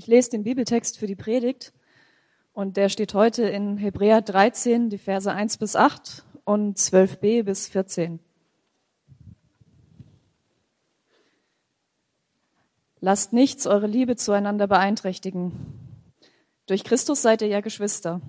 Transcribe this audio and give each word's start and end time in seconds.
Ich 0.00 0.06
lese 0.06 0.30
den 0.30 0.44
Bibeltext 0.44 0.96
für 0.96 1.06
die 1.06 1.14
Predigt 1.14 1.74
und 2.54 2.78
der 2.78 2.88
steht 2.88 3.12
heute 3.12 3.42
in 3.42 3.76
Hebräer 3.76 4.22
13, 4.22 4.88
die 4.88 4.96
Verse 4.96 5.30
1 5.30 5.58
bis 5.58 5.76
8 5.76 6.24
und 6.44 6.78
12b 6.78 7.42
bis 7.42 7.68
14. 7.68 8.18
Lasst 13.00 13.34
nichts 13.34 13.66
eure 13.66 13.86
Liebe 13.86 14.16
zueinander 14.16 14.66
beeinträchtigen. 14.66 15.52
Durch 16.64 16.82
Christus 16.82 17.20
seid 17.20 17.42
ihr 17.42 17.48
ja 17.48 17.60
Geschwister. 17.60 18.22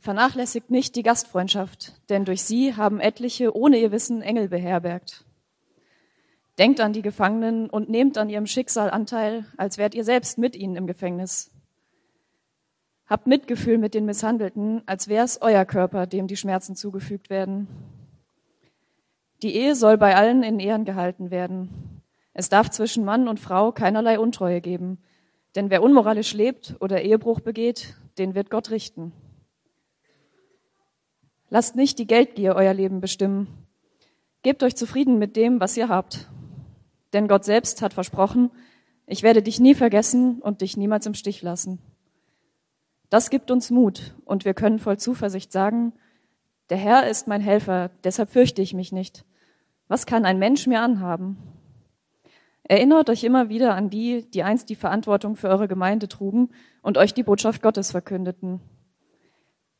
Vernachlässigt 0.00 0.72
nicht 0.72 0.96
die 0.96 1.04
Gastfreundschaft, 1.04 1.92
denn 2.08 2.24
durch 2.24 2.42
sie 2.42 2.74
haben 2.74 2.98
etliche 2.98 3.54
ohne 3.54 3.78
ihr 3.78 3.92
Wissen 3.92 4.22
Engel 4.22 4.48
beherbergt. 4.48 5.25
Denkt 6.58 6.80
an 6.80 6.92
die 6.92 7.02
Gefangenen 7.02 7.68
und 7.68 7.90
nehmt 7.90 8.16
an 8.16 8.30
ihrem 8.30 8.46
Schicksal 8.46 8.90
Anteil, 8.90 9.44
als 9.56 9.76
wärt 9.76 9.94
ihr 9.94 10.04
selbst 10.04 10.38
mit 10.38 10.56
ihnen 10.56 10.76
im 10.76 10.86
Gefängnis. 10.86 11.50
Habt 13.06 13.26
Mitgefühl 13.26 13.78
mit 13.78 13.94
den 13.94 14.06
Misshandelten, 14.06 14.82
als 14.86 15.06
wäre 15.06 15.24
es 15.24 15.40
euer 15.42 15.64
Körper, 15.64 16.06
dem 16.06 16.26
die 16.26 16.36
Schmerzen 16.36 16.74
zugefügt 16.74 17.30
werden. 17.30 17.68
Die 19.42 19.54
Ehe 19.54 19.74
soll 19.74 19.98
bei 19.98 20.16
allen 20.16 20.42
in 20.42 20.58
Ehren 20.58 20.84
gehalten 20.84 21.30
werden. 21.30 22.02
Es 22.32 22.48
darf 22.48 22.70
zwischen 22.70 23.04
Mann 23.04 23.28
und 23.28 23.38
Frau 23.38 23.70
keinerlei 23.70 24.18
Untreue 24.18 24.60
geben, 24.60 24.98
denn 25.54 25.70
wer 25.70 25.82
unmoralisch 25.82 26.34
lebt 26.34 26.74
oder 26.80 27.02
Ehebruch 27.02 27.40
begeht, 27.40 27.96
den 28.18 28.34
wird 28.34 28.50
Gott 28.50 28.70
richten. 28.70 29.12
Lasst 31.48 31.76
nicht 31.76 31.98
die 31.98 32.06
Geldgier 32.06 32.56
euer 32.56 32.74
Leben 32.74 33.00
bestimmen. 33.00 33.46
Gebt 34.42 34.62
euch 34.62 34.74
zufrieden 34.74 35.18
mit 35.18 35.36
dem, 35.36 35.60
was 35.60 35.76
ihr 35.76 35.88
habt. 35.88 36.28
Denn 37.16 37.28
Gott 37.28 37.46
selbst 37.46 37.80
hat 37.80 37.94
versprochen, 37.94 38.50
ich 39.06 39.22
werde 39.22 39.42
dich 39.42 39.58
nie 39.58 39.74
vergessen 39.74 40.42
und 40.42 40.60
dich 40.60 40.76
niemals 40.76 41.06
im 41.06 41.14
Stich 41.14 41.40
lassen. 41.40 41.78
Das 43.08 43.30
gibt 43.30 43.50
uns 43.50 43.70
Mut 43.70 44.14
und 44.26 44.44
wir 44.44 44.52
können 44.52 44.78
voll 44.78 44.98
Zuversicht 44.98 45.50
sagen, 45.50 45.94
der 46.68 46.76
Herr 46.76 47.08
ist 47.08 47.26
mein 47.26 47.40
Helfer, 47.40 47.90
deshalb 48.04 48.28
fürchte 48.28 48.60
ich 48.60 48.74
mich 48.74 48.92
nicht. 48.92 49.24
Was 49.88 50.04
kann 50.04 50.26
ein 50.26 50.38
Mensch 50.38 50.66
mir 50.66 50.82
anhaben? 50.82 51.38
Erinnert 52.64 53.08
euch 53.08 53.24
immer 53.24 53.48
wieder 53.48 53.74
an 53.74 53.88
die, 53.88 54.28
die 54.30 54.42
einst 54.42 54.68
die 54.68 54.74
Verantwortung 54.74 55.36
für 55.36 55.48
eure 55.48 55.68
Gemeinde 55.68 56.08
trugen 56.08 56.50
und 56.82 56.98
euch 56.98 57.14
die 57.14 57.22
Botschaft 57.22 57.62
Gottes 57.62 57.92
verkündeten. 57.92 58.60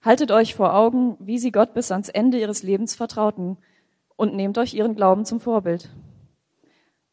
Haltet 0.01 0.31
euch 0.31 0.55
vor 0.55 0.73
Augen, 0.73 1.19
wie 1.21 1.37
sie 1.37 1.53
Gott 1.53 1.75
bis 1.75 1.93
ans 1.93 2.09
Ende 2.09 2.41
ihres 2.41 2.63
Lebens 2.63 2.95
vertrauten 2.95 3.59
und 4.17 4.35
nehmt 4.35 4.57
euch 4.57 4.73
ihren 4.73 4.95
Glauben 4.95 5.27
zum 5.27 5.39
Vorbild. 5.39 5.91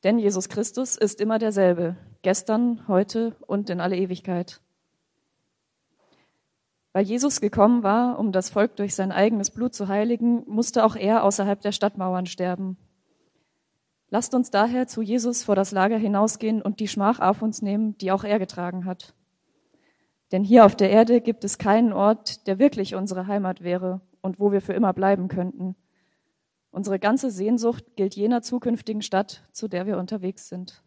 Denn 0.04 0.20
Jesus 0.20 0.50
Christus 0.50 0.98
ist 0.98 1.22
immer 1.22 1.40
derselbe, 1.40 1.96
gestern, 2.24 2.88
heute 2.88 3.36
und 3.48 3.70
in 3.70 3.80
alle 3.80 3.96
Ewigkeit. 3.96 4.60
Weil 6.92 7.06
Jesus 7.06 7.42
gekommen 7.42 7.84
war, 7.84 8.20
um 8.20 8.32
das 8.32 8.50
Volk 8.50 8.76
durch 8.76 8.96
sein 8.96 9.12
eigenes 9.12 9.50
Blut 9.50 9.74
zu 9.74 9.88
heiligen, 9.88 10.44
musste 10.48 10.84
auch 10.86 10.96
er 10.96 11.24
außerhalb 11.24 11.60
der 11.62 11.72
Stadtmauern 11.72 12.26
sterben. 12.26 12.78
Lasst 14.10 14.36
uns 14.36 14.52
daher 14.52 14.88
zu 14.88 15.02
Jesus 15.02 15.42
vor 15.42 15.56
das 15.56 15.72
Lager 15.72 15.98
hinausgehen 15.98 16.62
und 16.62 16.80
die 16.80 16.88
Schmach 16.88 17.20
auf 17.20 17.42
uns 17.42 17.64
nehmen, 17.64 17.98
die 17.98 18.12
auch 18.12 18.24
er 18.24 18.38
getragen 18.38 18.86
hat. 18.86 19.16
Denn 20.32 20.44
hier 20.44 20.66
auf 20.66 20.76
der 20.76 20.92
Erde 20.92 21.22
gibt 21.22 21.44
es 21.44 21.58
keinen 21.58 21.94
Ort, 21.94 22.46
der 22.46 22.60
wirklich 22.60 22.94
unsere 22.94 23.26
Heimat 23.26 23.64
wäre 23.64 24.02
und 24.22 24.40
wo 24.40 24.52
wir 24.52 24.62
für 24.62 24.74
immer 24.74 24.94
bleiben 24.94 25.30
könnten. 25.30 25.76
Unsere 26.74 26.98
ganze 26.98 27.30
Sehnsucht 27.30 27.86
gilt 27.96 28.16
jener 28.16 28.42
zukünftigen 28.42 29.04
Stadt, 29.04 29.44
zu 29.52 29.68
der 29.68 29.86
wir 29.86 30.00
unterwegs 30.00 30.50
sind. 30.50 30.82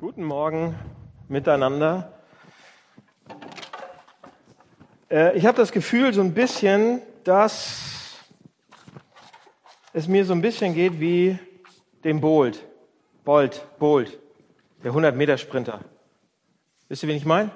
Guten 0.00 0.24
Morgen 0.24 0.74
miteinander. 1.28 2.12
Äh, 5.08 5.38
ich 5.38 5.46
habe 5.46 5.58
das 5.58 5.70
Gefühl 5.70 6.12
so 6.12 6.22
ein 6.22 6.34
bisschen, 6.34 7.02
dass 7.22 8.18
es 9.92 10.08
mir 10.08 10.24
so 10.24 10.32
ein 10.32 10.42
bisschen 10.42 10.74
geht 10.74 10.98
wie 10.98 11.38
dem 12.02 12.20
Bolt, 12.20 12.66
Bolt, 13.24 13.64
Bolt, 13.78 14.18
der 14.82 14.90
100 14.90 15.14
Meter 15.14 15.38
Sprinter. 15.38 15.84
Wisst 16.88 17.02
ihr, 17.02 17.08
wen 17.08 17.16
ich 17.16 17.24
meine? 17.24 17.50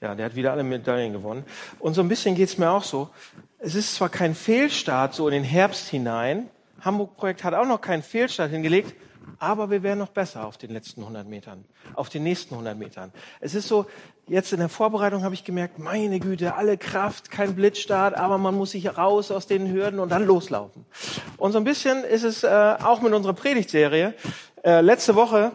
Ja, 0.00 0.14
der 0.14 0.26
hat 0.26 0.36
wieder 0.36 0.52
alle 0.52 0.62
Medaillen 0.62 1.12
gewonnen. 1.12 1.44
Und 1.78 1.94
so 1.94 2.00
ein 2.00 2.08
bisschen 2.08 2.34
geht's 2.36 2.58
mir 2.58 2.70
auch 2.70 2.84
so. 2.84 3.10
Es 3.58 3.74
ist 3.74 3.96
zwar 3.96 4.08
kein 4.08 4.34
Fehlstart 4.34 5.14
so 5.14 5.26
in 5.26 5.34
den 5.34 5.44
Herbst 5.44 5.88
hinein. 5.88 6.48
Hamburg-Projekt 6.80 7.44
hat 7.44 7.54
auch 7.54 7.66
noch 7.66 7.80
keinen 7.80 8.02
Fehlstart 8.02 8.50
hingelegt, 8.50 8.94
aber 9.38 9.68
wir 9.68 9.82
wären 9.82 9.98
noch 9.98 10.08
besser 10.08 10.46
auf 10.46 10.56
den 10.56 10.70
letzten 10.70 11.02
100 11.02 11.26
Metern, 11.26 11.64
auf 11.94 12.08
den 12.08 12.22
nächsten 12.22 12.54
100 12.54 12.78
Metern. 12.78 13.12
Es 13.40 13.54
ist 13.54 13.68
so, 13.68 13.86
jetzt 14.28 14.52
in 14.52 14.60
der 14.60 14.70
Vorbereitung 14.70 15.24
habe 15.24 15.34
ich 15.34 15.44
gemerkt, 15.44 15.78
meine 15.78 16.20
Güte, 16.20 16.54
alle 16.54 16.78
Kraft, 16.78 17.30
kein 17.30 17.54
Blitzstart, 17.54 18.14
aber 18.14 18.38
man 18.38 18.54
muss 18.54 18.70
sich 18.70 18.96
raus 18.96 19.30
aus 19.30 19.46
den 19.46 19.70
Hürden 19.70 19.98
und 19.98 20.10
dann 20.10 20.24
loslaufen. 20.24 20.86
Und 21.36 21.52
so 21.52 21.58
ein 21.58 21.64
bisschen 21.64 22.04
ist 22.04 22.22
es 22.22 22.44
äh, 22.44 22.76
auch 22.82 23.02
mit 23.02 23.12
unserer 23.12 23.34
Predigtserie. 23.34 24.14
Äh, 24.62 24.80
letzte 24.80 25.14
Woche 25.16 25.52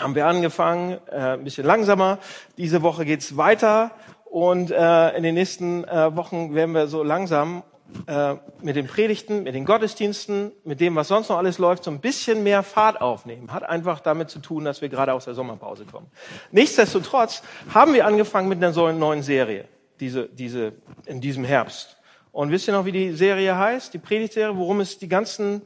haben 0.00 0.14
wir 0.14 0.26
angefangen, 0.26 0.98
äh, 1.10 1.34
ein 1.34 1.44
bisschen 1.44 1.66
langsamer. 1.66 2.18
Diese 2.56 2.82
Woche 2.82 3.04
geht's 3.04 3.36
weiter 3.36 3.92
und 4.24 4.70
äh, 4.70 5.16
in 5.16 5.22
den 5.22 5.34
nächsten 5.34 5.84
äh, 5.84 6.16
Wochen 6.16 6.54
werden 6.54 6.72
wir 6.72 6.86
so 6.86 7.02
langsam 7.02 7.62
äh, 8.06 8.36
mit 8.62 8.76
den 8.76 8.86
Predigten, 8.86 9.42
mit 9.42 9.54
den 9.54 9.64
Gottesdiensten, 9.64 10.52
mit 10.64 10.80
dem, 10.80 10.94
was 10.94 11.08
sonst 11.08 11.28
noch 11.28 11.38
alles 11.38 11.58
läuft, 11.58 11.84
so 11.84 11.90
ein 11.90 12.00
bisschen 12.00 12.42
mehr 12.42 12.62
Fahrt 12.62 13.00
aufnehmen. 13.00 13.52
Hat 13.52 13.64
einfach 13.64 14.00
damit 14.00 14.30
zu 14.30 14.38
tun, 14.38 14.64
dass 14.64 14.80
wir 14.80 14.88
gerade 14.88 15.12
aus 15.12 15.26
der 15.26 15.34
Sommerpause 15.34 15.84
kommen. 15.84 16.06
Nichtsdestotrotz 16.50 17.42
haben 17.74 17.92
wir 17.92 18.06
angefangen 18.06 18.48
mit 18.48 18.62
einer 18.62 18.92
neuen 18.92 19.22
Serie, 19.22 19.66
diese, 19.98 20.28
diese, 20.28 20.72
in 21.06 21.20
diesem 21.20 21.44
Herbst. 21.44 21.96
Und 22.32 22.52
wisst 22.52 22.68
ihr 22.68 22.74
noch, 22.74 22.84
wie 22.84 22.92
die 22.92 23.12
Serie 23.12 23.56
heißt, 23.56 23.92
die 23.92 23.98
Predigtserie, 23.98 24.56
worum 24.56 24.80
es 24.80 24.98
die 24.98 25.08
ganzen 25.08 25.62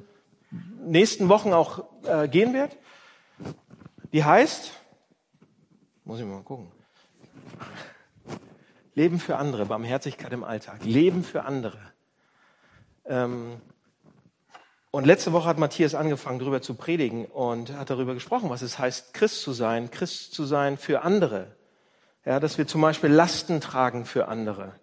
nächsten 0.82 1.28
Wochen 1.28 1.52
auch 1.52 1.84
äh, 2.04 2.26
gehen 2.28 2.54
wird? 2.54 2.76
Die 4.14 4.22
heißt, 4.22 4.70
muss 6.04 6.20
ich 6.20 6.24
mal 6.24 6.40
gucken, 6.44 6.70
Leben 8.94 9.18
für 9.18 9.38
andere, 9.38 9.66
Barmherzigkeit 9.66 10.32
im 10.32 10.44
Alltag, 10.44 10.84
Leben 10.84 11.24
für 11.24 11.42
andere. 11.42 11.80
Ähm, 13.06 13.60
und 14.92 15.04
letzte 15.04 15.32
Woche 15.32 15.48
hat 15.48 15.58
Matthias 15.58 15.96
angefangen, 15.96 16.38
darüber 16.38 16.62
zu 16.62 16.74
predigen 16.74 17.26
und 17.26 17.72
hat 17.76 17.90
darüber 17.90 18.14
gesprochen, 18.14 18.50
was 18.50 18.62
es 18.62 18.78
heißt, 18.78 19.14
Christ 19.14 19.40
zu 19.42 19.52
sein, 19.52 19.90
Christ 19.90 20.32
zu 20.32 20.44
sein 20.44 20.78
für 20.78 21.02
andere. 21.02 21.56
Ja, 22.24 22.38
dass 22.38 22.56
wir 22.56 22.68
zum 22.68 22.82
Beispiel 22.82 23.10
Lasten 23.10 23.60
tragen 23.60 24.04
für 24.04 24.28
andere. 24.28 24.76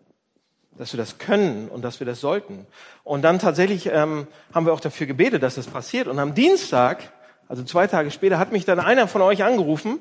Dass 0.78 0.92
wir 0.92 0.98
das 0.98 1.20
können 1.20 1.70
und 1.70 1.84
dass 1.84 2.02
wir 2.02 2.06
das 2.06 2.20
sollten. 2.20 2.68
Und 3.06 3.22
dann 3.22 3.40
tatsächlich 3.40 3.86
ähm, 3.86 4.28
haben 4.54 4.66
wir 4.66 4.74
auch 4.74 4.82
dafür 4.82 5.08
gebetet, 5.08 5.42
dass 5.42 5.56
das 5.56 5.68
passiert. 5.68 6.10
Und 6.10 6.20
am 6.20 6.36
Dienstag 6.36 7.14
also 7.52 7.66
zwei 7.66 7.86
Tage 7.86 8.12
später 8.12 8.40
hat 8.40 8.54
mich 8.54 8.64
dann 8.64 8.80
einer 8.80 9.10
von 9.10 9.22
euch 9.22 9.44
angerufen, 9.44 10.00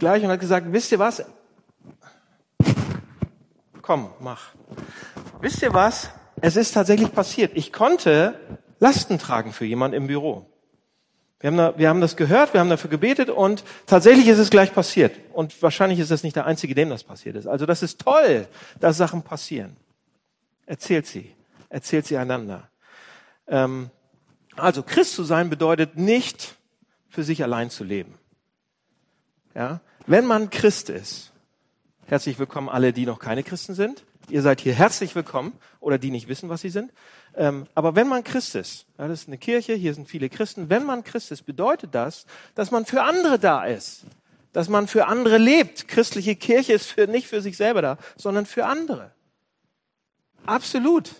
gleich, 0.00 0.24
und 0.24 0.30
hat 0.30 0.40
gesagt, 0.40 0.72
wisst 0.72 0.90
ihr 0.90 0.98
was? 0.98 1.24
Komm, 3.80 4.10
mach. 4.18 4.50
Wisst 5.40 5.62
ihr 5.62 5.72
was? 5.72 6.10
Es 6.40 6.56
ist 6.56 6.72
tatsächlich 6.72 7.12
passiert. 7.12 7.52
Ich 7.54 7.72
konnte 7.72 8.40
Lasten 8.80 9.20
tragen 9.20 9.52
für 9.52 9.64
jemanden 9.64 9.98
im 9.98 10.08
Büro. 10.08 10.46
Wir 11.38 11.50
haben, 11.50 11.56
da, 11.58 11.78
wir 11.78 11.88
haben 11.88 12.00
das 12.00 12.16
gehört, 12.16 12.54
wir 12.54 12.60
haben 12.60 12.70
dafür 12.70 12.90
gebetet 12.90 13.30
und 13.30 13.62
tatsächlich 13.86 14.26
ist 14.26 14.38
es 14.38 14.50
gleich 14.50 14.74
passiert. 14.74 15.14
Und 15.32 15.62
wahrscheinlich 15.62 16.00
ist 16.00 16.10
das 16.10 16.24
nicht 16.24 16.34
der 16.34 16.46
Einzige, 16.46 16.74
dem 16.74 16.90
das 16.90 17.04
passiert 17.04 17.36
ist. 17.36 17.46
Also 17.46 17.66
das 17.66 17.84
ist 17.84 18.00
toll, 18.00 18.48
dass 18.80 18.96
Sachen 18.96 19.22
passieren. 19.22 19.76
Erzählt 20.66 21.06
sie. 21.06 21.36
Erzählt 21.68 22.04
sie 22.04 22.16
einander. 22.16 22.68
Ähm, 23.46 23.90
also 24.56 24.82
Christ 24.82 25.14
zu 25.14 25.22
sein 25.22 25.50
bedeutet 25.50 25.96
nicht, 25.96 26.56
für 27.10 27.24
sich 27.24 27.42
allein 27.42 27.68
zu 27.68 27.84
leben. 27.84 28.14
Ja? 29.54 29.80
Wenn 30.06 30.24
man 30.26 30.48
Christ 30.48 30.88
ist, 30.88 31.32
herzlich 32.06 32.38
willkommen 32.38 32.68
alle, 32.68 32.92
die 32.92 33.04
noch 33.04 33.18
keine 33.18 33.42
Christen 33.42 33.74
sind. 33.74 34.04
Ihr 34.30 34.42
seid 34.42 34.60
hier 34.60 34.72
herzlich 34.72 35.14
willkommen 35.16 35.52
oder 35.80 35.98
die 35.98 36.10
nicht 36.10 36.28
wissen, 36.28 36.48
was 36.48 36.60
sie 36.60 36.70
sind. 36.70 36.92
Ähm, 37.34 37.66
aber 37.74 37.96
wenn 37.96 38.08
man 38.08 38.22
Christ 38.22 38.54
ist, 38.54 38.86
ja, 38.96 39.08
das 39.08 39.22
ist 39.22 39.28
eine 39.28 39.38
Kirche, 39.38 39.74
hier 39.74 39.92
sind 39.92 40.08
viele 40.08 40.28
Christen, 40.28 40.70
wenn 40.70 40.84
man 40.84 41.02
Christ 41.02 41.32
ist, 41.32 41.42
bedeutet 41.42 41.94
das, 41.94 42.26
dass 42.54 42.70
man 42.70 42.86
für 42.86 43.02
andere 43.02 43.38
da 43.38 43.64
ist, 43.64 44.04
dass 44.52 44.68
man 44.68 44.86
für 44.86 45.06
andere 45.06 45.38
lebt. 45.38 45.88
Christliche 45.88 46.36
Kirche 46.36 46.72
ist 46.72 46.86
für, 46.86 47.08
nicht 47.08 47.26
für 47.26 47.42
sich 47.42 47.56
selber 47.56 47.82
da, 47.82 47.98
sondern 48.16 48.46
für 48.46 48.66
andere. 48.66 49.10
Absolut. 50.46 51.10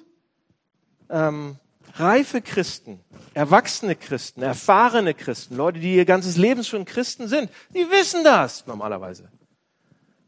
Ähm, 1.08 1.58
reife 1.94 2.40
Christen, 2.40 3.00
erwachsene 3.34 3.96
Christen, 3.96 4.42
erfahrene 4.42 5.14
Christen, 5.14 5.56
Leute, 5.56 5.80
die 5.80 5.96
ihr 5.96 6.04
ganzes 6.04 6.36
Leben 6.36 6.64
schon 6.64 6.84
Christen 6.84 7.28
sind, 7.28 7.50
die 7.74 7.90
wissen 7.90 8.24
das 8.24 8.66
normalerweise. 8.66 9.30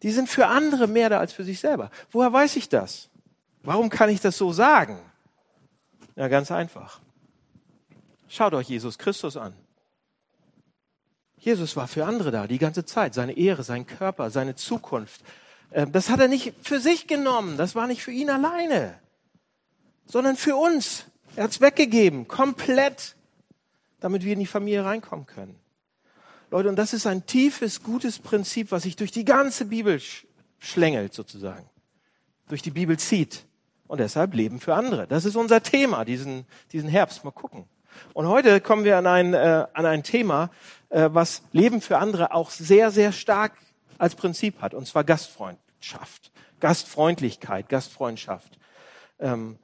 Die 0.02 0.10
sind 0.10 0.28
für 0.28 0.46
andere 0.46 0.86
mehr 0.86 1.10
da 1.10 1.18
als 1.20 1.32
für 1.32 1.44
sich 1.44 1.60
selber. 1.60 1.90
Woher 2.10 2.32
weiß 2.32 2.56
ich 2.56 2.68
das? 2.68 3.08
Warum 3.62 3.88
kann 3.88 4.10
ich 4.10 4.20
das 4.20 4.36
so 4.36 4.52
sagen? 4.52 4.98
Ja, 6.16 6.28
ganz 6.28 6.50
einfach. 6.50 7.00
Schaut 8.28 8.54
euch 8.54 8.68
Jesus 8.68 8.98
Christus 8.98 9.36
an. 9.36 9.54
Jesus 11.36 11.76
war 11.76 11.88
für 11.88 12.06
andere 12.06 12.30
da, 12.30 12.46
die 12.46 12.58
ganze 12.58 12.84
Zeit. 12.84 13.14
Seine 13.14 13.36
Ehre, 13.36 13.62
sein 13.62 13.86
Körper, 13.86 14.30
seine 14.30 14.54
Zukunft. 14.54 15.22
Ähm, 15.72 15.92
das 15.92 16.08
hat 16.08 16.20
er 16.20 16.28
nicht 16.28 16.54
für 16.62 16.80
sich 16.80 17.06
genommen. 17.06 17.56
Das 17.56 17.74
war 17.74 17.86
nicht 17.86 18.02
für 18.02 18.12
ihn 18.12 18.30
alleine, 18.30 18.98
sondern 20.06 20.36
für 20.36 20.56
uns. 20.56 21.06
Er 21.34 21.44
hat 21.44 21.50
es 21.50 21.60
weggegeben, 21.60 22.28
komplett, 22.28 23.16
damit 24.00 24.24
wir 24.24 24.34
in 24.34 24.40
die 24.40 24.46
Familie 24.46 24.84
reinkommen 24.84 25.26
können. 25.26 25.56
Leute, 26.50 26.68
und 26.68 26.76
das 26.76 26.92
ist 26.92 27.06
ein 27.06 27.24
tiefes, 27.24 27.82
gutes 27.82 28.18
Prinzip, 28.18 28.70
was 28.70 28.82
sich 28.82 28.96
durch 28.96 29.10
die 29.10 29.24
ganze 29.24 29.64
Bibel 29.64 30.00
schlängelt, 30.58 31.14
sozusagen. 31.14 31.64
Durch 32.48 32.60
die 32.60 32.70
Bibel 32.70 32.98
zieht. 32.98 33.46
Und 33.86 33.98
deshalb 33.98 34.34
Leben 34.34 34.60
für 34.60 34.74
andere. 34.74 35.06
Das 35.06 35.24
ist 35.24 35.36
unser 35.36 35.62
Thema, 35.62 36.04
diesen, 36.04 36.44
diesen 36.72 36.88
Herbst. 36.88 37.24
Mal 37.24 37.30
gucken. 37.30 37.64
Und 38.12 38.26
heute 38.26 38.60
kommen 38.60 38.84
wir 38.84 38.98
an 38.98 39.06
ein, 39.06 39.32
äh, 39.32 39.66
an 39.72 39.86
ein 39.86 40.02
Thema, 40.02 40.50
äh, 40.90 41.08
was 41.12 41.42
Leben 41.52 41.80
für 41.80 41.98
andere 41.98 42.34
auch 42.34 42.50
sehr, 42.50 42.90
sehr 42.90 43.12
stark 43.12 43.52
als 43.96 44.14
Prinzip 44.14 44.60
hat, 44.60 44.74
und 44.74 44.86
zwar 44.86 45.04
Gastfreundschaft, 45.04 46.32
Gastfreundlichkeit, 46.60 47.68
Gastfreundschaft. 47.68 48.58
Ähm, 49.18 49.58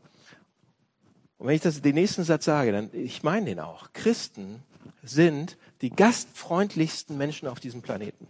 und 1.38 1.46
wenn 1.46 1.54
ich 1.54 1.62
das 1.62 1.80
den 1.80 1.94
nächsten 1.94 2.24
Satz 2.24 2.44
sage, 2.44 2.72
dann 2.72 2.90
ich 2.92 3.22
meine 3.22 3.46
den 3.46 3.60
auch. 3.60 3.92
Christen 3.92 4.62
sind 5.02 5.56
die 5.80 5.90
gastfreundlichsten 5.90 7.16
Menschen 7.16 7.48
auf 7.48 7.60
diesem 7.60 7.80
Planeten. 7.80 8.26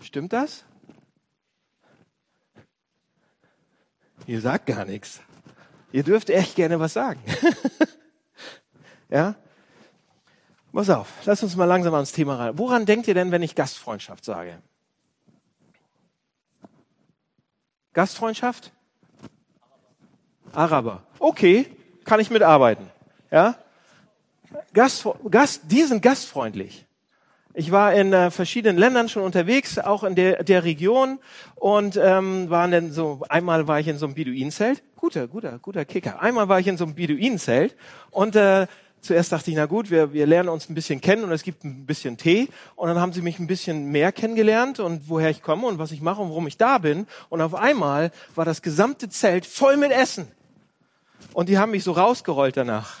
Stimmt 0.00 0.32
das? 0.32 0.64
Ihr 4.26 4.40
sagt 4.40 4.66
gar 4.66 4.84
nichts. 4.84 5.20
Ihr 5.92 6.02
dürft 6.02 6.30
echt 6.30 6.56
gerne 6.56 6.80
was 6.80 6.92
sagen. 6.92 7.20
ja? 9.08 9.36
Pass 10.72 10.90
auf, 10.90 11.10
lass 11.24 11.42
uns 11.42 11.56
mal 11.56 11.64
langsam 11.64 11.94
ans 11.94 12.12
Thema 12.12 12.36
rein. 12.36 12.58
Woran 12.58 12.84
denkt 12.84 13.08
ihr 13.08 13.14
denn, 13.14 13.30
wenn 13.30 13.42
ich 13.42 13.54
Gastfreundschaft 13.54 14.24
sage? 14.24 14.60
Gastfreundschaft? 17.94 18.72
Araber. 20.52 21.02
Okay, 21.18 21.66
kann 22.04 22.20
ich 22.20 22.30
mitarbeiten. 22.30 22.86
Ja? 23.30 23.56
Gast, 24.72 25.06
Gast, 25.30 25.62
die 25.66 25.82
sind 25.82 26.02
gastfreundlich. 26.02 26.86
Ich 27.58 27.72
war 27.72 27.94
in 27.94 28.12
äh, 28.12 28.30
verschiedenen 28.30 28.76
Ländern 28.76 29.08
schon 29.08 29.22
unterwegs, 29.22 29.78
auch 29.78 30.04
in 30.04 30.14
der, 30.14 30.44
der 30.44 30.64
Region 30.64 31.18
und 31.54 31.96
ähm, 31.96 32.50
waren 32.50 32.70
dann 32.70 32.92
so. 32.92 33.22
Einmal 33.30 33.66
war 33.66 33.80
ich 33.80 33.88
in 33.88 33.96
so 33.96 34.04
einem 34.04 34.14
Beduinenzelt. 34.14 34.82
Guter, 34.94 35.26
guter, 35.26 35.58
guter 35.58 35.86
Kicker. 35.86 36.20
Einmal 36.20 36.50
war 36.50 36.60
ich 36.60 36.66
in 36.66 36.76
so 36.76 36.84
einem 36.84 36.94
Beduinenzelt 36.94 37.74
und 38.10 38.36
äh, 38.36 38.66
zuerst 39.06 39.32
dachte 39.32 39.50
ich, 39.50 39.56
na 39.56 39.66
gut, 39.66 39.90
wir, 39.90 40.12
wir 40.12 40.26
lernen 40.26 40.48
uns 40.48 40.68
ein 40.68 40.74
bisschen 40.74 41.00
kennen 41.00 41.24
und 41.24 41.32
es 41.32 41.42
gibt 41.42 41.64
ein 41.64 41.86
bisschen 41.86 42.16
Tee. 42.16 42.48
Und 42.74 42.88
dann 42.88 43.00
haben 43.00 43.12
sie 43.12 43.22
mich 43.22 43.38
ein 43.38 43.46
bisschen 43.46 43.90
mehr 43.90 44.12
kennengelernt 44.12 44.80
und 44.80 45.08
woher 45.08 45.30
ich 45.30 45.42
komme 45.42 45.66
und 45.66 45.78
was 45.78 45.92
ich 45.92 46.00
mache 46.00 46.20
und 46.20 46.28
warum 46.28 46.46
ich 46.46 46.56
da 46.56 46.78
bin. 46.78 47.06
Und 47.28 47.40
auf 47.40 47.54
einmal 47.54 48.10
war 48.34 48.44
das 48.44 48.62
gesamte 48.62 49.08
Zelt 49.08 49.46
voll 49.46 49.76
mit 49.76 49.92
Essen. 49.92 50.28
Und 51.32 51.48
die 51.48 51.58
haben 51.58 51.70
mich 51.70 51.84
so 51.84 51.92
rausgerollt 51.92 52.56
danach. 52.56 52.98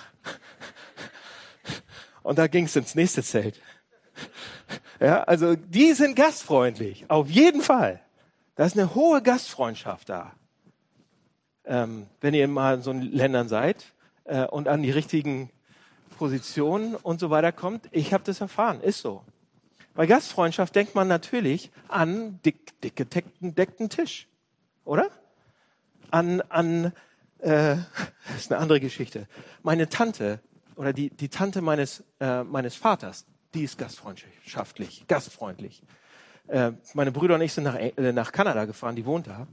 Und 2.22 2.38
da 2.38 2.48
ging 2.48 2.64
es 2.64 2.74
ins 2.74 2.94
nächste 2.94 3.22
Zelt. 3.22 3.60
Ja, 4.98 5.22
also 5.24 5.54
die 5.54 5.92
sind 5.92 6.16
gastfreundlich, 6.16 7.04
auf 7.08 7.28
jeden 7.28 7.60
Fall. 7.60 8.00
Da 8.56 8.64
ist 8.64 8.76
eine 8.76 8.94
hohe 8.94 9.22
Gastfreundschaft 9.22 10.08
da. 10.08 10.32
Ähm, 11.64 12.06
wenn 12.20 12.34
ihr 12.34 12.48
mal 12.48 12.76
in 12.76 12.82
so 12.82 12.92
Ländern 12.92 13.48
seid 13.48 13.92
äh, 14.24 14.44
und 14.46 14.68
an 14.68 14.82
die 14.82 14.90
richtigen 14.90 15.50
Positionen 16.16 16.94
und 16.94 17.20
so 17.20 17.30
weiter 17.30 17.52
kommt. 17.52 17.88
Ich 17.92 18.12
habe 18.12 18.24
das 18.24 18.40
erfahren, 18.40 18.80
ist 18.80 19.00
so. 19.00 19.22
Bei 19.94 20.06
Gastfreundschaft 20.06 20.74
denkt 20.74 20.94
man 20.94 21.08
natürlich 21.08 21.70
an 21.88 22.40
dick, 22.44 22.80
dick 22.80 22.96
gedeckten 22.96 23.54
deckten 23.54 23.88
Tisch, 23.88 24.28
oder? 24.84 25.08
An, 26.10 26.42
an 26.42 26.92
äh, 27.38 27.76
das 28.26 28.36
ist 28.36 28.52
eine 28.52 28.60
andere 28.60 28.80
Geschichte. 28.80 29.26
Meine 29.62 29.88
Tante 29.88 30.40
oder 30.76 30.92
die, 30.92 31.10
die 31.10 31.28
Tante 31.28 31.62
meines, 31.62 32.04
äh, 32.20 32.44
meines 32.44 32.76
Vaters, 32.76 33.24
die 33.54 33.64
ist 33.64 33.78
gastfreundschaftlich, 33.78 35.06
gastfreundlich. 35.08 35.82
Äh, 36.48 36.72
meine 36.94 37.12
Brüder 37.12 37.36
und 37.36 37.40
ich 37.40 37.52
sind 37.52 37.64
nach, 37.64 37.76
äh, 37.76 38.12
nach 38.12 38.32
Kanada 38.32 38.66
gefahren, 38.66 38.96
die 38.96 39.06
wohnt 39.06 39.26
da. 39.26 39.46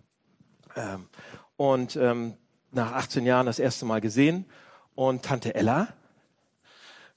Ähm, 0.75 1.07
und 1.55 1.95
ähm, 1.95 2.35
nach 2.71 2.91
18 2.91 3.25
Jahren 3.25 3.45
das 3.45 3.59
erste 3.59 3.85
Mal 3.85 4.01
gesehen. 4.01 4.45
Und 4.95 5.23
Tante 5.23 5.55
Ella, 5.55 5.87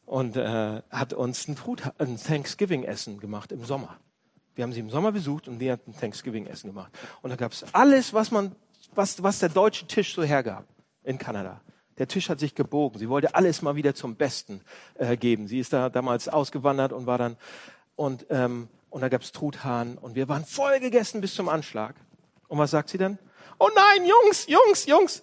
und 0.06 0.36
äh, 0.36 0.82
hat 0.90 1.12
uns 1.12 1.46
ein, 1.48 1.56
ein 1.98 2.16
Thanksgiving-Essen 2.16 3.20
gemacht 3.20 3.52
im 3.52 3.64
Sommer. 3.64 3.98
Wir 4.54 4.62
haben 4.62 4.72
sie 4.72 4.80
im 4.80 4.88
Sommer 4.88 5.12
besucht 5.12 5.48
und 5.48 5.58
die 5.58 5.70
hat 5.70 5.86
ein 5.86 5.94
Thanksgiving-Essen 5.94 6.70
gemacht. 6.70 6.90
Und 7.20 7.30
da 7.30 7.36
gab 7.36 7.52
es 7.52 7.64
alles, 7.74 8.14
was 8.14 8.30
man, 8.30 8.56
was, 8.94 9.22
was 9.22 9.40
der 9.40 9.50
deutsche 9.50 9.86
Tisch 9.86 10.14
so 10.14 10.22
hergab 10.22 10.64
in 11.04 11.18
Kanada. 11.18 11.60
Der 11.98 12.08
Tisch 12.08 12.30
hat 12.30 12.40
sich 12.40 12.54
gebogen. 12.54 12.98
Sie 12.98 13.08
wollte 13.08 13.34
alles 13.34 13.60
mal 13.60 13.76
wieder 13.76 13.94
zum 13.94 14.16
Besten 14.16 14.62
äh, 14.94 15.16
geben. 15.16 15.48
Sie 15.48 15.58
ist 15.58 15.72
da 15.72 15.90
damals 15.90 16.28
ausgewandert 16.28 16.92
und 16.92 17.06
war 17.06 17.18
dann 17.18 17.36
und 17.96 18.26
ähm, 18.30 18.68
und 18.96 19.02
da 19.02 19.10
gab's 19.10 19.32
Truthahn 19.32 19.98
und 19.98 20.14
wir 20.14 20.26
waren 20.28 20.46
voll 20.46 20.80
gegessen 20.80 21.20
bis 21.20 21.34
zum 21.34 21.50
Anschlag. 21.50 21.94
Und 22.48 22.56
was 22.58 22.70
sagt 22.70 22.88
sie 22.88 22.96
dann? 22.96 23.18
Oh 23.58 23.68
nein, 23.74 24.06
Jungs, 24.06 24.46
Jungs, 24.46 24.86
Jungs, 24.86 25.22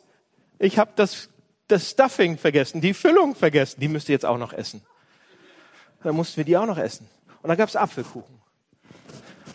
ich 0.60 0.78
habe 0.78 0.92
das 0.96 1.30
das 1.68 1.90
Stuffing 1.90 2.38
vergessen, 2.38 2.82
die 2.82 2.94
Füllung 2.94 3.36
vergessen. 3.36 3.80
Die 3.80 3.88
müsst 3.88 4.10
ihr 4.10 4.14
jetzt 4.14 4.26
auch 4.26 4.38
noch 4.38 4.54
essen. 4.54 4.82
Dann 6.04 6.16
mussten 6.16 6.38
wir 6.38 6.44
die 6.44 6.58
auch 6.58 6.66
noch 6.66 6.78
essen. 6.78 7.10
Und 7.42 7.50
dann 7.50 7.58
gab's 7.58 7.76
Apfelkuchen. 7.76 8.42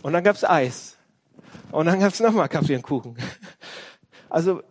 Und 0.03 0.13
dann 0.13 0.25
gab's 0.25 0.45
Eis. 0.45 0.97
Und 1.71 1.87
dann 1.87 2.01
gab's 2.01 2.21
nochmal 2.21 2.49
Kaffee 2.49 2.77
und 2.77 2.83
Kuchen. 2.83 3.17
Also 4.31 4.63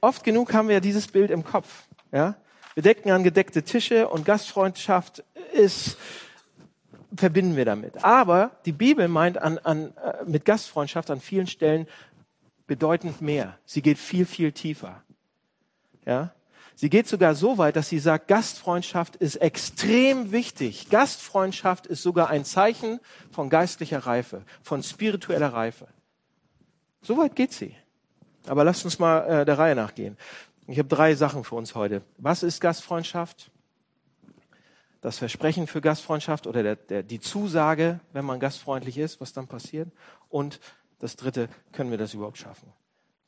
oft 0.00 0.24
genug 0.24 0.52
haben 0.52 0.68
wir 0.68 0.80
dieses 0.80 1.06
Bild 1.06 1.30
im 1.30 1.44
Kopf. 1.44 1.84
Ja? 2.10 2.34
Wir 2.74 2.82
denken 2.82 3.12
an 3.12 3.22
gedeckte 3.22 3.62
Tische 3.62 4.08
und 4.08 4.24
Gastfreundschaft 4.24 5.22
ist, 5.52 5.96
verbinden 7.14 7.54
wir 7.54 7.64
damit. 7.64 8.04
Aber 8.04 8.50
die 8.64 8.72
Bibel 8.72 9.06
meint 9.06 9.38
an, 9.38 9.58
an, 9.58 9.96
äh, 9.96 10.24
mit 10.26 10.44
Gastfreundschaft 10.44 11.08
an 11.10 11.20
vielen 11.20 11.46
Stellen 11.46 11.86
bedeutend 12.66 13.22
mehr. 13.22 13.58
Sie 13.64 13.80
geht 13.80 13.98
viel, 13.98 14.26
viel 14.26 14.50
tiefer. 14.50 15.02
Ja? 16.04 16.32
Sie 16.78 16.90
geht 16.90 17.08
sogar 17.08 17.34
so 17.34 17.56
weit, 17.56 17.74
dass 17.74 17.88
sie 17.88 17.98
sagt, 17.98 18.28
Gastfreundschaft 18.28 19.16
ist 19.16 19.36
extrem 19.36 20.30
wichtig. 20.30 20.90
Gastfreundschaft 20.90 21.86
ist 21.86 22.02
sogar 22.02 22.28
ein 22.28 22.44
Zeichen 22.44 23.00
von 23.30 23.48
geistlicher 23.48 24.00
Reife, 24.00 24.42
von 24.62 24.82
spiritueller 24.82 25.54
Reife. 25.54 25.88
So 27.00 27.16
weit 27.16 27.34
geht 27.34 27.54
sie. 27.54 27.74
Aber 28.46 28.62
lasst 28.62 28.84
uns 28.84 28.98
mal 28.98 29.20
äh, 29.20 29.44
der 29.46 29.56
Reihe 29.56 29.74
nachgehen. 29.74 30.18
Ich 30.66 30.78
habe 30.78 30.88
drei 30.88 31.14
Sachen 31.14 31.44
für 31.44 31.54
uns 31.54 31.74
heute. 31.74 32.02
Was 32.18 32.42
ist 32.42 32.60
Gastfreundschaft? 32.60 33.50
Das 35.00 35.16
Versprechen 35.16 35.66
für 35.66 35.80
Gastfreundschaft 35.80 36.46
oder 36.46 36.62
der, 36.62 36.76
der, 36.76 37.02
die 37.02 37.20
Zusage, 37.20 38.00
wenn 38.12 38.26
man 38.26 38.38
gastfreundlich 38.38 38.98
ist, 38.98 39.18
was 39.18 39.32
dann 39.32 39.46
passiert. 39.46 39.88
Und 40.28 40.60
das 40.98 41.16
dritte, 41.16 41.48
können 41.72 41.90
wir 41.90 41.98
das 41.98 42.12
überhaupt 42.12 42.36
schaffen? 42.36 42.70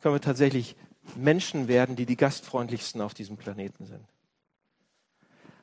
Können 0.00 0.14
wir 0.14 0.21
tatsächlich 0.21 0.76
Menschen 1.17 1.69
werden, 1.69 1.97
die 1.97 2.07
die 2.07 2.17
gastfreundlichsten 2.17 3.00
auf 3.00 3.15
diesem 3.15 3.37
Planeten 3.37 3.87
sind. 3.87 4.05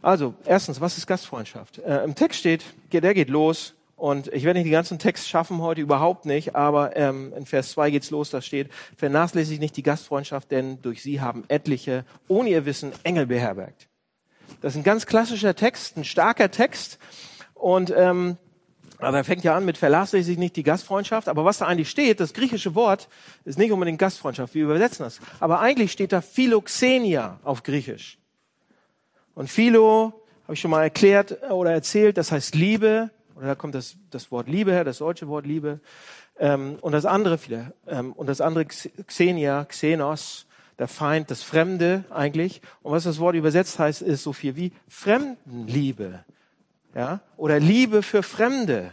Also, 0.01 0.35
erstens, 0.45 0.81
was 0.81 0.97
ist 0.97 1.07
Gastfreundschaft? 1.07 1.79
Äh, 1.79 2.03
Im 2.03 2.15
Text 2.15 2.39
steht, 2.39 2.63
der 2.91 3.13
geht 3.13 3.29
los, 3.29 3.73
und 3.95 4.27
ich 4.33 4.43
werde 4.43 4.59
nicht 4.59 4.65
den 4.65 4.73
ganzen 4.73 4.99
Text 4.99 5.29
schaffen 5.29 5.61
heute, 5.61 5.81
überhaupt 5.81 6.25
nicht, 6.25 6.55
aber 6.55 6.97
ähm, 6.97 7.33
in 7.35 7.45
Vers 7.45 7.71
2 7.71 7.91
geht's 7.91 8.11
los, 8.11 8.29
da 8.29 8.41
steht, 8.41 8.69
vernachlässigt 8.97 9.61
nicht 9.61 9.77
die 9.77 9.83
Gastfreundschaft, 9.83 10.51
denn 10.51 10.81
durch 10.81 11.01
sie 11.01 11.21
haben 11.21 11.45
etliche, 11.47 12.05
ohne 12.27 12.49
ihr 12.49 12.65
Wissen, 12.65 12.91
Engel 13.03 13.25
beherbergt. 13.25 13.87
Das 14.61 14.73
ist 14.73 14.77
ein 14.77 14.83
ganz 14.83 15.05
klassischer 15.05 15.55
Text, 15.55 15.97
ein 15.97 16.03
starker 16.03 16.51
Text. 16.51 16.99
Und 17.53 17.93
ähm, 17.95 18.37
aber 18.99 19.17
er 19.17 19.23
fängt 19.23 19.43
ja 19.43 19.55
an 19.55 19.65
mit 19.65 19.77
verlasse 19.77 20.17
nicht 20.17 20.55
die 20.55 20.63
Gastfreundschaft. 20.63 21.27
Aber 21.27 21.45
was 21.45 21.59
da 21.59 21.65
eigentlich 21.65 21.89
steht, 21.89 22.19
das 22.19 22.33
griechische 22.33 22.75
Wort 22.75 23.07
ist 23.43 23.57
nicht 23.57 23.71
unbedingt 23.71 23.99
Gastfreundschaft. 23.99 24.53
Wir 24.53 24.63
übersetzen 24.63 25.03
das. 25.03 25.19
Aber 25.39 25.59
eigentlich 25.59 25.91
steht 25.91 26.11
da 26.11 26.21
Philoxenia 26.21 27.39
auf 27.43 27.63
Griechisch. 27.63 28.17
Und 29.33 29.49
Philo, 29.49 30.13
habe 30.43 30.53
ich 30.53 30.59
schon 30.59 30.71
mal 30.71 30.83
erklärt 30.83 31.51
oder 31.51 31.71
erzählt, 31.71 32.17
das 32.17 32.31
heißt 32.31 32.55
Liebe. 32.55 33.09
Oder 33.35 33.47
da 33.47 33.55
kommt 33.55 33.75
das, 33.75 33.97
das 34.11 34.31
Wort 34.31 34.47
Liebe 34.47 34.71
her, 34.71 34.83
das 34.83 34.99
deutsche 34.99 35.27
Wort 35.27 35.45
Liebe. 35.45 35.81
Ähm, 36.37 36.77
und 36.81 36.91
das 36.91 37.05
andere 37.05 37.37
viele, 37.37 37.73
ähm, 37.87 38.13
und 38.13 38.27
das 38.27 38.41
andere 38.41 38.65
Xenia, 38.65 39.65
Xenos, 39.65 40.45
der 40.79 40.87
Feind, 40.87 41.31
das 41.31 41.43
Fremde 41.43 42.03
eigentlich. 42.09 42.61
Und 42.81 42.91
was 42.91 43.03
das 43.03 43.19
Wort 43.19 43.35
übersetzt 43.35 43.79
heißt, 43.79 44.01
ist 44.01 44.23
so 44.23 44.33
viel 44.33 44.55
wie 44.55 44.71
Fremdenliebe 44.87 46.23
ja, 46.95 47.19
oder 47.37 47.59
Liebe 47.59 48.01
für 48.01 48.23
Fremde, 48.23 48.91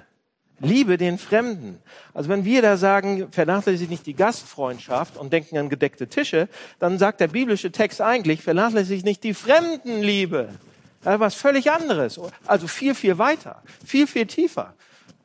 Liebe 0.58 0.98
den 0.98 1.18
Fremden. 1.18 1.78
Also 2.14 2.28
wenn 2.28 2.44
wir 2.44 2.62
da 2.62 2.76
sagen, 2.76 3.32
vernachlässigt 3.32 3.90
nicht 3.90 4.06
die 4.06 4.14
Gastfreundschaft 4.14 5.16
und 5.16 5.32
denken 5.32 5.56
an 5.56 5.68
gedeckte 5.68 6.08
Tische, 6.08 6.48
dann 6.78 6.98
sagt 6.98 7.20
der 7.20 7.28
biblische 7.28 7.72
Text 7.72 8.00
eigentlich, 8.00 8.42
vernachlässigt 8.42 9.04
nicht 9.04 9.24
die 9.24 9.34
Fremdenliebe. 9.34 10.50
Das 11.02 11.14
ist 11.14 11.20
was 11.20 11.34
völlig 11.34 11.70
anderes. 11.70 12.20
Also 12.46 12.68
viel, 12.68 12.94
viel 12.94 13.18
weiter. 13.18 13.62
Viel, 13.84 14.06
viel 14.06 14.26
tiefer. 14.26 14.74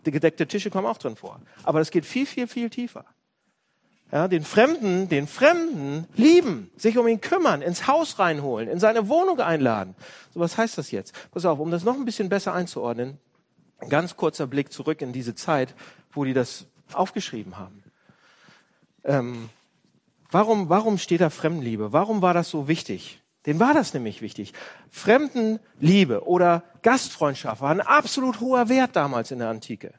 Die 0.06 0.12
gedeckte 0.12 0.48
Tische 0.48 0.70
kommen 0.72 0.88
auch 0.88 0.98
drin 0.98 1.16
vor. 1.16 1.40
Aber 1.64 1.82
es 1.82 1.92
geht 1.92 2.06
viel, 2.06 2.26
viel, 2.26 2.48
viel 2.48 2.70
tiefer. 2.70 3.06
Ja, 4.12 4.30
den 4.30 4.44
Fremden, 4.44 5.10
den 5.10 5.28
Fremden 5.28 6.08
lieben, 6.16 6.72
sich 6.78 6.98
um 6.98 7.08
ihn 7.08 7.20
kümmern, 7.20 7.62
ins 7.62 7.88
Haus 7.88 8.20
reinholen, 8.20 8.70
in 8.70 8.80
seine 8.80 9.10
Wohnung 9.10 9.42
einladen. 9.42 9.96
So 10.34 10.40
was 10.40 10.58
heißt 10.58 10.78
das 10.78 10.92
jetzt? 10.92 11.14
Pass 11.32 11.44
auf, 11.44 11.60
um 11.60 11.72
das 11.72 11.84
noch 11.84 11.96
ein 11.96 12.06
bisschen 12.06 12.30
besser 12.30 12.54
einzuordnen, 12.54 13.18
ein 13.80 13.90
ganz 13.90 14.16
kurzer 14.16 14.48
Blick 14.48 14.72
zurück 14.72 15.02
in 15.02 15.12
diese 15.12 15.36
Zeit, 15.36 15.76
wo 16.14 16.24
die 16.24 16.34
das 16.34 16.68
aufgeschrieben 16.94 17.58
haben. 17.58 17.84
Ähm, 19.04 19.50
warum, 20.32 20.70
warum 20.70 20.98
steht 20.98 21.20
da 21.20 21.30
Fremdenliebe? 21.30 21.92
Warum 21.92 22.22
war 22.22 22.34
das 22.34 22.50
so 22.50 22.70
wichtig? 22.70 23.22
Dem 23.46 23.60
war 23.60 23.74
das 23.74 23.94
nämlich 23.94 24.22
wichtig. 24.22 24.54
Fremdenliebe 24.90 26.26
oder 26.26 26.64
Gastfreundschaft 26.82 27.62
war 27.62 27.72
ein 27.72 27.82
absolut 27.82 28.40
hoher 28.40 28.70
Wert 28.70 28.96
damals 28.96 29.32
in 29.32 29.40
der 29.40 29.50
Antike. 29.50 29.94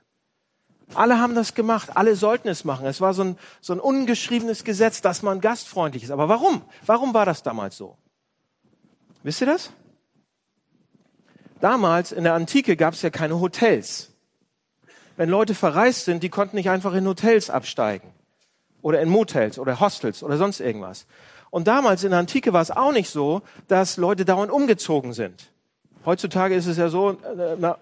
Alle 0.95 1.21
haben 1.21 1.35
das 1.35 1.55
gemacht, 1.55 1.97
alle 1.97 2.17
sollten 2.17 2.49
es 2.49 2.65
machen. 2.65 2.87
Es 2.87 3.01
war 3.01 3.13
so 3.15 3.23
ein, 3.23 3.39
so 3.61 3.73
ein 3.73 3.81
ungeschriebenes 3.81 4.65
Gesetz, 4.65 5.03
dass 5.03 5.23
man 5.23 5.41
gastfreundlich 5.41 6.03
ist. 6.03 6.11
Aber 6.11 6.29
warum? 6.29 6.63
Warum 6.87 7.13
war 7.15 7.27
das 7.27 7.43
damals 7.43 7.77
so? 7.77 7.97
Wisst 9.23 9.41
ihr 9.43 9.47
das? 9.47 9.71
Damals 11.61 12.13
in 12.13 12.25
der 12.25 12.35
Antike 12.35 12.77
gab 12.77 12.95
es 12.95 13.03
ja 13.03 13.11
keine 13.11 13.41
Hotels. 13.41 14.13
Wenn 15.17 15.29
Leute 15.29 15.55
verreist 15.55 16.05
sind, 16.05 16.23
die 16.23 16.29
konnten 16.29 16.57
nicht 16.57 16.71
einfach 16.71 16.95
in 16.95 17.07
Hotels 17.07 17.51
absteigen 17.51 18.15
oder 18.81 19.01
in 19.03 19.09
Motels 19.09 19.59
oder 19.59 19.81
Hostels 19.81 20.23
oder 20.23 20.37
sonst 20.37 20.61
irgendwas. 20.61 21.07
Und 21.51 21.67
damals 21.67 22.05
in 22.05 22.11
der 22.11 22.21
Antike 22.21 22.53
war 22.53 22.63
es 22.63 22.71
auch 22.71 22.93
nicht 22.93 23.11
so, 23.11 23.43
dass 23.67 23.97
Leute 23.97 24.25
dauernd 24.25 24.53
umgezogen 24.53 25.13
sind. 25.13 25.51
Heutzutage 26.09 26.55
ist 26.55 26.65
es 26.65 26.79
ja 26.79 26.89
so, 26.89 27.19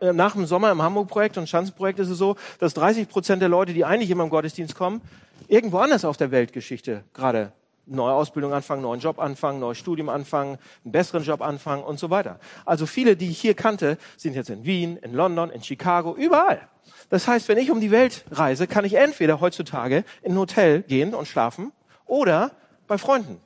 äh, 0.01 0.13
nach 0.13 0.33
dem 0.33 0.47
Sommer 0.47 0.73
im 0.73 0.83
Hamburg-Projekt 0.83 1.39
und 1.39 1.49
Schanzenprojekt 1.49 2.01
ist 2.01 2.09
es 2.09 2.19
so, 2.19 2.35
dass 2.59 2.75
30 2.75 3.09
Prozent 3.09 3.41
der 3.41 3.49
Leute, 3.49 3.73
die 3.73 3.85
eigentlich 3.85 4.11
immer 4.11 4.25
im 4.25 4.31
Gottesdienst 4.31 4.75
kommen, 4.75 5.01
irgendwo 5.47 5.79
anders 5.79 6.05
auf 6.05 6.17
der 6.17 6.33
Weltgeschichte 6.33 7.05
gerade 7.15 7.53
neue 7.87 8.13
Ausbildung 8.13 8.53
anfangen, 8.53 8.83
neuen 8.83 8.99
Job 8.99 9.21
anfangen, 9.21 9.61
neues 9.61 9.79
Studium 9.79 10.09
anfangen, 10.09 10.59
einen 10.85 10.91
besseren 10.91 11.23
Job 11.23 11.41
anfangen 11.41 11.85
und 11.85 12.01
so 12.01 12.11
weiter. 12.11 12.41
Also 12.65 12.85
viele, 12.85 13.15
die 13.15 13.31
ich 13.31 13.41
hier 13.41 13.55
kannte, 13.55 13.97
sind 14.17 14.35
jetzt 14.35 14.51
in 14.51 14.65
Wien, 14.65 14.97
in 14.97 15.15
London, 15.15 15.51
in 15.51 15.63
Chicago, 15.63 16.17
überall. 16.17 16.67
Das 17.11 17.29
heißt, 17.29 17.47
wenn 17.47 17.59
ich 17.59 17.71
um 17.71 17.81
die 17.81 17.93
Welt 17.93 18.25
reise, 18.33 18.67
kann 18.67 18.85
ich 18.85 18.95
entweder 18.95 19.39
heutzutage 19.39 20.03
in 20.23 20.33
ein 20.33 20.39
Hotel 20.39 20.83
gehen 20.83 21.15
und 21.15 21.29
schlafen 21.29 21.71
oder 22.07 22.51
bei 22.89 22.99
Freunden. 22.99 23.41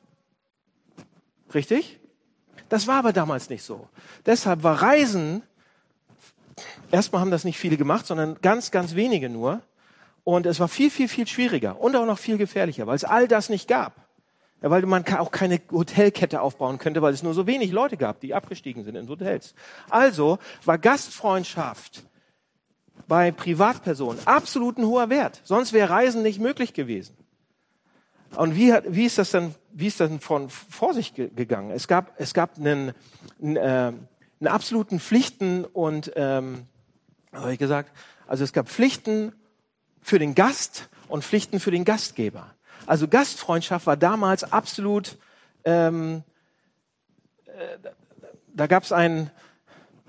Richtig? 1.52 1.99
Das 2.68 2.86
war 2.86 2.96
aber 2.96 3.12
damals 3.12 3.50
nicht 3.50 3.62
so. 3.62 3.88
Deshalb 4.26 4.62
war 4.62 4.82
Reisen, 4.82 5.42
erstmal 6.90 7.20
haben 7.20 7.30
das 7.30 7.44
nicht 7.44 7.58
viele 7.58 7.76
gemacht, 7.76 8.06
sondern 8.06 8.36
ganz, 8.40 8.70
ganz 8.70 8.94
wenige 8.94 9.28
nur. 9.28 9.62
Und 10.24 10.46
es 10.46 10.60
war 10.60 10.68
viel, 10.68 10.90
viel, 10.90 11.08
viel 11.08 11.26
schwieriger 11.26 11.80
und 11.80 11.96
auch 11.96 12.06
noch 12.06 12.18
viel 12.18 12.36
gefährlicher, 12.36 12.86
weil 12.86 12.96
es 12.96 13.04
all 13.04 13.26
das 13.26 13.48
nicht 13.48 13.68
gab. 13.68 13.94
Ja, 14.62 14.70
weil 14.70 14.82
man 14.82 15.06
auch 15.16 15.30
keine 15.30 15.60
Hotelkette 15.70 16.42
aufbauen 16.42 16.78
könnte, 16.78 17.00
weil 17.00 17.14
es 17.14 17.22
nur 17.22 17.32
so 17.32 17.46
wenig 17.46 17.72
Leute 17.72 17.96
gab, 17.96 18.20
die 18.20 18.34
abgestiegen 18.34 18.84
sind 18.84 18.94
in 18.94 19.08
Hotels. 19.08 19.54
Also 19.88 20.38
war 20.64 20.76
Gastfreundschaft 20.76 22.02
bei 23.08 23.32
Privatpersonen 23.32 24.20
absolut 24.26 24.76
ein 24.76 24.84
hoher 24.84 25.08
Wert. 25.08 25.40
Sonst 25.44 25.72
wäre 25.72 25.90
Reisen 25.90 26.22
nicht 26.22 26.38
möglich 26.40 26.74
gewesen. 26.74 27.16
Und 28.36 28.54
wie, 28.54 28.72
hat, 28.72 28.84
wie 28.88 29.06
ist 29.06 29.18
das 29.18 29.32
denn, 29.32 29.54
wie 29.72 29.88
ist 29.88 30.00
das 30.00 30.08
denn 30.08 30.20
von 30.20 30.50
vor 30.50 30.94
sich 30.94 31.14
gegangen? 31.14 31.70
Es 31.70 31.88
gab, 31.88 32.12
es 32.18 32.32
gab 32.32 32.56
einen, 32.56 32.92
einen, 33.42 33.56
äh, 33.56 33.60
einen 33.60 34.46
absoluten 34.46 35.00
Pflichten 35.00 35.64
und, 35.64 36.12
ähm, 36.16 36.66
habe 37.32 37.52
ich 37.52 37.58
gesagt, 37.58 37.92
also 38.26 38.44
es 38.44 38.52
gab 38.52 38.68
Pflichten 38.68 39.32
für 40.00 40.18
den 40.18 40.34
Gast 40.34 40.88
und 41.08 41.24
Pflichten 41.24 41.60
für 41.60 41.70
den 41.70 41.84
Gastgeber. 41.84 42.54
Also 42.86 43.08
Gastfreundschaft 43.08 43.86
war 43.86 43.96
damals 43.96 44.44
absolut, 44.44 45.18
ähm, 45.64 46.22
äh, 47.46 47.78
da 48.54 48.66
gab 48.66 48.84
es 48.84 48.92
ein, 48.92 49.30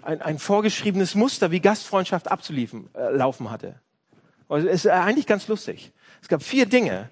ein, 0.01 0.22
ein 0.22 0.40
vorgeschriebenes 0.40 1.16
Muster, 1.16 1.51
wie 1.51 1.60
Gastfreundschaft 1.60 2.32
abzulaufen 2.32 2.90
äh, 2.96 3.10
laufen 3.12 3.51
hatte. 3.51 3.80
Also 4.48 4.68
es 4.68 4.86
ist 4.86 4.92
eigentlich 4.92 5.28
ganz 5.28 5.48
lustig. 5.48 5.92
Es 6.22 6.28
gab 6.28 6.44
vier 6.44 6.66
Dinge, 6.66 7.10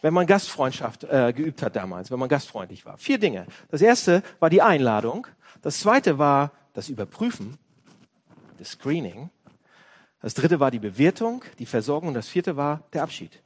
wenn 0.00 0.14
man 0.14 0.26
Gastfreundschaft 0.26 1.04
äh, 1.04 1.32
geübt 1.32 1.62
hat 1.62 1.76
damals, 1.76 2.10
wenn 2.10 2.18
man 2.18 2.28
gastfreundlich 2.28 2.84
war. 2.86 2.98
Vier 2.98 3.18
Dinge. 3.18 3.46
Das 3.70 3.82
erste 3.82 4.22
war 4.40 4.50
die 4.50 4.62
Einladung. 4.62 5.26
Das 5.62 5.80
zweite 5.80 6.18
war 6.18 6.52
das 6.74 6.88
Überprüfen, 6.88 7.58
das 8.58 8.70
Screening. 8.70 9.30
Das 10.20 10.34
dritte 10.34 10.60
war 10.60 10.70
die 10.70 10.78
Bewertung, 10.78 11.44
die 11.58 11.66
Versorgung. 11.66 12.08
Und 12.08 12.14
das 12.14 12.28
vierte 12.28 12.56
war 12.56 12.82
der 12.92 13.02
Abschied. 13.02 13.42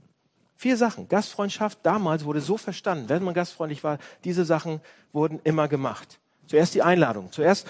Vier 0.57 0.77
Sachen. 0.77 1.09
Gastfreundschaft 1.09 1.81
damals 1.83 2.25
wurde 2.25 2.41
so 2.41 2.57
verstanden, 2.57 3.09
wenn 3.09 3.25
man 3.25 3.35
gastfreundlich 3.35 3.83
war, 3.83 3.99
diese 4.25 4.45
Sachen 4.45 4.81
wurden 5.13 5.41
immer 5.45 5.69
gemacht. 5.69 6.21
Zuerst 6.47 6.75
die 6.75 6.83
Einladung. 6.83 7.33
Zuerst 7.33 7.67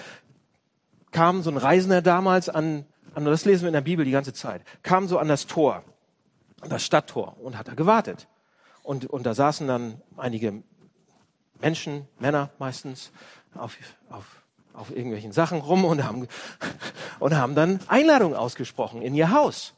kam 1.11 1.41
so 1.41 1.49
ein 1.49 1.57
Reisender 1.57 2.01
damals 2.01 2.49
an, 2.49 2.85
an 3.13 3.25
das 3.25 3.45
lesen 3.45 3.63
wir 3.63 3.69
in 3.69 3.73
der 3.73 3.81
Bibel 3.81 4.03
die 4.05 4.11
ganze 4.11 4.33
Zeit, 4.33 4.61
kam 4.81 5.07
so 5.07 5.19
an 5.19 5.27
das 5.27 5.47
Tor, 5.47 5.83
an 6.61 6.69
das 6.69 6.83
Stadttor 6.83 7.37
und 7.39 7.57
hat 7.57 7.67
da 7.67 7.73
gewartet. 7.75 8.27
Und, 8.83 9.05
und 9.05 9.25
da 9.25 9.33
saßen 9.33 9.67
dann 9.67 10.01
einige 10.17 10.61
Menschen, 11.61 12.07
Männer 12.19 12.49
meistens, 12.59 13.11
auf, 13.55 13.77
auf, 14.09 14.25
auf 14.73 14.91
irgendwelchen 14.91 15.31
Sachen 15.31 15.59
rum 15.59 15.85
und 15.85 16.03
haben, 16.03 16.27
und 17.19 17.35
haben 17.35 17.55
dann 17.55 17.79
Einladungen 17.87 18.37
ausgesprochen 18.37 19.01
in 19.01 19.15
ihr 19.15 19.31
Haus. 19.31 19.73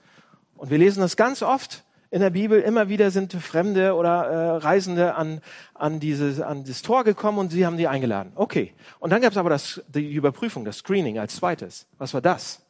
Und 0.57 0.69
wir 0.69 0.77
lesen 0.77 1.01
das 1.01 1.15
ganz 1.15 1.43
oft 1.43 1.83
in 2.09 2.21
der 2.21 2.29
Bibel. 2.29 2.59
Immer 2.61 2.89
wieder 2.89 3.11
sind 3.11 3.33
Fremde 3.33 3.93
oder 3.93 4.23
äh, 4.25 4.57
Reisende 4.57 5.15
an, 5.15 5.41
an, 5.73 5.99
dieses, 5.99 6.41
an 6.41 6.63
das 6.63 6.81
Tor 6.81 7.03
gekommen 7.03 7.37
und 7.37 7.51
sie 7.51 7.65
haben 7.65 7.77
die 7.77 7.87
eingeladen. 7.87 8.31
Okay. 8.35 8.73
Und 8.99 9.11
dann 9.11 9.21
gab 9.21 9.31
es 9.31 9.37
aber 9.37 9.49
das, 9.49 9.81
die 9.89 10.13
Überprüfung, 10.13 10.65
das 10.65 10.77
Screening 10.77 11.19
als 11.19 11.35
zweites. 11.35 11.85
Was 11.97 12.13
war 12.13 12.21
das? 12.21 12.61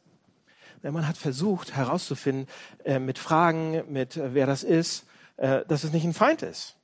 Man 0.82 1.08
hat 1.08 1.16
versucht 1.16 1.74
herauszufinden 1.74 2.46
äh, 2.84 2.98
mit 2.98 3.18
Fragen, 3.18 3.82
mit 3.88 4.16
äh, 4.16 4.34
wer 4.34 4.46
das 4.46 4.62
ist, 4.62 5.06
äh, 5.36 5.62
dass 5.68 5.84
es 5.84 5.92
nicht 5.92 6.04
ein 6.04 6.14
Feind 6.14 6.42
ist. 6.42 6.76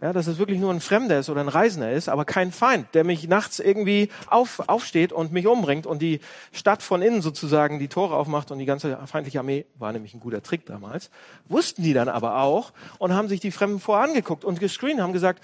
Ja, 0.00 0.12
dass 0.12 0.28
es 0.28 0.38
wirklich 0.38 0.60
nur 0.60 0.72
ein 0.72 0.80
Fremder 0.80 1.18
ist 1.18 1.28
oder 1.28 1.40
ein 1.40 1.48
Reisender 1.48 1.90
ist, 1.90 2.08
aber 2.08 2.24
kein 2.24 2.52
Feind, 2.52 2.94
der 2.94 3.02
mich 3.02 3.26
nachts 3.26 3.58
irgendwie 3.58 4.10
auf, 4.28 4.68
aufsteht 4.68 5.12
und 5.12 5.32
mich 5.32 5.48
umbringt 5.48 5.86
und 5.86 6.00
die 6.00 6.20
Stadt 6.52 6.84
von 6.84 7.02
innen 7.02 7.20
sozusagen 7.20 7.80
die 7.80 7.88
Tore 7.88 8.14
aufmacht 8.14 8.52
und 8.52 8.60
die 8.60 8.64
ganze 8.64 8.96
feindliche 9.06 9.40
Armee, 9.40 9.66
war 9.76 9.92
nämlich 9.92 10.14
ein 10.14 10.20
guter 10.20 10.40
Trick 10.40 10.66
damals, 10.66 11.10
wussten 11.48 11.82
die 11.82 11.94
dann 11.94 12.08
aber 12.08 12.42
auch 12.42 12.72
und 12.98 13.12
haben 13.12 13.26
sich 13.26 13.40
die 13.40 13.50
Fremden 13.50 13.80
vorher 13.80 14.08
angeguckt 14.08 14.44
und 14.44 14.60
gescreent, 14.60 15.00
haben 15.00 15.12
gesagt, 15.12 15.42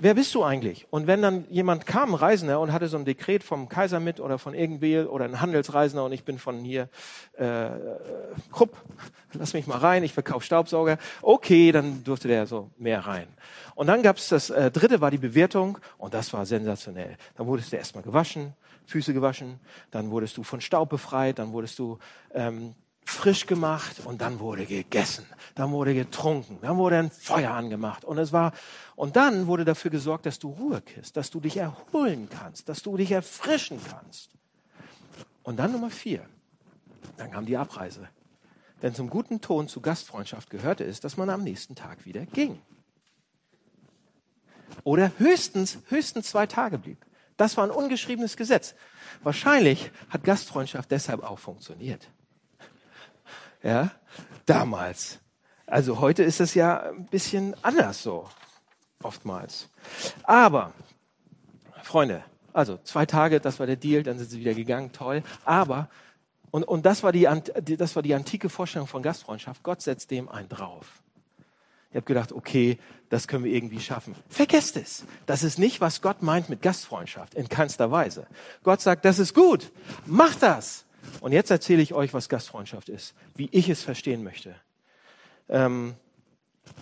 wer 0.00 0.14
bist 0.14 0.34
du 0.34 0.44
eigentlich? 0.44 0.86
Und 0.90 1.06
wenn 1.06 1.22
dann 1.22 1.44
jemand 1.50 1.86
kam, 1.86 2.10
ein 2.10 2.14
Reisender, 2.14 2.60
und 2.60 2.72
hatte 2.72 2.88
so 2.88 2.96
ein 2.96 3.04
Dekret 3.04 3.42
vom 3.42 3.68
Kaiser 3.68 4.00
mit 4.00 4.20
oder 4.20 4.38
von 4.38 4.54
irgendwie 4.54 4.98
oder 4.98 5.24
ein 5.24 5.40
Handelsreisender 5.40 6.04
und 6.04 6.12
ich 6.12 6.24
bin 6.24 6.38
von 6.38 6.64
hier 6.64 6.88
äh, 7.36 7.68
Krupp, 8.52 8.76
lass 9.32 9.54
mich 9.54 9.66
mal 9.66 9.78
rein, 9.78 10.02
ich 10.02 10.12
verkaufe 10.12 10.44
Staubsauger. 10.44 10.98
Okay, 11.22 11.72
dann 11.72 12.04
durfte 12.04 12.28
der 12.28 12.46
so 12.46 12.70
mehr 12.78 13.06
rein. 13.06 13.26
Und 13.74 13.86
dann 13.86 14.02
gab's 14.02 14.28
das 14.28 14.50
äh, 14.50 14.70
dritte 14.70 15.00
war 15.00 15.10
die 15.10 15.18
Bewertung 15.18 15.78
und 15.98 16.14
das 16.14 16.32
war 16.32 16.46
sensationell. 16.46 17.16
Dann 17.36 17.46
wurdest 17.46 17.72
du 17.72 17.76
erstmal 17.76 18.04
gewaschen, 18.04 18.54
Füße 18.86 19.14
gewaschen, 19.14 19.60
dann 19.90 20.10
wurdest 20.10 20.36
du 20.36 20.42
von 20.42 20.60
Staub 20.60 20.90
befreit, 20.90 21.38
dann 21.38 21.52
wurdest 21.52 21.78
du 21.78 21.98
ähm, 22.32 22.74
frisch 23.04 23.46
gemacht 23.46 24.00
und 24.04 24.20
dann 24.20 24.40
wurde 24.40 24.66
gegessen, 24.66 25.26
dann 25.54 25.70
wurde 25.70 25.94
getrunken, 25.94 26.58
dann 26.62 26.76
wurde 26.78 26.98
ein 26.98 27.10
Feuer 27.10 27.52
angemacht 27.52 28.04
und 28.04 28.18
es 28.18 28.32
war 28.32 28.52
und 28.96 29.16
dann 29.16 29.46
wurde 29.46 29.64
dafür 29.64 29.90
gesorgt, 29.90 30.26
dass 30.26 30.38
du 30.38 30.50
Ruhe 30.50 30.80
kriegst, 30.80 31.16
dass 31.16 31.30
du 31.30 31.40
dich 31.40 31.56
erholen 31.56 32.28
kannst, 32.28 32.68
dass 32.68 32.82
du 32.82 32.96
dich 32.96 33.12
erfrischen 33.12 33.78
kannst. 33.90 34.30
Und 35.42 35.58
dann 35.58 35.72
Nummer 35.72 35.90
vier, 35.90 36.26
dann 37.16 37.30
kam 37.30 37.46
die 37.46 37.56
Abreise. 37.56 38.08
Denn 38.82 38.94
zum 38.94 39.08
guten 39.08 39.40
Ton 39.40 39.68
zu 39.68 39.80
Gastfreundschaft 39.80 40.50
gehörte 40.50 40.84
es, 40.84 41.00
dass 41.00 41.16
man 41.16 41.30
am 41.30 41.42
nächsten 41.42 41.74
Tag 41.74 42.04
wieder 42.06 42.26
ging. 42.26 42.60
Oder 44.82 45.12
höchstens, 45.18 45.78
höchstens 45.88 46.30
zwei 46.30 46.46
Tage 46.46 46.78
blieb. 46.78 47.04
Das 47.36 47.56
war 47.56 47.64
ein 47.64 47.70
ungeschriebenes 47.70 48.36
Gesetz. 48.36 48.74
Wahrscheinlich 49.22 49.90
hat 50.08 50.24
Gastfreundschaft 50.24 50.90
deshalb 50.90 51.22
auch 51.22 51.38
funktioniert. 51.38 52.08
Ja, 53.64 53.90
damals. 54.46 55.18
Also 55.66 55.98
heute 55.98 56.22
ist 56.22 56.40
es 56.40 56.54
ja 56.54 56.90
ein 56.90 57.06
bisschen 57.06 57.56
anders 57.62 58.02
so. 58.02 58.28
Oftmals. 59.02 59.68
Aber, 60.22 60.72
Freunde, 61.82 62.22
also 62.52 62.78
zwei 62.84 63.06
Tage, 63.06 63.40
das 63.40 63.58
war 63.58 63.66
der 63.66 63.76
Deal, 63.76 64.04
dann 64.04 64.18
sind 64.18 64.30
sie 64.30 64.38
wieder 64.38 64.54
gegangen, 64.54 64.92
toll. 64.92 65.24
Aber 65.44 65.88
Und, 66.50 66.62
und 66.62 66.86
das, 66.86 67.02
war 67.02 67.10
die, 67.10 67.28
das 67.76 67.96
war 67.96 68.02
die 68.04 68.14
antike 68.14 68.48
Vorstellung 68.48 68.86
von 68.86 69.02
Gastfreundschaft. 69.02 69.64
Gott 69.64 69.82
setzt 69.82 70.12
dem 70.12 70.28
einen 70.28 70.48
drauf. 70.48 71.02
Ihr 71.90 71.98
habt 71.98 72.06
gedacht, 72.06 72.30
okay, 72.30 72.78
das 73.08 73.26
können 73.26 73.42
wir 73.42 73.52
irgendwie 73.52 73.80
schaffen. 73.80 74.14
Vergesst 74.28 74.76
es. 74.76 75.04
Das 75.26 75.42
ist 75.42 75.58
nicht, 75.58 75.80
was 75.80 76.00
Gott 76.00 76.22
meint 76.22 76.48
mit 76.48 76.62
Gastfreundschaft. 76.62 77.34
In 77.34 77.48
keinster 77.48 77.90
Weise. 77.90 78.28
Gott 78.62 78.80
sagt, 78.80 79.04
das 79.04 79.18
ist 79.18 79.34
gut. 79.34 79.72
Macht 80.06 80.42
das. 80.42 80.83
Und 81.20 81.32
jetzt 81.32 81.50
erzähle 81.50 81.82
ich 81.82 81.94
euch, 81.94 82.14
was 82.14 82.28
Gastfreundschaft 82.28 82.88
ist. 82.88 83.14
Wie 83.34 83.48
ich 83.52 83.68
es 83.68 83.82
verstehen 83.82 84.22
möchte. 84.22 84.54
Ähm, 85.48 85.94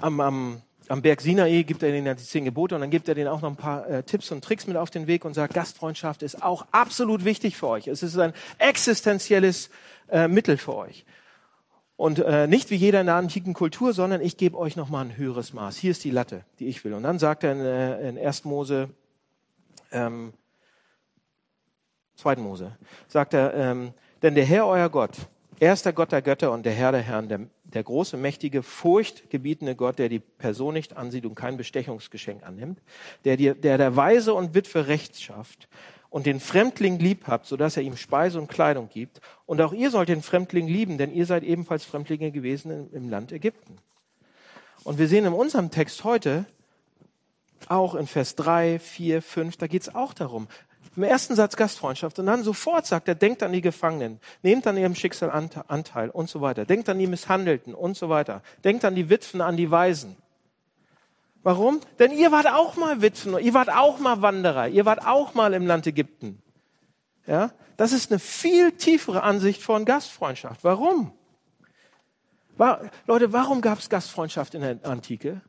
am, 0.00 0.20
am, 0.20 0.62
am 0.88 1.02
Berg 1.02 1.20
Sinai 1.20 1.62
gibt 1.62 1.82
er 1.82 1.94
ihnen 1.94 2.16
die 2.16 2.22
zehn 2.22 2.44
Gebote 2.44 2.74
und 2.74 2.80
dann 2.80 2.90
gibt 2.90 3.08
er 3.08 3.14
denen 3.14 3.28
auch 3.28 3.40
noch 3.40 3.50
ein 3.50 3.56
paar 3.56 3.88
äh, 3.88 4.02
Tipps 4.02 4.30
und 4.30 4.44
Tricks 4.44 4.66
mit 4.66 4.76
auf 4.76 4.90
den 4.90 5.06
Weg 5.06 5.24
und 5.24 5.34
sagt, 5.34 5.54
Gastfreundschaft 5.54 6.22
ist 6.22 6.42
auch 6.42 6.66
absolut 6.70 7.24
wichtig 7.24 7.56
für 7.56 7.68
euch. 7.68 7.86
Es 7.86 8.02
ist 8.02 8.18
ein 8.18 8.32
existenzielles 8.58 9.70
äh, 10.08 10.28
Mittel 10.28 10.56
für 10.56 10.74
euch. 10.74 11.04
Und 11.96 12.18
äh, 12.18 12.46
nicht 12.46 12.70
wie 12.70 12.76
jeder 12.76 13.00
in 13.00 13.06
der 13.06 13.14
antiken 13.16 13.54
Kultur, 13.54 13.92
sondern 13.92 14.20
ich 14.20 14.36
gebe 14.36 14.58
euch 14.58 14.76
nochmal 14.76 15.04
ein 15.04 15.16
höheres 15.16 15.52
Maß. 15.52 15.76
Hier 15.76 15.92
ist 15.92 16.02
die 16.04 16.10
Latte, 16.10 16.44
die 16.58 16.66
ich 16.66 16.84
will. 16.84 16.94
Und 16.94 17.04
dann 17.04 17.18
sagt 17.18 17.44
er 17.44 17.52
in, 17.52 17.60
äh, 17.60 18.08
in 18.08 18.18
1. 18.18 18.44
Mose, 18.44 18.90
ähm, 19.92 20.32
2. 22.16 22.36
Mose, 22.36 22.76
sagt 23.08 23.34
er, 23.34 23.54
ähm, 23.54 23.94
denn 24.22 24.34
der 24.34 24.44
Herr, 24.44 24.66
euer 24.66 24.88
Gott, 24.88 25.16
er 25.60 25.72
ist 25.72 25.84
der 25.84 25.92
Gott 25.92 26.12
der 26.12 26.22
Götter 26.22 26.50
und 26.50 26.64
der 26.64 26.72
Herr 26.72 26.92
der 26.92 27.02
Herren, 27.02 27.28
der, 27.28 27.40
der 27.64 27.82
große, 27.82 28.16
mächtige, 28.16 28.62
furchtgebietende 28.62 29.76
Gott, 29.76 29.98
der 29.98 30.08
die 30.08 30.18
Person 30.18 30.74
nicht 30.74 30.96
ansieht 30.96 31.24
und 31.24 31.34
kein 31.34 31.56
Bestechungsgeschenk 31.56 32.42
annimmt, 32.42 32.80
der, 33.24 33.36
der 33.36 33.78
der 33.78 33.96
Weise 33.96 34.34
und 34.34 34.54
Witwe 34.54 34.88
Recht 34.88 35.20
schafft 35.20 35.68
und 36.10 36.26
den 36.26 36.40
Fremdling 36.40 36.98
lieb 36.98 37.26
habt, 37.26 37.46
sodass 37.46 37.76
er 37.76 37.82
ihm 37.82 37.96
Speise 37.96 38.38
und 38.38 38.48
Kleidung 38.48 38.88
gibt. 38.90 39.20
Und 39.46 39.62
auch 39.62 39.72
ihr 39.72 39.90
sollt 39.90 40.10
den 40.10 40.20
Fremdling 40.20 40.68
lieben, 40.68 40.98
denn 40.98 41.12
ihr 41.12 41.24
seid 41.24 41.42
ebenfalls 41.42 41.84
Fremdlinge 41.84 42.32
gewesen 42.32 42.70
im, 42.70 42.92
im 42.92 43.08
Land 43.08 43.32
Ägypten. 43.32 43.78
Und 44.84 44.98
wir 44.98 45.08
sehen 45.08 45.24
in 45.24 45.32
unserem 45.32 45.70
Text 45.70 46.04
heute, 46.04 46.44
auch 47.68 47.94
in 47.94 48.06
Vers 48.06 48.34
3, 48.34 48.78
4, 48.78 49.22
5, 49.22 49.56
da 49.56 49.66
geht 49.68 49.82
es 49.82 49.94
auch 49.94 50.12
darum. 50.12 50.48
Im 50.94 51.04
ersten 51.04 51.34
Satz 51.34 51.56
Gastfreundschaft 51.56 52.18
und 52.18 52.26
dann 52.26 52.42
sofort 52.42 52.84
sagt 52.86 53.08
er, 53.08 53.14
denkt 53.14 53.42
an 53.42 53.52
die 53.52 53.62
Gefangenen, 53.62 54.20
nehmt 54.42 54.66
an 54.66 54.76
ihrem 54.76 54.94
Schicksal 54.94 55.30
Anteil 55.30 56.10
und 56.10 56.28
so 56.28 56.42
weiter, 56.42 56.66
denkt 56.66 56.88
an 56.90 56.98
die 56.98 57.06
Misshandelten 57.06 57.74
und 57.74 57.96
so 57.96 58.10
weiter, 58.10 58.42
denkt 58.62 58.84
an 58.84 58.94
die 58.94 59.08
Witwen, 59.08 59.40
an 59.40 59.56
die 59.56 59.70
Waisen. 59.70 60.16
Warum? 61.42 61.80
Denn 61.98 62.12
ihr 62.12 62.30
wart 62.30 62.46
auch 62.46 62.76
mal 62.76 63.00
Witwen, 63.00 63.38
ihr 63.38 63.54
wart 63.54 63.70
auch 63.70 63.98
mal 63.98 64.20
Wanderer, 64.20 64.68
ihr 64.68 64.84
wart 64.84 65.06
auch 65.06 65.32
mal 65.34 65.54
im 65.54 65.66
Land 65.66 65.86
Ägypten. 65.86 66.42
Ja, 67.26 67.52
das 67.78 67.92
ist 67.92 68.10
eine 68.10 68.18
viel 68.18 68.72
tiefere 68.72 69.22
Ansicht 69.22 69.62
von 69.62 69.84
Gastfreundschaft. 69.84 70.62
Warum? 70.62 71.12
War, 72.56 72.90
Leute, 73.06 73.32
warum 73.32 73.62
gab 73.62 73.78
es 73.78 73.88
Gastfreundschaft 73.88 74.54
in 74.54 74.60
der 74.60 74.78
Antike? 74.84 75.40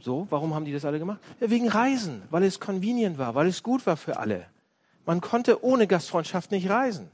So, 0.00 0.26
warum 0.30 0.54
haben 0.54 0.64
die 0.64 0.72
das 0.72 0.84
alle 0.84 0.98
gemacht? 0.98 1.18
Ja, 1.40 1.50
wegen 1.50 1.68
Reisen, 1.68 2.22
weil 2.30 2.44
es 2.44 2.60
convenient 2.60 3.18
war, 3.18 3.34
weil 3.34 3.48
es 3.48 3.62
gut 3.62 3.86
war 3.86 3.96
für 3.96 4.18
alle. 4.18 4.46
Man 5.06 5.20
konnte 5.20 5.64
ohne 5.64 5.86
Gastfreundschaft 5.86 6.50
nicht 6.50 6.68
reisen. 6.68 7.10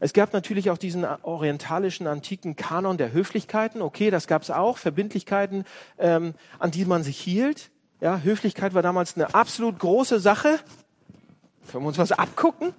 Es 0.00 0.12
gab 0.12 0.32
natürlich 0.32 0.70
auch 0.70 0.78
diesen 0.78 1.04
orientalischen 1.04 2.06
antiken 2.06 2.56
Kanon 2.56 2.96
der 2.96 3.12
Höflichkeiten. 3.12 3.82
Okay, 3.82 4.10
das 4.10 4.26
gab 4.26 4.42
es 4.42 4.50
auch. 4.50 4.78
Verbindlichkeiten, 4.78 5.64
ähm, 5.98 6.34
an 6.58 6.70
die 6.70 6.84
man 6.84 7.04
sich 7.04 7.20
hielt. 7.20 7.70
Ja, 8.00 8.18
Höflichkeit 8.18 8.74
war 8.74 8.82
damals 8.82 9.14
eine 9.14 9.32
absolut 9.34 9.78
große 9.78 10.18
Sache. 10.18 10.58
Können 11.70 11.84
wir 11.84 11.88
uns 11.88 11.98
was 11.98 12.10
abgucken? 12.10 12.72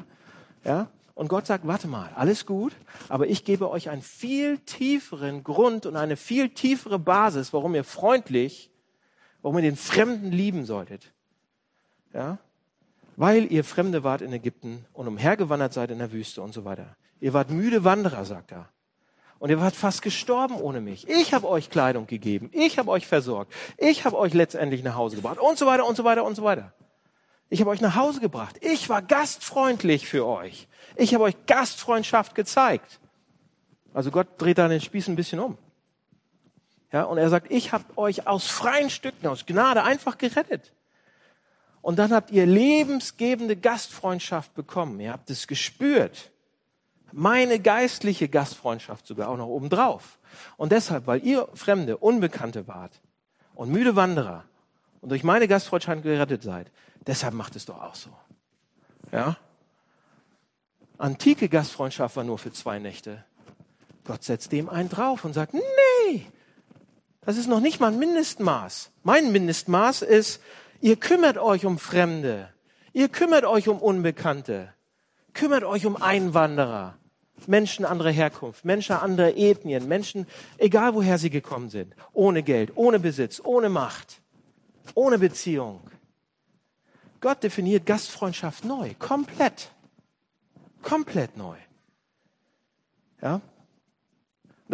Ja, 0.65 0.87
und 1.15 1.27
Gott 1.27 1.45
sagt, 1.45 1.67
warte 1.67 1.87
mal, 1.87 2.09
alles 2.15 2.45
gut, 2.45 2.73
aber 3.07 3.27
ich 3.27 3.45
gebe 3.45 3.69
euch 3.69 3.89
einen 3.89 4.01
viel 4.01 4.57
tieferen 4.57 5.43
Grund 5.43 5.85
und 5.85 5.95
eine 5.95 6.17
viel 6.17 6.49
tiefere 6.49 6.99
Basis, 6.99 7.53
warum 7.53 7.75
ihr 7.75 7.83
freundlich, 7.83 8.71
warum 9.43 9.57
ihr 9.57 9.63
den 9.63 9.75
Fremden 9.75 10.31
lieben 10.31 10.65
solltet. 10.65 11.13
Ja? 12.13 12.39
Weil 13.15 13.51
ihr 13.51 13.63
Fremde 13.63 14.03
wart 14.03 14.21
in 14.21 14.33
Ägypten 14.33 14.85
und 14.93 15.07
umhergewandert 15.07 15.73
seid 15.73 15.91
in 15.91 15.99
der 15.99 16.11
Wüste 16.11 16.41
und 16.41 16.53
so 16.53 16.65
weiter. 16.65 16.95
Ihr 17.19 17.33
wart 17.33 17.51
müde 17.51 17.83
Wanderer, 17.83 18.25
sagt 18.25 18.51
er. 18.51 18.69
Und 19.37 19.49
ihr 19.49 19.59
wart 19.59 19.75
fast 19.75 20.01
gestorben 20.01 20.55
ohne 20.55 20.81
mich. 20.81 21.07
Ich 21.07 21.33
habe 21.33 21.47
euch 21.47 21.69
Kleidung 21.69 22.07
gegeben. 22.07 22.49
Ich 22.53 22.79
habe 22.79 22.89
euch 22.89 23.05
versorgt. 23.05 23.53
Ich 23.77 24.05
habe 24.05 24.17
euch 24.17 24.33
letztendlich 24.33 24.83
nach 24.83 24.95
Hause 24.95 25.17
gebracht. 25.17 25.37
Und 25.37 25.57
so 25.57 25.65
weiter 25.65 25.85
und 25.85 25.95
so 25.95 26.05
weiter 26.05 26.23
und 26.23 26.35
so 26.35 26.43
weiter. 26.43 26.73
Ich 27.49 27.59
habe 27.59 27.69
euch 27.69 27.81
nach 27.81 27.95
Hause 27.95 28.21
gebracht. 28.21 28.57
Ich 28.61 28.89
war 28.89 29.01
gastfreundlich 29.01 30.07
für 30.07 30.25
euch. 30.25 30.67
Ich 30.95 31.13
habe 31.13 31.25
euch 31.25 31.45
Gastfreundschaft 31.45 32.35
gezeigt. 32.35 32.99
Also 33.93 34.09
Gott 34.09 34.27
dreht 34.37 34.57
da 34.57 34.67
den 34.67 34.81
Spieß 34.81 35.09
ein 35.09 35.15
bisschen 35.15 35.39
um. 35.39 35.57
Ja, 36.93 37.03
und 37.03 37.17
er 37.17 37.29
sagt, 37.29 37.51
ich 37.51 37.73
habe 37.73 37.83
euch 37.97 38.27
aus 38.27 38.47
freien 38.47 38.89
Stücken, 38.89 39.27
aus 39.27 39.45
Gnade 39.45 39.83
einfach 39.83 40.17
gerettet. 40.17 40.71
Und 41.81 41.99
dann 41.99 42.13
habt 42.13 42.31
ihr 42.31 42.45
lebensgebende 42.45 43.57
Gastfreundschaft 43.57 44.53
bekommen. 44.53 45.01
Ihr 45.01 45.11
habt 45.11 45.29
es 45.29 45.47
gespürt 45.47 46.31
meine 47.13 47.59
geistliche 47.59 48.27
Gastfreundschaft 48.27 49.05
sogar 49.05 49.29
auch 49.29 49.37
noch 49.37 49.47
obendrauf. 49.47 50.17
Und 50.57 50.71
deshalb, 50.71 51.07
weil 51.07 51.23
ihr 51.23 51.47
Fremde, 51.53 51.97
Unbekannte 51.97 52.67
wart 52.67 52.99
und 53.55 53.69
müde 53.69 53.95
Wanderer 53.95 54.43
und 55.01 55.09
durch 55.09 55.23
meine 55.23 55.47
Gastfreundschaft 55.47 56.03
gerettet 56.03 56.43
seid, 56.43 56.71
deshalb 57.05 57.33
macht 57.33 57.55
es 57.55 57.65
doch 57.65 57.81
auch 57.81 57.95
so. 57.95 58.09
Ja? 59.11 59.37
Antike 60.97 61.49
Gastfreundschaft 61.49 62.15
war 62.15 62.23
nur 62.23 62.39
für 62.39 62.51
zwei 62.51 62.79
Nächte. 62.79 63.23
Gott 64.05 64.23
setzt 64.23 64.51
dem 64.51 64.69
einen 64.69 64.89
drauf 64.89 65.23
und 65.23 65.33
sagt, 65.33 65.53
nee, 65.53 66.25
das 67.25 67.37
ist 67.37 67.47
noch 67.47 67.59
nicht 67.59 67.79
mal 67.79 67.91
ein 67.91 67.99
Mindestmaß. 67.99 68.91
Mein 69.03 69.31
Mindestmaß 69.31 70.01
ist, 70.01 70.41
ihr 70.81 70.95
kümmert 70.97 71.37
euch 71.37 71.65
um 71.65 71.79
Fremde. 71.79 72.49
Ihr 72.91 73.09
kümmert 73.09 73.45
euch 73.45 73.67
um 73.67 73.79
Unbekannte. 73.79 74.73
Kümmert 75.33 75.63
euch 75.63 75.85
um 75.85 75.95
Einwanderer. 76.01 76.97
Menschen 77.47 77.85
anderer 77.85 78.11
Herkunft, 78.11 78.63
Menschen 78.63 78.95
anderer 78.95 79.35
Ethnien, 79.35 79.87
Menschen, 79.87 80.27
egal 80.57 80.93
woher 80.93 81.17
sie 81.17 81.29
gekommen 81.29 81.69
sind, 81.69 81.93
ohne 82.13 82.43
Geld, 82.43 82.71
ohne 82.75 82.99
Besitz, 82.99 83.41
ohne 83.43 83.69
Macht, 83.69 84.21
ohne 84.93 85.19
Beziehung. 85.19 85.81
Gott 87.19 87.43
definiert 87.43 87.85
Gastfreundschaft 87.85 88.65
neu, 88.65 88.93
komplett, 88.99 89.71
komplett 90.81 91.35
neu. 91.37 91.57
Ja? 93.21 93.41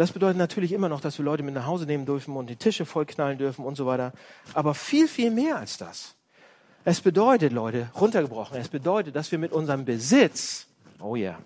Das 0.00 0.12
bedeutet 0.12 0.38
natürlich 0.38 0.72
immer 0.72 0.88
noch, 0.88 1.02
dass 1.02 1.18
wir 1.18 1.26
Leute 1.26 1.42
mit 1.42 1.52
nach 1.52 1.66
Hause 1.66 1.84
nehmen 1.84 2.06
dürfen 2.06 2.34
und 2.34 2.46
die 2.46 2.56
Tische 2.56 2.86
vollknallen 2.86 3.36
dürfen 3.36 3.66
und 3.66 3.76
so 3.76 3.84
weiter. 3.84 4.14
Aber 4.54 4.72
viel, 4.72 5.06
viel 5.06 5.30
mehr 5.30 5.58
als 5.58 5.76
das. 5.76 6.14
Es 6.86 7.02
bedeutet, 7.02 7.52
Leute, 7.52 7.90
runtergebrochen, 8.00 8.56
es 8.56 8.68
bedeutet, 8.68 9.14
dass 9.14 9.30
wir 9.30 9.38
mit 9.38 9.52
unserem 9.52 9.84
Besitz, 9.84 10.68
oh 11.00 11.16
ja, 11.16 11.32
yeah, 11.32 11.38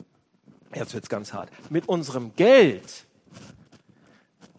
jetzt 0.73 0.95
wird's 0.95 1.09
ganz 1.09 1.33
hart, 1.33 1.51
mit 1.69 1.89
unserem 1.89 2.37
Geld, 2.37 3.07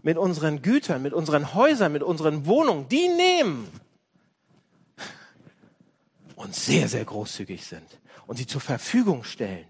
mit 0.01 0.17
unseren 0.17 0.61
Gütern, 0.61 1.01
mit 1.01 1.13
unseren 1.13 1.53
Häusern, 1.53 1.93
mit 1.93 2.03
unseren 2.03 2.45
Wohnungen, 2.45 2.89
die 2.89 3.07
nehmen 3.07 3.65
und 6.35 6.53
sehr, 6.53 6.89
sehr 6.89 7.05
großzügig 7.05 7.65
sind 7.65 8.01
und 8.27 8.35
sie 8.35 8.45
zur 8.45 8.59
Verfügung 8.59 9.23
stellen 9.23 9.67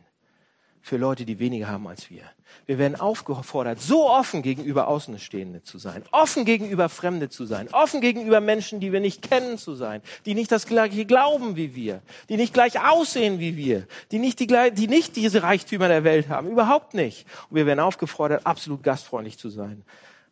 für 0.85 0.97
Leute, 0.97 1.25
die 1.25 1.39
weniger 1.39 1.67
haben 1.67 1.87
als 1.87 2.11
wir. 2.11 2.21
Wir 2.67 2.77
werden 2.77 2.95
aufgefordert, 2.95 3.81
so 3.81 4.07
offen 4.07 4.43
gegenüber 4.43 4.87
Außenstehenden 4.87 5.63
zu 5.63 5.79
sein, 5.79 6.03
offen 6.11 6.45
gegenüber 6.45 6.89
Fremde 6.89 7.27
zu 7.27 7.47
sein, 7.47 7.69
offen 7.71 8.01
gegenüber 8.01 8.39
Menschen, 8.39 8.79
die 8.79 8.91
wir 8.91 8.99
nicht 8.99 9.23
kennen 9.23 9.57
zu 9.57 9.73
sein, 9.73 10.03
die 10.27 10.35
nicht 10.35 10.51
das 10.51 10.67
gleiche 10.67 11.05
glauben 11.05 11.55
wie 11.55 11.73
wir, 11.73 12.03
die 12.29 12.37
nicht 12.37 12.53
gleich 12.53 12.79
aussehen 12.79 13.39
wie 13.39 13.57
wir, 13.57 13.87
die 14.11 14.19
nicht, 14.19 14.39
die, 14.39 14.45
die 14.45 14.87
nicht 14.87 15.15
diese 15.15 15.41
Reichtümer 15.41 15.87
der 15.87 16.03
Welt 16.03 16.29
haben, 16.29 16.51
überhaupt 16.51 16.93
nicht. 16.93 17.25
Und 17.49 17.55
wir 17.55 17.65
werden 17.65 17.79
aufgefordert, 17.79 18.45
absolut 18.45 18.83
gastfreundlich 18.83 19.39
zu 19.39 19.49
sein, 19.49 19.83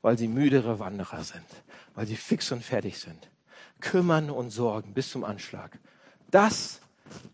weil 0.03 0.19
sie 0.19 0.27
müdere 0.27 0.77
Wanderer 0.77 1.23
sind, 1.23 1.47
weil 1.95 2.05
sie 2.05 2.15
fix 2.15 2.51
und 2.51 2.63
fertig 2.63 2.99
sind, 2.99 3.27
kümmern 3.79 4.29
und 4.29 4.51
sorgen 4.51 4.93
bis 4.93 5.09
zum 5.09 5.23
Anschlag. 5.23 5.79
Das 6.29 6.79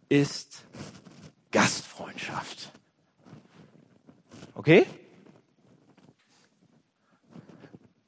ist 0.07 0.63
Gastfreundschaft. 1.51 2.71
Okay? 4.59 4.85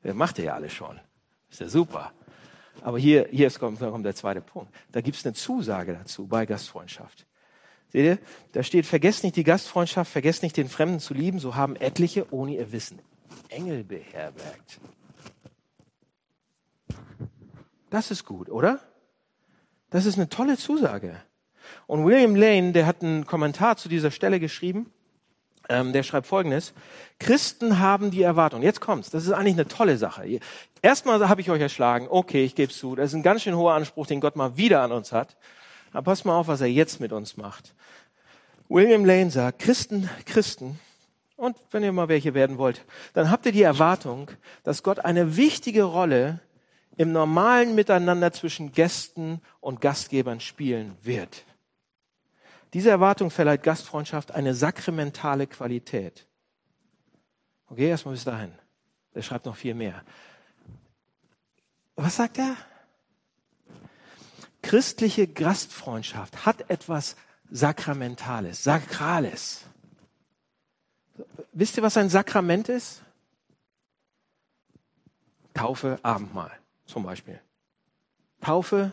Der 0.03 0.13
macht 0.13 0.37
ja 0.37 0.53
alles 0.53 0.73
schon. 0.73 0.99
Ist 1.49 1.61
ja 1.61 1.69
super. 1.69 2.11
Aber 2.81 2.99
hier, 2.99 3.29
hier 3.31 3.49
kommt, 3.51 3.79
kommt 3.79 4.05
der 4.05 4.15
zweite 4.15 4.41
Punkt. 4.41 4.69
Da 4.91 4.99
gibt 4.99 5.15
es 5.15 5.25
eine 5.25 5.33
Zusage 5.33 5.93
dazu 5.93 6.27
bei 6.27 6.45
Gastfreundschaft. 6.45 7.25
Seht 7.87 8.03
ihr? 8.03 8.17
Da 8.51 8.63
steht, 8.63 8.85
vergesst 8.85 9.23
nicht 9.23 9.37
die 9.37 9.45
Gastfreundschaft, 9.45 10.11
vergesst 10.11 10.43
nicht 10.43 10.57
den 10.57 10.67
Fremden 10.67 10.99
zu 10.99 11.13
lieben, 11.13 11.39
so 11.39 11.55
haben 11.55 11.77
etliche 11.77 12.33
ohne 12.33 12.55
ihr 12.55 12.73
Wissen 12.73 12.99
Engel 13.47 13.85
beherbergt. 13.85 14.81
Das 17.89 18.11
ist 18.11 18.25
gut, 18.25 18.49
oder? 18.49 18.81
Das 19.89 20.05
ist 20.05 20.17
eine 20.17 20.27
tolle 20.27 20.57
Zusage. 20.57 21.15
Und 21.87 22.05
William 22.05 22.35
Lane, 22.35 22.73
der 22.73 22.87
hat 22.87 23.03
einen 23.03 23.25
Kommentar 23.25 23.77
zu 23.77 23.87
dieser 23.87 24.11
Stelle 24.11 24.41
geschrieben 24.41 24.91
Ähm, 25.71 25.93
der 25.93 26.03
schreibt 26.03 26.27
Folgendes. 26.27 26.73
Christen 27.17 27.79
haben 27.79 28.11
die 28.11 28.23
Erwartung. 28.23 28.61
Jetzt 28.61 28.81
kommt's. 28.81 29.09
Das 29.09 29.23
ist 29.23 29.31
eigentlich 29.31 29.53
eine 29.53 29.69
tolle 29.69 29.97
Sache. 29.97 30.39
Erstmal 30.81 31.29
habe 31.29 31.39
ich 31.39 31.49
euch 31.49 31.61
erschlagen. 31.61 32.07
Okay, 32.09 32.43
ich 32.43 32.55
gebe 32.55 32.73
zu. 32.73 32.97
Das 32.97 33.11
ist 33.11 33.13
ein 33.13 33.23
ganz 33.23 33.43
schön 33.43 33.55
hoher 33.55 33.73
Anspruch, 33.73 34.05
den 34.05 34.19
Gott 34.19 34.35
mal 34.35 34.57
wieder 34.57 34.81
an 34.81 34.91
uns 34.91 35.13
hat. 35.13 35.37
Aber 35.93 36.03
passt 36.03 36.25
mal 36.25 36.35
auf, 36.37 36.49
was 36.49 36.59
er 36.59 36.67
jetzt 36.67 36.99
mit 36.99 37.13
uns 37.13 37.37
macht. 37.37 37.73
William 38.67 39.05
Lane 39.05 39.31
sagt, 39.31 39.59
Christen, 39.59 40.09
Christen, 40.25 40.77
und 41.37 41.55
wenn 41.71 41.83
ihr 41.83 41.93
mal 41.93 42.09
welche 42.09 42.33
werden 42.33 42.57
wollt, 42.57 42.83
dann 43.13 43.31
habt 43.31 43.45
ihr 43.45 43.53
die 43.53 43.63
Erwartung, 43.63 44.29
dass 44.63 44.83
Gott 44.83 44.99
eine 44.99 45.37
wichtige 45.37 45.83
Rolle 45.83 46.41
im 46.97 47.13
normalen 47.13 47.75
Miteinander 47.75 48.33
zwischen 48.33 48.73
Gästen 48.73 49.39
und 49.61 49.79
Gastgebern 49.79 50.41
spielen 50.41 50.97
wird. 51.01 51.45
Diese 52.73 52.89
Erwartung 52.89 53.31
verleiht 53.31 53.63
Gastfreundschaft 53.63 54.31
eine 54.31 54.53
sakramentale 54.53 55.47
Qualität. 55.47 56.27
Okay, 57.67 57.89
erstmal 57.89 58.13
bis 58.13 58.23
dahin. 58.23 58.53
Der 59.13 59.21
schreibt 59.21 59.45
noch 59.45 59.55
viel 59.55 59.73
mehr. 59.73 60.03
Was 61.95 62.15
sagt 62.15 62.37
er? 62.37 62.55
Christliche 64.61 65.27
Gastfreundschaft 65.27 66.45
hat 66.45 66.69
etwas 66.69 67.15
Sakramentales, 67.49 68.63
Sakrales. 68.63 69.65
Wisst 71.51 71.75
ihr, 71.77 71.83
was 71.83 71.97
ein 71.97 72.09
Sakrament 72.09 72.69
ist? 72.69 73.01
Taufe, 75.53 75.99
Abendmahl 76.01 76.51
zum 76.85 77.03
Beispiel. 77.03 77.41
Taufe, 78.39 78.91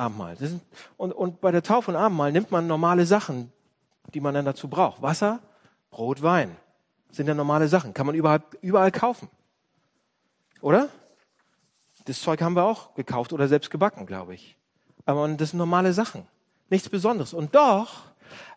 Abendmahl. 0.00 0.36
Sind, 0.36 0.62
und, 0.96 1.12
und 1.12 1.40
bei 1.40 1.52
der 1.52 1.62
Taufe 1.62 1.90
und 1.90 1.96
Abendmahl 1.96 2.32
nimmt 2.32 2.50
man 2.50 2.66
normale 2.66 3.06
Sachen, 3.06 3.52
die 4.14 4.20
man 4.20 4.34
dann 4.34 4.44
dazu 4.44 4.68
braucht. 4.68 5.02
Wasser, 5.02 5.40
Brot, 5.90 6.22
Wein. 6.22 6.56
Sind 7.10 7.26
ja 7.26 7.34
normale 7.34 7.68
Sachen. 7.68 7.94
Kann 7.94 8.06
man 8.06 8.14
überall, 8.14 8.42
überall 8.62 8.90
kaufen. 8.90 9.28
Oder? 10.60 10.88
Das 12.06 12.20
Zeug 12.20 12.40
haben 12.40 12.56
wir 12.56 12.64
auch 12.64 12.94
gekauft 12.94 13.32
oder 13.32 13.46
selbst 13.46 13.70
gebacken, 13.70 14.06
glaube 14.06 14.34
ich. 14.34 14.56
Aber 15.04 15.28
das 15.28 15.50
sind 15.50 15.58
normale 15.58 15.92
Sachen. 15.92 16.26
Nichts 16.68 16.88
Besonderes. 16.88 17.34
Und 17.34 17.54
doch, 17.54 18.02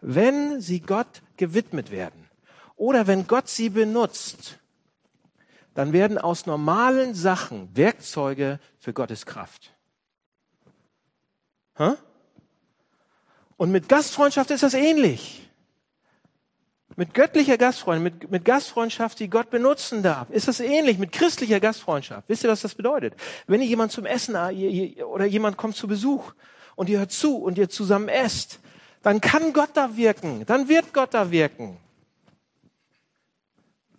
wenn 0.01 0.61
sie 0.61 0.79
Gott 0.79 1.21
gewidmet 1.37 1.91
werden 1.91 2.29
oder 2.75 3.07
wenn 3.07 3.27
Gott 3.27 3.49
sie 3.49 3.69
benutzt, 3.69 4.59
dann 5.73 5.93
werden 5.93 6.17
aus 6.17 6.45
normalen 6.45 7.15
Sachen 7.15 7.75
Werkzeuge 7.75 8.59
für 8.77 8.93
Gottes 8.93 9.25
Kraft. 9.25 9.72
Und 11.75 13.71
mit 13.71 13.89
Gastfreundschaft 13.89 14.51
ist 14.51 14.63
das 14.63 14.73
ähnlich. 14.73 15.49
Mit 16.95 17.13
göttlicher 17.15 17.57
Gastfreundschaft, 17.57 18.21
mit, 18.21 18.31
mit 18.31 18.45
Gastfreundschaft, 18.45 19.19
die 19.19 19.29
Gott 19.29 19.49
benutzen 19.49 20.03
darf, 20.03 20.29
ist 20.29 20.47
das 20.47 20.59
ähnlich 20.59 20.99
mit 20.99 21.11
christlicher 21.11 21.59
Gastfreundschaft. 21.59 22.29
Wisst 22.29 22.43
ihr, 22.43 22.49
was 22.49 22.61
das 22.61 22.75
bedeutet? 22.75 23.15
Wenn 23.47 23.61
ihr 23.61 23.67
jemand 23.67 23.91
zum 23.91 24.05
Essen 24.05 24.35
oder 24.35 25.25
jemand 25.25 25.57
kommt 25.57 25.75
zu 25.75 25.87
Besuch 25.87 26.33
und 26.75 26.89
ihr 26.89 26.99
hört 26.99 27.11
zu 27.11 27.37
und 27.37 27.57
ihr 27.57 27.69
zusammen 27.69 28.09
esst, 28.09 28.59
dann 29.01 29.21
kann 29.21 29.53
Gott 29.53 29.71
da 29.73 29.97
wirken, 29.97 30.45
dann 30.45 30.69
wird 30.69 30.93
Gott 30.93 31.13
da 31.13 31.31
wirken. 31.31 31.77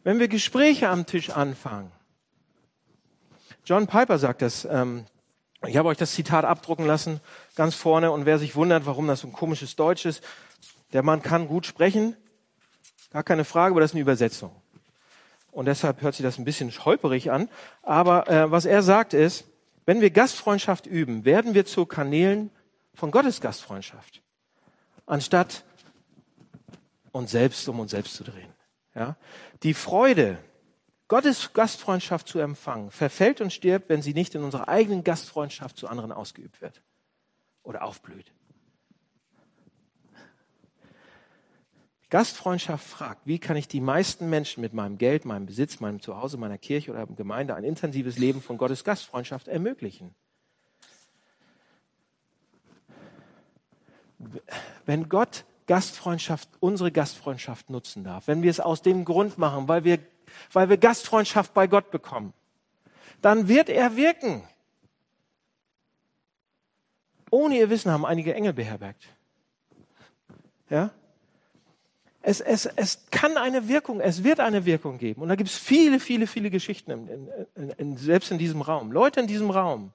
Wenn 0.05 0.21
wir 0.21 0.29
Gespräche 0.29 0.89
am 0.89 1.07
Tisch 1.07 1.31
anfangen. 1.31 1.91
John 3.65 3.87
Piper 3.87 4.19
sagt 4.19 4.43
das, 4.43 4.67
ähm, 4.67 5.07
ich 5.67 5.77
habe 5.77 5.89
euch 5.89 5.99
das 5.99 6.13
Zitat 6.13 6.45
abdrucken 6.45 6.87
lassen, 6.87 7.21
ganz 7.55 7.75
vorne, 7.75 8.11
und 8.11 8.27
wer 8.27 8.39
sich 8.39 8.57
wundert, 8.57 8.87
warum 8.87 9.07
das 9.07 9.21
so 9.21 9.29
ein 9.29 9.33
komisches 9.33 9.77
Deutsch 9.77 10.05
ist, 10.05 10.23
der 10.93 11.03
Mann 11.03 11.23
kann 11.23 11.49
gut 11.49 11.67
sprechen, 11.67 12.17
gar 13.13 13.23
keine 13.23 13.45
Frage, 13.45 13.73
aber 13.73 13.81
das 13.81 13.91
ist 13.91 13.95
eine 13.95 14.03
Übersetzung. 14.03 14.51
Und 15.51 15.67
deshalb 15.67 16.03
hört 16.03 16.15
sich 16.15 16.25
das 16.25 16.39
ein 16.39 16.45
bisschen 16.45 16.71
holperig 16.71 17.31
an. 17.31 17.49
Aber 17.83 18.29
äh, 18.29 18.51
was 18.51 18.65
er 18.65 18.83
sagt 18.83 19.15
ist, 19.15 19.45
wenn 19.87 20.01
wir 20.01 20.11
Gastfreundschaft 20.11 20.87
üben, 20.87 21.25
werden 21.25 21.55
wir 21.55 21.65
zu 21.65 21.87
Kanälen 21.87 22.51
von 22.95 23.11
Gottes 23.11 23.41
Gastfreundschaft, 23.41 24.23
anstatt 25.07 25.65
uns 27.13 27.31
selbst 27.31 27.69
um 27.69 27.79
uns 27.79 27.93
selbst 27.93 28.15
zu 28.15 28.25
drehen. 28.25 28.53
Ja? 28.95 29.17
Die 29.63 29.75
Freude, 29.75 30.39
Gottes 31.09 31.53
Gastfreundschaft 31.53 32.29
zu 32.29 32.39
empfangen, 32.39 32.91
verfällt 32.91 33.41
und 33.41 33.53
stirbt, 33.53 33.89
wenn 33.89 34.03
sie 34.03 34.15
nicht 34.15 34.35
in 34.35 34.43
unserer 34.43 34.69
eigenen 34.69 35.05
Gastfreundschaft 35.05 35.77
zu 35.77 35.89
anderen 35.89 36.13
ausgeübt 36.13 36.63
wird 36.63 36.83
oder 37.63 37.83
aufblüht. 37.83 38.33
Gastfreundschaft 42.15 42.87
fragt, 42.87 43.27
wie 43.27 43.39
kann 43.41 43.57
ich 43.57 43.67
die 43.67 43.81
meisten 43.81 44.31
Menschen 44.31 44.61
mit 44.61 44.73
meinem 44.73 44.99
Geld, 44.99 45.25
meinem 45.25 45.47
Besitz, 45.47 45.81
meinem 45.81 46.01
Zuhause, 46.01 46.37
meiner 46.37 46.59
Kirche 46.59 46.93
oder 46.93 47.07
Gemeinde 47.07 47.55
ein 47.57 47.65
intensives 47.65 48.19
Leben 48.19 48.41
von 48.41 48.57
Gottes 48.57 48.85
Gastfreundschaft 48.85 49.49
ermöglichen? 49.49 50.15
Wenn 54.87 55.09
Gott 55.09 55.45
Gastfreundschaft, 55.67 56.49
unsere 56.61 56.93
Gastfreundschaft 56.93 57.69
nutzen 57.69 58.05
darf, 58.05 58.29
wenn 58.29 58.43
wir 58.43 58.51
es 58.51 58.61
aus 58.61 58.81
dem 58.81 59.05
Grund 59.05 59.37
machen, 59.37 59.67
weil 59.67 59.85
wir 59.85 59.99
weil 60.53 60.69
wir 60.69 60.77
Gastfreundschaft 60.77 61.55
bei 61.55 61.67
Gott 61.67 61.91
bekommen, 61.91 62.33
dann 63.23 63.49
wird 63.49 63.69
er 63.69 63.97
wirken. 63.97 64.43
Ohne 67.31 67.59
ihr 67.59 67.71
Wissen 67.71 67.91
haben 67.91 68.05
einige 68.05 68.35
Engel 68.35 68.53
beherbergt. 68.53 69.03
Ja? 70.69 70.91
Es, 72.23 72.41
es, 72.41 72.67
es 72.67 73.07
kann 73.11 73.37
eine 73.37 73.69
Wirkung, 73.69 74.01
es 74.01 74.25
wird 74.25 74.41
eine 74.41 74.65
Wirkung 74.65 74.99
geben. 74.99 75.23
Und 75.23 75.29
da 75.29 75.35
gibt 75.35 75.51
es 75.51 75.59
viele, 75.59 76.01
viele, 76.01 76.27
viele 76.27 76.51
Geschichten, 76.51 76.91
in, 76.91 77.29
in, 77.55 77.71
in, 77.71 77.97
selbst 77.97 78.31
in 78.31 78.39
diesem 78.39 78.63
Raum. 78.63 78.93
Leute 78.93 79.21
in 79.21 79.27
diesem 79.27 79.51
Raum, 79.51 79.93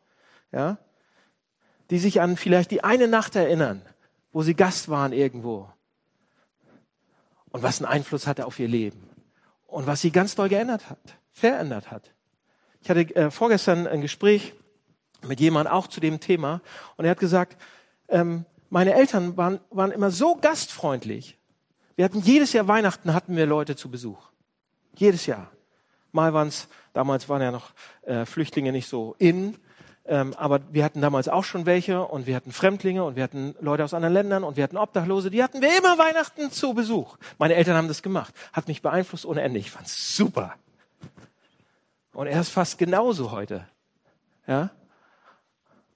ja, 0.51 0.77
die 1.89 1.97
sich 1.97 2.21
an 2.21 2.37
vielleicht 2.37 2.71
die 2.71 2.83
eine 2.83 3.07
Nacht 3.07 3.35
erinnern, 3.35 3.81
wo 4.31 4.43
sie 4.43 4.53
Gast 4.53 4.89
waren 4.89 5.11
irgendwo. 5.11 5.69
Und 7.51 7.63
was 7.63 7.81
einen 7.81 7.91
Einfluss 7.91 8.27
hatte 8.27 8.45
auf 8.45 8.59
ihr 8.59 8.67
Leben 8.67 9.09
und 9.71 9.87
was 9.87 10.01
sie 10.01 10.11
ganz 10.11 10.35
doll 10.35 10.49
geändert 10.49 10.89
hat, 10.89 10.99
verändert 11.31 11.91
hat. 11.91 12.11
Ich 12.81 12.89
hatte 12.89 13.01
äh, 13.15 13.31
vorgestern 13.31 13.87
ein 13.87 14.01
Gespräch 14.01 14.53
mit 15.27 15.39
jemandem 15.39 15.73
auch 15.73 15.87
zu 15.87 15.99
dem 15.99 16.19
Thema 16.19 16.61
und 16.95 17.05
er 17.05 17.11
hat 17.11 17.19
gesagt, 17.19 17.57
ähm, 18.07 18.45
meine 18.69 18.93
Eltern 18.93 19.35
waren, 19.37 19.59
waren 19.69 19.91
immer 19.91 20.11
so 20.11 20.35
gastfreundlich. 20.35 21.37
Wir 21.95 22.05
hatten 22.05 22.21
jedes 22.21 22.53
Jahr 22.53 22.67
Weihnachten 22.67 23.13
hatten 23.13 23.35
wir 23.35 23.45
Leute 23.45 23.75
zu 23.75 23.89
Besuch. 23.89 24.29
Jedes 24.95 25.25
Jahr. 25.25 25.51
Mal 26.11 26.33
waren 26.33 26.47
es, 26.47 26.67
damals 26.93 27.27
waren 27.29 27.41
ja 27.41 27.51
noch 27.51 27.73
äh, 28.03 28.25
Flüchtlinge 28.25 28.71
nicht 28.71 28.87
so 28.87 29.15
in, 29.19 29.57
ähm, 30.09 30.33
aber 30.37 30.61
wir 30.71 30.83
hatten 30.83 31.01
damals 31.01 31.29
auch 31.29 31.43
schon 31.43 31.67
welche 31.67 32.03
und 32.03 32.25
wir 32.25 32.35
hatten 32.35 32.51
Fremdlinge 32.51 33.03
und 33.03 33.15
wir 33.15 33.23
hatten 33.23 33.55
Leute 33.61 33.83
aus 33.83 33.93
anderen 33.93 34.13
Ländern 34.13 34.43
und 34.43 34.57
wir 34.57 34.63
hatten 34.63 34.77
Obdachlose. 34.77 35.29
Die 35.29 35.43
hatten 35.43 35.61
wir 35.61 35.77
immer 35.77 35.99
Weihnachten 35.99 36.51
zu 36.51 36.73
Besuch. 36.73 37.17
Meine 37.37 37.53
Eltern 37.53 37.75
haben 37.75 37.87
das 37.87 38.01
gemacht. 38.01 38.33
Hat 38.51 38.67
mich 38.67 38.81
beeinflusst 38.81 39.25
ohne 39.25 39.41
Ende. 39.41 39.59
Ich 39.59 39.69
fand's 39.69 40.15
super. 40.15 40.55
Und 42.13 42.25
er 42.25 42.41
ist 42.41 42.49
fast 42.49 42.79
genauso 42.79 43.31
heute. 43.31 43.67
Ja? 44.47 44.71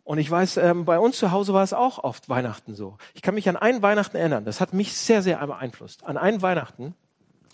Und 0.03 0.19
ich 0.19 0.29
weiß, 0.29 0.57
ähm, 0.57 0.85
bei 0.85 0.99
uns 0.99 1.17
zu 1.17 1.31
Hause 1.31 1.53
war 1.53 1.63
es 1.63 1.73
auch 1.73 2.03
oft 2.03 2.29
Weihnachten 2.29 2.75
so. 2.75 2.97
Ich 3.15 3.23
kann 3.23 3.33
mich 3.33 3.49
an 3.49 3.55
einen 3.55 3.81
Weihnachten 3.81 4.17
erinnern. 4.17 4.45
Das 4.45 4.61
hat 4.61 4.73
mich 4.73 4.93
sehr, 4.93 5.23
sehr 5.23 5.45
beeinflusst. 5.45 6.03
An 6.03 6.17
einen 6.17 6.41
Weihnachten, 6.41 6.93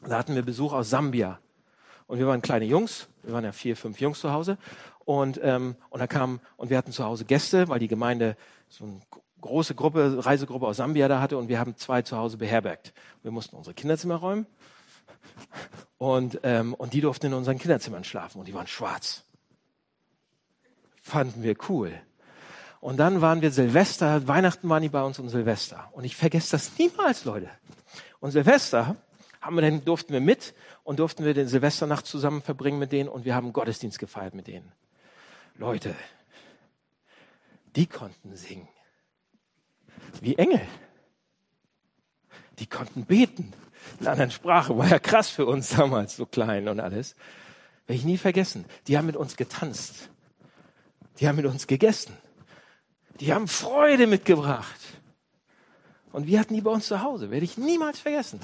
da 0.06 0.18
hatten 0.18 0.36
wir 0.36 0.42
Besuch 0.42 0.74
aus 0.74 0.90
Sambia. 0.90 1.40
Und 2.10 2.18
wir 2.18 2.26
waren 2.26 2.42
kleine 2.42 2.66
Jungs. 2.66 3.08
Wir 3.22 3.34
waren 3.34 3.44
ja 3.44 3.52
vier, 3.52 3.78
fünf 3.78 4.02
Jungs 4.02 4.20
zu 4.20 4.34
Hause. 4.34 4.58
Und, 5.06 5.40
ähm, 5.44 5.76
und 5.92 6.00
da 6.00 6.08
kam, 6.08 6.40
und 6.58 6.72
wir 6.72 6.78
hatten 6.80 6.92
zu 6.92 7.06
Hause 7.06 7.24
Gäste, 7.24 7.70
weil 7.70 7.78
die 7.78 7.88
Gemeinde 7.88 8.36
so 8.68 8.84
eine 8.84 9.00
große 9.42 9.76
Gruppe, 9.76 10.26
Reisegruppe 10.26 10.66
aus 10.66 10.78
Sambia 10.78 11.08
da 11.08 11.22
hatte 11.22 11.38
und 11.38 11.50
wir 11.50 11.60
haben 11.60 11.76
zwei 11.78 12.02
zu 12.02 12.18
Hause 12.18 12.38
beherbergt. 12.38 12.94
Wir 13.22 13.30
mussten 13.30 13.56
unsere 13.56 13.76
Kinderzimmer 13.76 14.16
räumen 14.16 14.48
und, 16.00 16.40
ähm, 16.42 16.74
und 16.74 16.94
die 16.94 17.02
durften 17.02 17.28
in 17.28 17.36
unseren 17.36 17.60
Kinderzimmern 17.60 18.04
schlafen 18.04 18.40
und 18.40 18.48
die 18.48 18.56
waren 18.56 18.68
schwarz. 18.68 19.24
Fanden 21.04 21.44
wir 21.44 21.56
cool. 21.70 21.94
Und 22.82 22.98
dann 22.98 23.22
waren 23.22 23.44
wir 23.44 23.52
Silvester, 23.52 24.28
Weihnachten 24.28 24.68
waren 24.68 24.82
die 24.82 24.90
bei 24.90 25.04
uns 25.04 25.20
und 25.20 25.30
Silvester. 25.30 25.90
Und 25.92 26.06
ich 26.06 26.16
vergesse 26.16 26.52
das 26.54 26.72
niemals, 26.80 27.24
Leute. 27.26 27.52
Und 28.20 28.32
Silvester 28.32 28.96
haben 29.42 29.56
wir 29.56 29.62
dann, 29.62 29.86
durften 29.86 30.12
wir 30.12 30.22
mit 30.22 30.56
und 30.90 30.98
durften 30.98 31.24
wir 31.24 31.36
den 31.36 31.48
Silvesternacht 31.48 32.08
zusammen 32.08 32.42
verbringen 32.42 32.80
mit 32.80 32.92
denen 32.92 33.10
und 33.10 33.24
wir 33.24 33.36
haben 33.36 33.54
Gottesdienst 33.54 34.00
gefeiert 34.00 34.34
mit 34.34 34.48
denen. 34.48 34.72
Leute, 35.54 35.94
die 37.76 37.86
konnten 37.86 38.36
singen. 38.36 38.68
Wie 40.20 40.36
Engel. 40.36 40.62
Die 42.58 42.66
konnten 42.66 43.06
beten. 43.06 43.54
In 44.00 44.08
einer 44.08 44.14
anderen 44.14 44.32
Sprache. 44.32 44.76
War 44.80 44.88
ja 44.88 44.98
krass 44.98 45.30
für 45.30 45.46
uns 45.46 45.70
damals, 45.70 46.16
so 46.16 46.26
klein 46.26 46.68
und 46.68 46.80
alles. 46.80 47.16
Werde 47.86 48.00
ich 48.00 48.06
nie 48.06 48.18
vergessen. 48.18 48.66
Die 48.88 48.98
haben 48.98 49.06
mit 49.06 49.16
uns 49.16 49.38
getanzt. 49.38 50.10
Die 51.20 51.28
haben 51.28 51.36
mit 51.36 51.46
uns 51.46 51.68
gegessen. 51.68 52.18
Die 53.20 53.32
haben 53.32 53.48
Freude 53.48 54.08
mitgebracht. 54.08 54.80
Und 56.12 56.26
wir 56.26 56.40
hatten 56.40 56.56
die 56.56 56.62
bei 56.62 56.72
uns 56.72 56.88
zu 56.88 57.04
Hause. 57.04 57.30
Werde 57.30 57.46
ich 57.46 57.60
niemals 57.60 58.00
vergessen. 58.00 58.40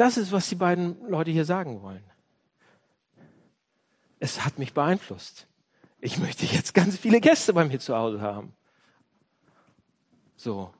Das 0.00 0.16
ist, 0.16 0.32
was 0.32 0.48
die 0.48 0.54
beiden 0.54 1.06
Leute 1.10 1.30
hier 1.30 1.44
sagen 1.44 1.82
wollen. 1.82 2.02
Es 4.18 4.46
hat 4.46 4.58
mich 4.58 4.72
beeinflusst. 4.72 5.46
Ich 6.00 6.16
möchte 6.16 6.46
jetzt 6.46 6.72
ganz 6.72 6.96
viele 6.96 7.20
Gäste 7.20 7.52
bei 7.52 7.66
mir 7.66 7.78
zu 7.80 7.94
Hause 7.94 8.22
haben. 8.22 8.54
So. 10.36 10.72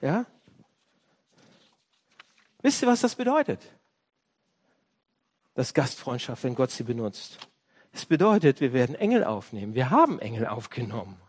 Ja? 0.00 0.24
Wisst 2.62 2.80
ihr, 2.80 2.88
was 2.88 3.02
das 3.02 3.14
bedeutet? 3.16 3.60
Das 5.52 5.74
Gastfreundschaft, 5.74 6.44
wenn 6.44 6.54
Gott 6.54 6.70
sie 6.70 6.84
benutzt. 6.84 7.36
Es 7.92 8.06
bedeutet, 8.06 8.62
wir 8.62 8.72
werden 8.72 8.94
Engel 8.94 9.24
aufnehmen. 9.24 9.74
Wir 9.74 9.90
haben 9.90 10.18
Engel 10.20 10.46
aufgenommen. 10.46 11.20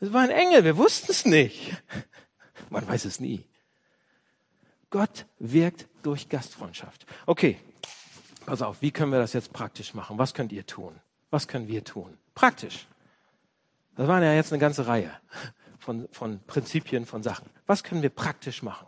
Es 0.00 0.10
war 0.14 0.22
ein 0.22 0.30
Engel, 0.30 0.64
wir 0.64 0.78
wussten 0.78 1.10
es 1.10 1.26
nicht. 1.26 1.76
Man 2.70 2.88
weiß 2.88 3.04
es 3.04 3.20
nie. 3.20 3.44
Gott 4.90 5.26
wirkt 5.38 5.88
durch 6.02 6.28
Gastfreundschaft. 6.28 7.06
Okay, 7.26 7.58
pass 8.44 8.62
auf, 8.62 8.82
wie 8.82 8.90
können 8.90 9.12
wir 9.12 9.20
das 9.20 9.32
jetzt 9.32 9.52
praktisch 9.52 9.94
machen? 9.94 10.18
Was 10.18 10.34
könnt 10.34 10.52
ihr 10.52 10.66
tun? 10.66 10.94
Was 11.30 11.46
können 11.46 11.68
wir 11.68 11.84
tun? 11.84 12.18
Praktisch. 12.34 12.86
Das 13.96 14.08
waren 14.08 14.22
ja 14.22 14.32
jetzt 14.32 14.52
eine 14.52 14.60
ganze 14.60 14.86
Reihe 14.86 15.12
von, 15.78 16.08
von 16.10 16.40
Prinzipien, 16.46 17.06
von 17.06 17.22
Sachen. 17.22 17.48
Was 17.66 17.84
können 17.84 18.02
wir 18.02 18.10
praktisch 18.10 18.62
machen? 18.62 18.86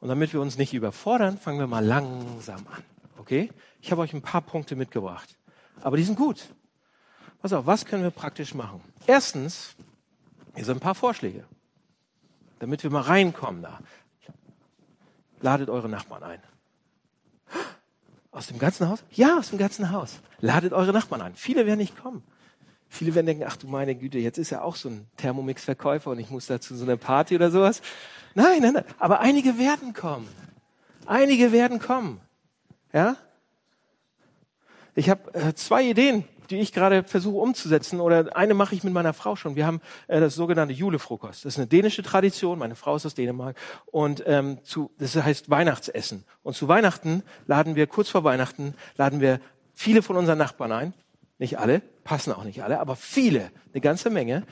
Und 0.00 0.08
damit 0.08 0.32
wir 0.32 0.40
uns 0.40 0.56
nicht 0.56 0.74
überfordern, 0.74 1.38
fangen 1.38 1.58
wir 1.58 1.66
mal 1.66 1.84
langsam 1.84 2.66
an. 2.68 2.84
Okay? 3.18 3.50
Ich 3.80 3.90
habe 3.90 4.00
euch 4.00 4.14
ein 4.14 4.22
paar 4.22 4.42
Punkte 4.42 4.76
mitgebracht. 4.76 5.36
Aber 5.82 5.96
die 5.96 6.04
sind 6.04 6.16
gut. 6.16 6.48
Pass 7.40 7.52
auf, 7.52 7.66
was 7.66 7.84
können 7.84 8.02
wir 8.02 8.10
praktisch 8.10 8.54
machen? 8.54 8.80
Erstens, 9.06 9.76
hier 10.54 10.64
sind 10.64 10.78
ein 10.78 10.80
paar 10.80 10.94
Vorschläge, 10.94 11.44
damit 12.58 12.82
wir 12.82 12.90
mal 12.90 13.02
reinkommen 13.02 13.62
da. 13.62 13.80
Ladet 15.40 15.70
eure 15.70 15.88
Nachbarn 15.88 16.22
ein. 16.22 16.40
Aus 18.30 18.46
dem 18.48 18.58
ganzen 18.58 18.88
Haus? 18.88 19.04
Ja, 19.10 19.38
aus 19.38 19.50
dem 19.50 19.58
ganzen 19.58 19.90
Haus. 19.90 20.20
Ladet 20.40 20.72
eure 20.72 20.92
Nachbarn 20.92 21.22
ein. 21.22 21.34
Viele 21.34 21.66
werden 21.66 21.78
nicht 21.78 21.96
kommen. 21.96 22.22
Viele 22.88 23.14
werden 23.14 23.26
denken, 23.26 23.44
ach 23.46 23.56
du 23.56 23.68
meine 23.68 23.94
Güte, 23.94 24.18
jetzt 24.18 24.38
ist 24.38 24.50
ja 24.50 24.62
auch 24.62 24.76
so 24.76 24.88
ein 24.88 25.06
Thermomix-Verkäufer 25.16 26.10
und 26.10 26.18
ich 26.18 26.30
muss 26.30 26.46
dazu 26.46 26.74
so 26.74 26.84
eine 26.84 26.96
Party 26.96 27.36
oder 27.36 27.50
sowas. 27.50 27.82
Nein, 28.34 28.62
nein, 28.62 28.74
nein. 28.74 28.84
Aber 28.98 29.20
einige 29.20 29.58
werden 29.58 29.92
kommen. 29.92 30.28
Einige 31.06 31.52
werden 31.52 31.80
kommen. 31.80 32.20
Ja? 32.92 33.16
Ich 34.94 35.10
habe 35.10 35.34
äh, 35.34 35.54
zwei 35.54 35.84
Ideen, 35.84 36.24
die 36.50 36.58
ich 36.58 36.72
gerade 36.72 37.04
versuche 37.04 37.38
umzusetzen. 37.38 38.00
Oder 38.00 38.36
eine 38.36 38.54
mache 38.54 38.74
ich 38.74 38.84
mit 38.84 38.92
meiner 38.92 39.12
Frau 39.12 39.36
schon. 39.36 39.56
Wir 39.56 39.66
haben 39.66 39.80
äh, 40.06 40.20
das 40.20 40.34
sogenannte 40.34 40.74
Julefrokost. 40.74 41.44
Das 41.44 41.54
ist 41.54 41.58
eine 41.58 41.66
dänische 41.66 42.02
Tradition. 42.02 42.58
Meine 42.58 42.74
Frau 42.74 42.96
ist 42.96 43.06
aus 43.06 43.14
Dänemark. 43.14 43.56
Und 43.86 44.22
ähm, 44.26 44.58
zu, 44.64 44.90
das 44.98 45.14
heißt 45.14 45.50
Weihnachtsessen. 45.50 46.24
Und 46.42 46.54
zu 46.54 46.68
Weihnachten 46.68 47.22
laden 47.46 47.76
wir, 47.76 47.86
kurz 47.86 48.08
vor 48.08 48.24
Weihnachten, 48.24 48.74
laden 48.96 49.20
wir 49.20 49.40
viele 49.74 50.02
von 50.02 50.16
unseren 50.16 50.38
Nachbarn 50.38 50.72
ein. 50.72 50.94
Nicht 51.38 51.58
alle, 51.58 51.82
passen 52.04 52.32
auch 52.32 52.44
nicht 52.44 52.62
alle, 52.62 52.80
aber 52.80 52.96
viele, 52.96 53.50
eine 53.72 53.80
ganze 53.80 54.10
Menge. 54.10 54.44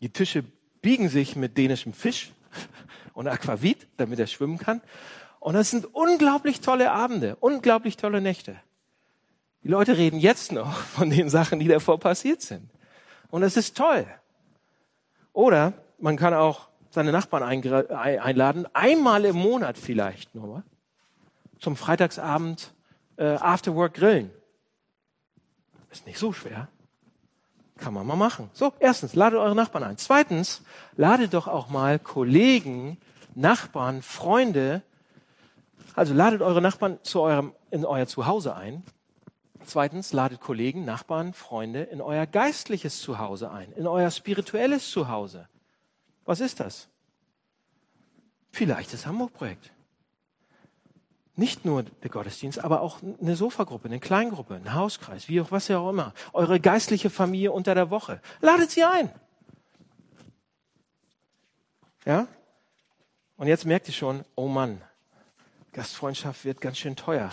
Die 0.00 0.10
Tische 0.10 0.44
biegen 0.80 1.08
sich 1.08 1.36
mit 1.36 1.58
dänischem 1.58 1.92
Fisch 1.92 2.32
und 3.12 3.28
Aquavit, 3.28 3.86
damit 3.98 4.18
er 4.18 4.26
schwimmen 4.26 4.58
kann. 4.58 4.80
Und 5.40 5.54
das 5.54 5.70
sind 5.70 5.86
unglaublich 5.94 6.60
tolle 6.60 6.92
Abende, 6.92 7.36
unglaublich 7.40 7.96
tolle 7.96 8.20
Nächte. 8.20 8.56
Die 9.64 9.68
Leute 9.68 9.96
reden 9.96 10.18
jetzt 10.18 10.52
noch 10.52 10.76
von 10.96 11.10
den 11.10 11.28
Sachen, 11.28 11.58
die 11.58 11.68
davor 11.68 11.98
passiert 11.98 12.42
sind. 12.42 12.68
Und 13.30 13.42
das 13.42 13.56
ist 13.56 13.76
toll. 13.76 14.06
Oder 15.32 15.72
man 15.98 16.16
kann 16.16 16.34
auch 16.34 16.68
seine 16.90 17.12
Nachbarn 17.12 17.42
einladen, 17.42 18.66
einmal 18.74 19.24
im 19.24 19.36
Monat 19.36 19.78
vielleicht 19.78 20.34
nur, 20.34 20.62
zum 21.58 21.74
Freitagsabend 21.74 22.74
äh, 23.16 23.36
Afterwork 23.36 23.94
grillen. 23.94 24.30
Ist 25.90 26.06
nicht 26.06 26.18
so 26.18 26.32
schwer. 26.32 26.68
Kann 27.78 27.94
man 27.94 28.06
mal 28.06 28.16
machen. 28.16 28.50
So, 28.52 28.74
erstens, 28.78 29.14
ladet 29.14 29.38
eure 29.38 29.54
Nachbarn 29.54 29.84
ein. 29.84 29.96
Zweitens, 29.96 30.62
ladet 30.96 31.32
doch 31.32 31.48
auch 31.48 31.70
mal 31.70 31.98
Kollegen, 31.98 32.98
Nachbarn, 33.34 34.02
Freunde 34.02 34.82
also 35.94 36.14
ladet 36.14 36.42
eure 36.42 36.62
Nachbarn 36.62 36.98
zu 37.02 37.20
eurem, 37.20 37.52
in 37.70 37.84
euer 37.84 38.06
Zuhause 38.06 38.54
ein. 38.56 38.82
Zweitens, 39.64 40.12
ladet 40.12 40.40
Kollegen, 40.40 40.84
Nachbarn, 40.84 41.34
Freunde 41.34 41.82
in 41.82 42.00
euer 42.00 42.26
geistliches 42.26 43.00
Zuhause 43.00 43.50
ein, 43.50 43.72
in 43.72 43.86
euer 43.86 44.10
spirituelles 44.10 44.90
Zuhause. 44.90 45.48
Was 46.24 46.40
ist 46.40 46.60
das? 46.60 46.88
Vielleicht 48.50 48.92
das 48.92 49.06
Hamburg-Projekt. 49.06 49.72
Nicht 51.34 51.64
nur 51.64 51.82
der 51.82 52.10
Gottesdienst, 52.10 52.62
aber 52.62 52.82
auch 52.82 52.98
eine 53.20 53.36
Sofagruppe, 53.36 53.88
eine 53.88 54.00
Kleingruppe, 54.00 54.54
ein 54.54 54.74
Hauskreis, 54.74 55.28
wie 55.28 55.40
auch 55.40 55.50
was 55.50 55.68
ja 55.68 55.78
auch 55.78 55.88
immer. 55.88 56.12
Eure 56.34 56.60
geistliche 56.60 57.08
Familie 57.08 57.52
unter 57.52 57.74
der 57.74 57.90
Woche. 57.90 58.20
Ladet 58.40 58.70
sie 58.70 58.84
ein. 58.84 59.10
Ja? 62.04 62.26
Und 63.36 63.46
jetzt 63.46 63.64
merkt 63.64 63.88
ihr 63.88 63.94
schon, 63.94 64.24
oh 64.34 64.48
Mann, 64.48 64.82
Gastfreundschaft 65.72 66.44
wird 66.44 66.60
ganz 66.60 66.76
schön 66.76 66.96
teuer. 66.96 67.30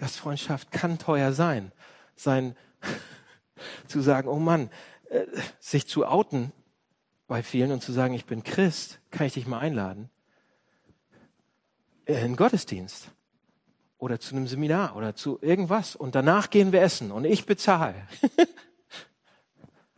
Gastfreundschaft 0.00 0.72
kann 0.72 0.98
teuer 0.98 1.32
sein. 1.32 1.72
Sein, 2.16 2.56
zu 3.86 4.00
sagen, 4.00 4.28
oh 4.28 4.38
Mann, 4.38 4.70
äh, 5.10 5.26
sich 5.60 5.86
zu 5.86 6.06
outen 6.06 6.52
bei 7.28 7.42
vielen 7.42 7.70
und 7.70 7.82
zu 7.82 7.92
sagen, 7.92 8.14
ich 8.14 8.24
bin 8.24 8.42
Christ, 8.42 8.98
kann 9.10 9.26
ich 9.26 9.34
dich 9.34 9.46
mal 9.46 9.58
einladen? 9.58 10.10
In 12.06 12.16
einen 12.16 12.36
Gottesdienst 12.36 13.10
oder 13.98 14.18
zu 14.18 14.34
einem 14.34 14.48
Seminar 14.48 14.96
oder 14.96 15.14
zu 15.14 15.38
irgendwas 15.42 15.94
und 15.94 16.14
danach 16.14 16.50
gehen 16.50 16.72
wir 16.72 16.80
essen 16.80 17.12
und 17.12 17.24
ich 17.24 17.46
bezahle. 17.46 17.94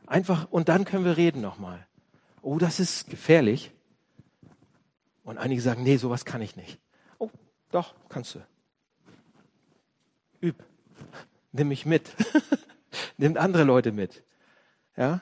Einfach 0.07 0.51
und 0.51 0.69
dann 0.69 0.85
können 0.85 1.05
wir 1.05 1.17
reden 1.17 1.41
nochmal. 1.41 1.87
Oh, 2.43 2.59
das 2.59 2.81
ist 2.81 3.09
gefährlich. 3.09 3.71
Und 5.23 5.39
einige 5.39 5.63
sagen, 5.63 5.85
nee, 5.85 5.97
sowas 5.97 6.25
kann 6.25 6.43
ich 6.43 6.57
nicht. 6.57 6.81
Doch, 7.71 7.95
kannst 8.11 8.35
du. 8.35 8.41
Üb. 10.43 10.57
Nimm 11.53 11.69
mich 11.69 11.87
mit. 11.87 12.11
Nimm 13.17 13.37
andere 13.37 13.65
Leute 13.65 13.93
mit. 13.93 14.25
Ja? 14.97 15.21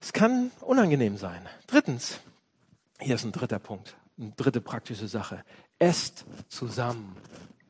Es 0.00 0.12
kann 0.12 0.50
unangenehm 0.60 1.16
sein. 1.16 1.40
Drittens, 1.66 2.20
hier 3.00 3.14
ist 3.14 3.24
ein 3.24 3.32
dritter 3.32 3.58
Punkt, 3.58 3.96
eine 4.18 4.32
dritte 4.32 4.60
praktische 4.60 5.08
Sache. 5.08 5.44
Esst 5.78 6.26
zusammen. 6.48 7.16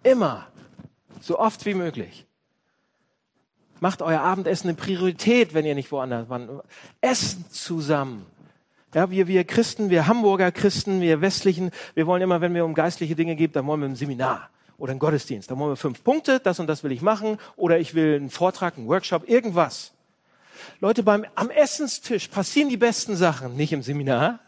Immer. 0.02 0.48
So 1.20 1.38
oft 1.38 1.64
wie 1.64 1.74
möglich. 1.74 2.26
Macht 3.80 4.02
euer 4.02 4.20
Abendessen 4.20 4.68
eine 4.68 4.76
Priorität, 4.76 5.54
wenn 5.54 5.64
ihr 5.64 5.74
nicht 5.74 5.92
woanders 5.92 6.28
wann 6.28 6.60
Essen 7.00 7.48
zusammen. 7.50 8.26
Ja, 8.94 9.10
wir, 9.10 9.26
wir 9.26 9.44
Christen, 9.44 9.90
wir 9.90 10.06
Hamburger 10.06 10.52
Christen, 10.52 11.00
wir 11.00 11.20
Westlichen, 11.20 11.70
wir 11.94 12.06
wollen 12.06 12.22
immer, 12.22 12.40
wenn 12.40 12.54
wir 12.54 12.64
um 12.64 12.74
geistliche 12.74 13.16
Dinge 13.16 13.36
geht, 13.36 13.56
dann 13.56 13.66
wollen 13.66 13.80
wir 13.80 13.88
ein 13.88 13.96
Seminar 13.96 14.50
oder 14.78 14.92
ein 14.92 14.98
Gottesdienst. 14.98 15.50
Dann 15.50 15.58
wollen 15.58 15.72
wir 15.72 15.76
fünf 15.76 16.02
Punkte, 16.04 16.40
das 16.40 16.58
und 16.60 16.66
das 16.66 16.84
will 16.84 16.92
ich 16.92 17.02
machen, 17.02 17.38
oder 17.56 17.78
ich 17.78 17.94
will 17.94 18.16
einen 18.16 18.30
Vortrag, 18.30 18.76
einen 18.76 18.88
Workshop, 18.88 19.28
irgendwas. 19.28 19.92
Leute, 20.80 21.02
beim, 21.02 21.24
am 21.34 21.50
Essenstisch 21.50 22.28
passieren 22.28 22.68
die 22.68 22.76
besten 22.76 23.16
Sachen, 23.16 23.56
nicht 23.56 23.72
im 23.72 23.82
Seminar. 23.82 24.40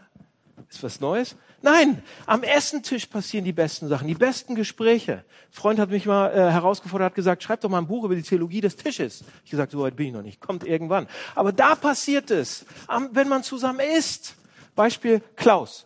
Ist 0.69 0.83
was 0.83 1.01
Neues? 1.01 1.37
Nein, 1.63 2.03
am 2.27 2.43
Essentisch 2.43 3.07
passieren 3.07 3.45
die 3.45 3.53
besten 3.53 3.89
Sachen, 3.89 4.07
die 4.07 4.15
besten 4.15 4.55
Gespräche. 4.55 5.13
Ein 5.13 5.53
Freund 5.53 5.81
hat 5.81 5.91
mich 5.91 6.07
mal 6.07 6.31
äh, 6.31 6.51
herausgefordert, 6.53 7.07
hat 7.07 7.15
gesagt, 7.15 7.43
schreib 7.43 7.61
doch 7.61 7.71
mal 7.71 7.79
ein 7.79 7.87
Buch 7.87 8.05
über 8.05 8.15
die 8.15 8.23
Theologie 8.23 8.61
des 8.61 8.77
Tisches. 8.77 9.25
Ich 9.45 9.51
gesagt, 9.51 9.73
so 9.73 9.81
weit 9.81 9.97
bin 9.97 10.09
ich 10.09 10.13
noch 10.13 10.23
nicht, 10.23 10.41
kommt 10.41 10.65
irgendwann. 10.65 11.09
Aber 11.35 11.53
da 11.53 11.75
passiert 11.75 12.31
es, 12.31 12.67
am, 12.87 13.09
wenn 13.13 13.29
man 13.29 13.43
zusammen 13.43 13.81
isst. 13.81 14.37
Beispiel 14.75 15.23
Klaus. 15.37 15.86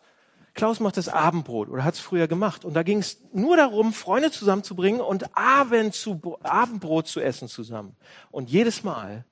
Klaus 0.60 0.78
macht 0.80 0.96
das 0.96 1.08
Abendbrot 1.08 1.68
oder 1.68 1.84
hat 1.84 1.94
es 1.94 2.00
früher 2.00 2.28
gemacht. 2.28 2.64
Und 2.64 2.74
da 2.74 2.82
ging 2.82 2.98
es 2.98 3.18
nur 3.32 3.56
darum, 3.56 3.92
Freunde 3.92 4.30
zusammenzubringen 4.30 5.00
und 5.00 5.36
Abend 5.36 5.94
zu, 5.94 6.38
Abendbrot 6.42 7.08
zu 7.08 7.20
essen 7.20 7.48
zusammen. 7.48 7.96
Und 8.30 8.50
jedes 8.50 8.84
Mal 8.84 9.24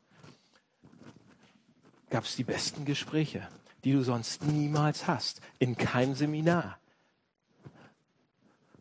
gab 2.11 2.25
es 2.25 2.37
die 2.37 2.45
besten 2.45 2.85
Gespräche 2.85 3.47
die 3.85 3.93
du 3.93 4.03
sonst 4.03 4.45
niemals 4.45 5.07
hast. 5.07 5.41
In 5.59 5.77
keinem 5.77 6.15
Seminar. 6.15 6.79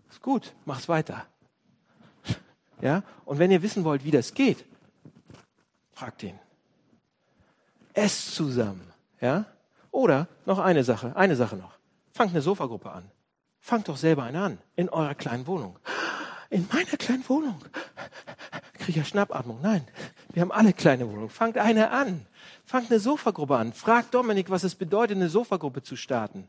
Ist 0.10 0.22
gut, 0.22 0.54
mach's 0.66 0.90
weiter. 0.90 1.26
Ja? 2.82 3.04
Und 3.26 3.40
wenn 3.40 3.52
ihr 3.52 3.62
wissen 3.62 3.84
wollt, 3.84 4.04
wie 4.04 4.12
das 4.12 4.34
geht, 4.34 4.66
fragt 5.94 6.24
ihn. 6.24 6.38
Esst 7.94 8.36
zusammen. 8.36 8.92
Ja? 9.22 9.46
Oder 9.92 10.28
noch 10.46 10.60
eine 10.60 10.84
Sache, 10.84 11.16
eine 11.16 11.36
Sache 11.36 11.56
noch. 11.56 11.77
Fangt 12.17 12.32
eine 12.32 12.41
Sofagruppe 12.41 12.91
an. 12.91 13.12
Fangt 13.60 13.89
doch 13.89 13.95
selber 13.95 14.23
eine 14.23 14.41
an. 14.41 14.58
In 14.75 14.89
eurer 14.89 15.13
kleinen 15.13 15.45
Wohnung. 15.45 15.77
In 16.49 16.67
meiner 16.73 16.97
kleinen 16.97 17.30
Wohnung. 17.30 17.60
Kriege 18.73 18.89
ich 18.89 18.95
ja 18.95 19.06
Schnappatmung. 19.06 19.60
Nein. 19.62 19.88
Wir 20.34 20.41
haben 20.41 20.51
alle 20.51 20.73
kleine 20.73 21.08
Wohnungen. 21.08 21.30
Fangt 21.30 21.60
eine 21.60 21.91
an. 21.91 22.25
Fangt 22.65 22.89
eine 22.89 22.99
Sofagruppe 22.99 23.56
an. 23.56 23.71
Fragt 23.71 24.15
Dominik, 24.15 24.49
was 24.49 24.63
es 24.63 24.73
bedeutet, 24.73 25.15
eine 25.15 25.30
Sofagruppe 25.30 25.84
zu 25.84 25.95
starten. 25.95 26.47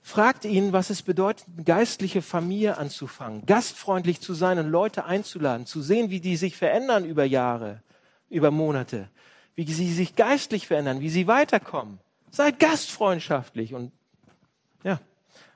Fragt 0.00 0.46
ihn, 0.46 0.72
was 0.72 0.88
es 0.88 1.02
bedeutet, 1.02 1.44
eine 1.52 1.64
geistliche 1.64 2.22
Familie 2.22 2.78
anzufangen, 2.78 3.44
gastfreundlich 3.44 4.22
zu 4.22 4.32
sein 4.32 4.58
und 4.58 4.70
Leute 4.70 5.04
einzuladen, 5.04 5.66
zu 5.66 5.82
sehen, 5.82 6.08
wie 6.08 6.20
die 6.20 6.38
sich 6.38 6.56
verändern 6.56 7.04
über 7.04 7.26
Jahre, 7.26 7.82
über 8.30 8.50
Monate, 8.50 9.10
wie 9.56 9.70
sie 9.70 9.92
sich 9.92 10.16
geistlich 10.16 10.66
verändern, 10.66 11.00
wie 11.00 11.10
sie 11.10 11.26
weiterkommen. 11.26 11.98
Seid 12.30 12.58
gastfreundschaftlich 12.60 13.74
und 13.74 13.92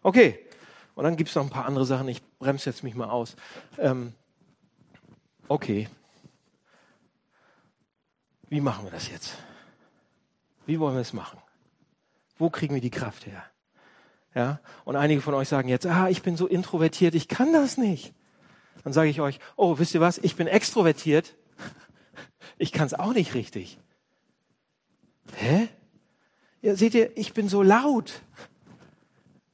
okay. 0.02 0.46
Und 0.94 1.04
dann 1.04 1.16
gibt's 1.16 1.34
noch 1.34 1.44
ein 1.44 1.50
paar 1.50 1.66
andere 1.66 1.86
Sachen. 1.86 2.08
Ich 2.08 2.22
bremse 2.38 2.68
jetzt 2.68 2.82
mich 2.82 2.94
mal 2.94 3.08
aus. 3.08 3.36
Ähm, 3.78 4.12
okay. 5.48 5.88
Wie 8.48 8.60
machen 8.60 8.84
wir 8.84 8.90
das 8.90 9.08
jetzt? 9.08 9.34
Wie 10.66 10.78
wollen 10.78 10.94
wir 10.94 11.00
es 11.00 11.12
machen? 11.12 11.38
Wo 12.38 12.50
kriegen 12.50 12.74
wir 12.74 12.80
die 12.80 12.90
Kraft 12.90 13.26
her? 13.26 13.44
Ja, 14.34 14.60
und 14.84 14.96
einige 14.96 15.20
von 15.20 15.34
euch 15.34 15.48
sagen 15.48 15.68
jetzt, 15.68 15.86
ah, 15.86 16.08
ich 16.08 16.22
bin 16.22 16.36
so 16.36 16.46
introvertiert, 16.46 17.14
ich 17.14 17.28
kann 17.28 17.52
das 17.52 17.76
nicht. 17.76 18.14
Dann 18.84 18.92
sage 18.92 19.10
ich 19.10 19.20
euch, 19.20 19.40
oh, 19.56 19.78
wisst 19.78 19.94
ihr 19.94 20.00
was, 20.00 20.18
ich 20.18 20.36
bin 20.36 20.46
extrovertiert, 20.46 21.34
ich 22.58 22.72
kann 22.72 22.86
es 22.86 22.94
auch 22.94 23.12
nicht 23.12 23.34
richtig. 23.34 23.78
Hä? 25.34 25.68
Ja, 26.62 26.76
seht 26.76 26.94
ihr, 26.94 27.16
ich 27.16 27.34
bin 27.34 27.48
so 27.48 27.62
laut. 27.62 28.22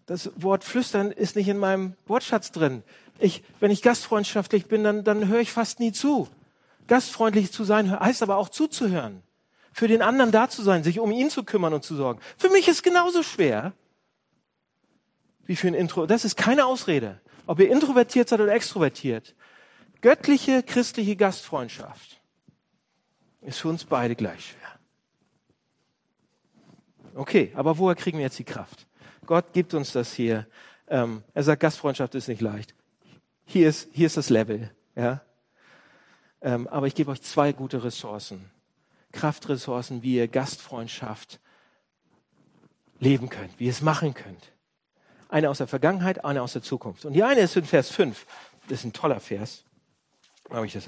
Das 0.07 0.31
Wort 0.37 0.63
flüstern 0.63 1.11
ist 1.11 1.35
nicht 1.37 1.49
in 1.49 1.59
meinem 1.59 1.95
Wortschatz 2.07 2.53
drin. 2.53 2.85
Ich, 3.19 3.43
wenn 3.61 3.71
ich 3.71 3.83
gastfreundschaftlich 3.83 4.67
bin, 4.67 4.85
dann, 4.85 5.03
dann 5.03 5.29
höre 5.29 5.41
ich 5.41 5.51
fast 5.53 5.81
nie 5.81 5.93
zu. 5.93 6.29
Gastfreundlich 6.87 7.53
zu 7.53 7.65
sein 7.65 7.99
heißt 7.99 8.23
aber 8.23 8.37
auch 8.37 8.49
zuzuhören. 8.49 9.23
Für 9.73 9.89
den 9.89 10.03
anderen 10.03 10.31
da 10.31 10.49
zu 10.49 10.63
sein, 10.63 10.85
sich 10.85 11.01
um 11.01 11.11
ihn 11.11 11.29
zu 11.29 11.43
kümmern 11.43 11.75
und 11.75 11.85
zu 11.85 11.97
sorgen. 11.97 12.21
Für 12.39 12.49
mich 12.51 12.69
ist 12.69 12.83
genauso 12.83 13.23
schwer 13.23 13.73
wie 15.45 15.57
für 15.57 15.69
ein 15.69 15.75
Intro. 15.75 16.07
Das 16.07 16.25
ist 16.25 16.37
keine 16.37 16.67
Ausrede. 16.67 17.21
Ob 17.47 17.61
ihr 17.61 17.71
introvertiert 17.71 18.29
seid 18.29 18.41
oder 18.41 18.55
extrovertiert. 18.55 19.35
Göttliche 20.01 20.63
christliche 20.63 21.17
Gastfreundschaft 21.17 22.21
ist 23.41 23.59
für 23.61 23.69
uns 23.69 23.85
beide 23.85 24.15
gleich 24.15 24.51
schwer. 24.51 24.61
Okay, 27.15 27.53
aber 27.55 27.79
woher 27.79 27.97
kriegen 27.97 28.19
wir 28.19 28.25
jetzt 28.25 28.39
die 28.39 28.45
Kraft? 28.45 28.87
Gott 29.27 29.53
gibt 29.53 29.75
uns 29.75 29.93
das 29.93 30.13
hier. 30.13 30.47
Ähm, 30.89 31.23
er 31.35 31.43
sagt, 31.43 31.61
Gastfreundschaft 31.61 32.15
ist 32.15 32.29
nicht 32.29 32.41
leicht. 32.41 32.75
Hier 33.45 33.69
ist, 33.69 33.89
hier 33.93 34.07
ist 34.07 34.17
das 34.17 34.31
Level. 34.31 34.71
Ja? 34.95 35.21
Ähm, 36.41 36.69
aber 36.69 36.87
ich 36.87 36.95
gebe 36.95 37.11
euch 37.11 37.23
zwei 37.23 37.53
gute 37.53 37.85
Ressourcen. 37.85 38.51
Kraftressourcen, 39.13 40.03
wie 40.03 40.17
ihr 40.17 40.29
Gastfreundschaft 40.29 41.41
leben 42.99 43.29
könnt, 43.29 43.59
wie 43.59 43.65
ihr 43.65 43.71
es 43.71 43.83
machen 43.83 44.15
könnt. 44.15 44.53
Eine 45.29 45.51
aus 45.51 45.59
der 45.59 45.67
Vergangenheit, 45.67 46.25
eine 46.25 46.43
aus 46.43 46.53
der 46.53 46.63
Zukunft. 46.63 47.05
Und 47.05 47.15
die 47.15 47.25
eine 47.25 47.41
ist 47.41 47.57
in 47.57 47.65
Vers 47.65 47.91
5. 47.91 48.27
Das 48.69 48.81
ist 48.81 48.85
ein 48.85 48.93
toller 48.93 49.21
Vers. 49.21 49.65
Habe 50.51 50.67
ich 50.67 50.73
das? 50.73 50.87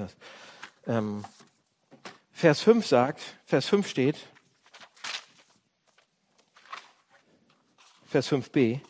Ähm, 0.87 1.25
Vers 2.31 2.61
5 2.61 2.87
sagt, 2.87 3.21
Vers 3.45 3.67
5 3.67 3.89
steht, 3.89 4.17
Vers 8.09 8.33
5b, 8.33 8.81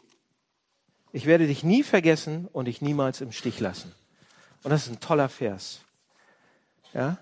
ich 1.11 1.27
werde 1.27 1.49
dich 1.49 1.65
nie 1.65 1.83
vergessen 1.83 2.47
und 2.53 2.67
dich 2.67 2.81
niemals 2.81 3.21
im 3.21 3.33
Stich 3.33 3.59
lassen. 3.59 3.93
Und 4.63 4.71
das 4.71 4.87
ist 4.87 4.93
ein 4.93 5.01
toller 5.01 5.29
Vers. 5.29 5.81
Ja? 6.95 7.19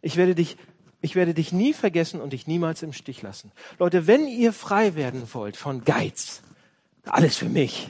Ich 0.00 0.16
werde 0.16 0.36
dich, 0.36 0.56
ich 1.00 1.16
werde 1.16 1.34
dich 1.34 1.52
nie 1.52 1.72
vergessen 1.72 2.20
und 2.20 2.32
dich 2.32 2.46
niemals 2.46 2.82
im 2.82 2.92
Stich 2.92 3.22
lassen. 3.22 3.50
Leute, 3.80 4.06
wenn 4.06 4.28
ihr 4.28 4.52
frei 4.52 4.94
werden 4.94 5.22
wollt 5.34 5.56
von 5.56 5.84
Geiz, 5.84 6.42
alles 7.04 7.36
für 7.36 7.48
mich. 7.48 7.88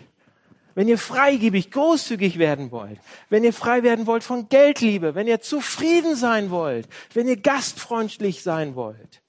Wenn 0.74 0.88
ihr 0.88 0.98
freigebig, 0.98 1.70
großzügig 1.70 2.38
werden 2.38 2.70
wollt, 2.70 2.98
wenn 3.28 3.44
ihr 3.44 3.52
frei 3.52 3.82
werden 3.82 4.06
wollt 4.06 4.24
von 4.24 4.48
Geldliebe, 4.48 5.14
wenn 5.14 5.26
ihr 5.26 5.42
zufrieden 5.42 6.16
sein 6.16 6.50
wollt, 6.50 6.88
wenn 7.12 7.28
ihr 7.28 7.36
gastfreundlich 7.36 8.42
sein 8.42 8.74
wollt, 8.74 9.20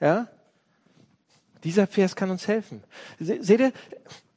ja, 0.00 0.28
dieser 1.64 1.86
Vers 1.86 2.16
kann 2.16 2.30
uns 2.30 2.48
helfen. 2.48 2.82
Seht 3.18 3.60
ihr, 3.60 3.72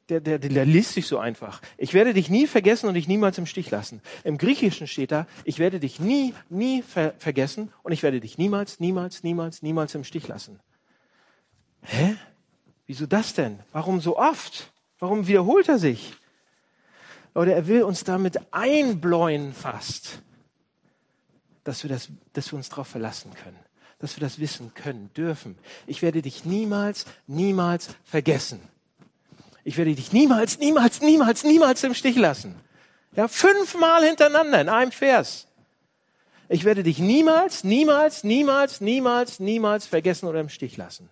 der, 0.09 0.19
der, 0.19 0.39
der 0.39 0.65
liest 0.65 0.93
sich 0.93 1.07
so 1.07 1.17
einfach. 1.17 1.61
Ich 1.77 1.93
werde 1.93 2.13
dich 2.13 2.29
nie 2.29 2.45
vergessen 2.45 2.87
und 2.87 2.95
dich 2.95 3.07
niemals 3.07 3.37
im 3.37 3.45
Stich 3.45 3.71
lassen. 3.71 4.01
Im 4.23 4.37
Griechischen 4.37 4.87
steht 4.87 5.11
da, 5.11 5.27
ich 5.45 5.59
werde 5.59 5.79
dich 5.79 5.99
nie, 5.99 6.33
nie 6.49 6.81
ver 6.81 7.13
vergessen 7.17 7.71
und 7.83 7.93
ich 7.93 8.03
werde 8.03 8.19
dich 8.19 8.37
niemals, 8.37 8.79
niemals, 8.79 9.23
niemals, 9.23 9.61
niemals 9.61 9.95
im 9.95 10.03
Stich 10.03 10.27
lassen. 10.27 10.59
Hä? 11.81 12.15
Wieso 12.85 13.05
das 13.05 13.33
denn? 13.33 13.59
Warum 13.71 14.01
so 14.01 14.17
oft? 14.17 14.71
Warum 14.99 15.27
wiederholt 15.27 15.69
er 15.69 15.79
sich? 15.79 16.13
Leute, 17.33 17.53
er 17.53 17.67
will 17.67 17.83
uns 17.83 18.03
damit 18.03 18.39
einbläuen 18.51 19.53
fast, 19.53 20.21
dass 21.63 21.83
wir, 21.83 21.89
das, 21.89 22.09
dass 22.33 22.51
wir 22.51 22.57
uns 22.57 22.69
darauf 22.69 22.87
verlassen 22.87 23.33
können, 23.33 23.59
dass 24.03 24.17
wir 24.17 24.21
das 24.21 24.37
wissen 24.37 24.73
können, 24.73 25.09
dürfen. 25.13 25.57
Ich 25.87 26.01
werde 26.01 26.21
dich 26.21 26.43
niemals, 26.43 27.05
niemals 27.25 27.95
vergessen. 28.03 28.59
Ich 29.63 29.77
werde 29.77 29.95
dich 29.95 30.11
niemals, 30.11 30.59
niemals, 30.59 30.99
niemals, 30.99 31.45
niemals 31.45 31.85
im 31.85 31.93
Stich 31.93 32.17
lassen. 32.17 32.53
Ja, 33.15 33.29
fünfmal 33.29 34.03
hintereinander 34.03 34.59
in 34.59 34.67
einem 34.67 34.91
Vers. 34.91 35.47
Ich 36.49 36.65
werde 36.65 36.83
dich 36.83 36.99
niemals, 36.99 37.63
niemals, 37.63 38.25
niemals, 38.25 38.81
niemals, 38.81 39.39
niemals 39.39 39.87
vergessen 39.87 40.27
oder 40.27 40.41
im 40.41 40.49
Stich 40.49 40.75
lassen. 40.75 41.09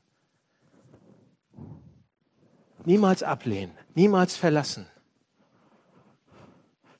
Niemals 2.84 3.24
ablehnen, 3.24 3.72
niemals 3.96 4.36
verlassen. 4.36 4.86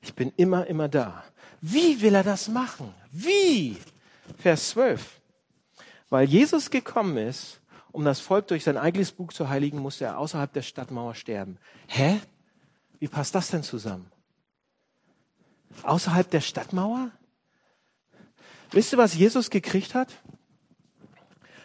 Ich 0.00 0.14
bin 0.14 0.32
immer, 0.38 0.66
immer 0.68 0.88
da. 0.88 1.22
Wie 1.60 2.00
will 2.00 2.14
er 2.14 2.24
das 2.24 2.48
machen? 2.48 2.94
Wie? 3.10 3.76
Vers 4.38 4.70
12. 4.70 5.21
Weil 6.12 6.28
Jesus 6.28 6.68
gekommen 6.68 7.16
ist, 7.16 7.62
um 7.90 8.04
das 8.04 8.20
Volk 8.20 8.48
durch 8.48 8.64
sein 8.64 8.76
eigenes 8.76 9.12
Buch 9.12 9.32
zu 9.32 9.48
heiligen, 9.48 9.78
musste 9.78 10.04
er 10.04 10.18
außerhalb 10.18 10.52
der 10.52 10.60
Stadtmauer 10.60 11.14
sterben. 11.14 11.56
Hä? 11.86 12.20
Wie 12.98 13.08
passt 13.08 13.34
das 13.34 13.48
denn 13.48 13.62
zusammen? 13.62 14.12
Außerhalb 15.84 16.30
der 16.30 16.42
Stadtmauer? 16.42 17.12
Wisst 18.72 18.92
ihr, 18.92 18.98
was 18.98 19.14
Jesus 19.14 19.48
gekriegt 19.48 19.94
hat? 19.94 20.10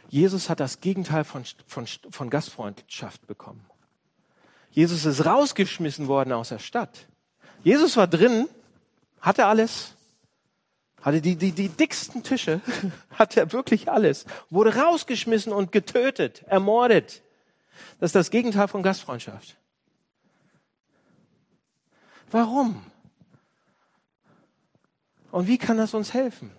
Jesus 0.07 0.49
hat 0.49 0.61
das 0.61 0.79
Gegenteil 0.79 1.25
von, 1.25 1.43
von, 1.65 1.85
von 1.85 2.29
Gastfreundschaft 2.29 3.27
bekommen. 3.27 3.65
Jesus 4.71 5.03
ist 5.03 5.25
rausgeschmissen 5.25 6.07
worden 6.07 6.31
aus 6.31 6.47
der 6.47 6.59
Stadt. 6.59 7.09
Jesus 7.65 7.97
war 7.97 8.07
drin, 8.07 8.47
hatte 9.19 9.45
alles, 9.45 9.96
hatte 11.01 11.21
die, 11.21 11.35
die, 11.35 11.51
die 11.51 11.69
dicksten 11.69 12.23
Tische, 12.23 12.61
hatte 13.11 13.39
er 13.39 13.53
wirklich 13.53 13.89
alles, 13.89 14.25
wurde 14.49 14.75
rausgeschmissen 14.75 15.53
und 15.53 15.71
getötet, 15.71 16.43
ermordet. 16.47 17.21
Das 17.99 18.09
ist 18.09 18.15
das 18.15 18.31
Gegenteil 18.31 18.67
von 18.67 18.83
Gastfreundschaft. 18.83 19.57
Warum? 22.31 22.83
Und 25.31 25.47
wie 25.47 25.57
kann 25.57 25.77
das 25.77 25.93
uns 25.93 26.13
helfen? 26.13 26.51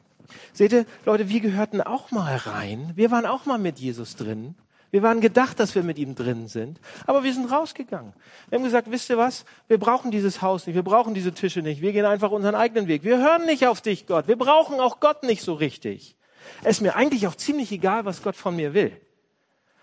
Seht 0.52 0.72
ihr, 0.72 0.86
Leute, 1.04 1.28
wir 1.28 1.40
gehörten 1.40 1.80
auch 1.80 2.10
mal 2.10 2.36
rein. 2.36 2.92
Wir 2.94 3.10
waren 3.10 3.26
auch 3.26 3.46
mal 3.46 3.58
mit 3.58 3.78
Jesus 3.78 4.16
drin. 4.16 4.54
Wir 4.90 5.02
waren 5.02 5.20
gedacht, 5.20 5.60
dass 5.60 5.74
wir 5.74 5.82
mit 5.82 5.98
ihm 5.98 6.14
drin 6.14 6.48
sind, 6.48 6.80
aber 7.06 7.22
wir 7.22 7.34
sind 7.34 7.50
rausgegangen. 7.50 8.14
Wir 8.48 8.58
haben 8.58 8.64
gesagt, 8.64 8.90
wisst 8.90 9.10
ihr 9.10 9.18
was? 9.18 9.44
Wir 9.66 9.78
brauchen 9.78 10.10
dieses 10.10 10.40
Haus 10.40 10.66
nicht, 10.66 10.76
wir 10.76 10.82
brauchen 10.82 11.12
diese 11.12 11.32
Tische 11.32 11.60
nicht, 11.60 11.82
wir 11.82 11.92
gehen 11.92 12.06
einfach 12.06 12.30
unseren 12.30 12.54
eigenen 12.54 12.88
Weg. 12.88 13.04
Wir 13.04 13.18
hören 13.18 13.44
nicht 13.44 13.66
auf 13.66 13.82
dich, 13.82 14.06
Gott. 14.06 14.28
Wir 14.28 14.36
brauchen 14.36 14.80
auch 14.80 15.00
Gott 15.00 15.24
nicht 15.24 15.42
so 15.42 15.52
richtig. 15.52 16.16
Es 16.62 16.76
ist 16.76 16.80
mir 16.80 16.96
eigentlich 16.96 17.26
auch 17.26 17.34
ziemlich 17.34 17.70
egal, 17.70 18.06
was 18.06 18.22
Gott 18.22 18.36
von 18.36 18.56
mir 18.56 18.72
will. 18.72 18.98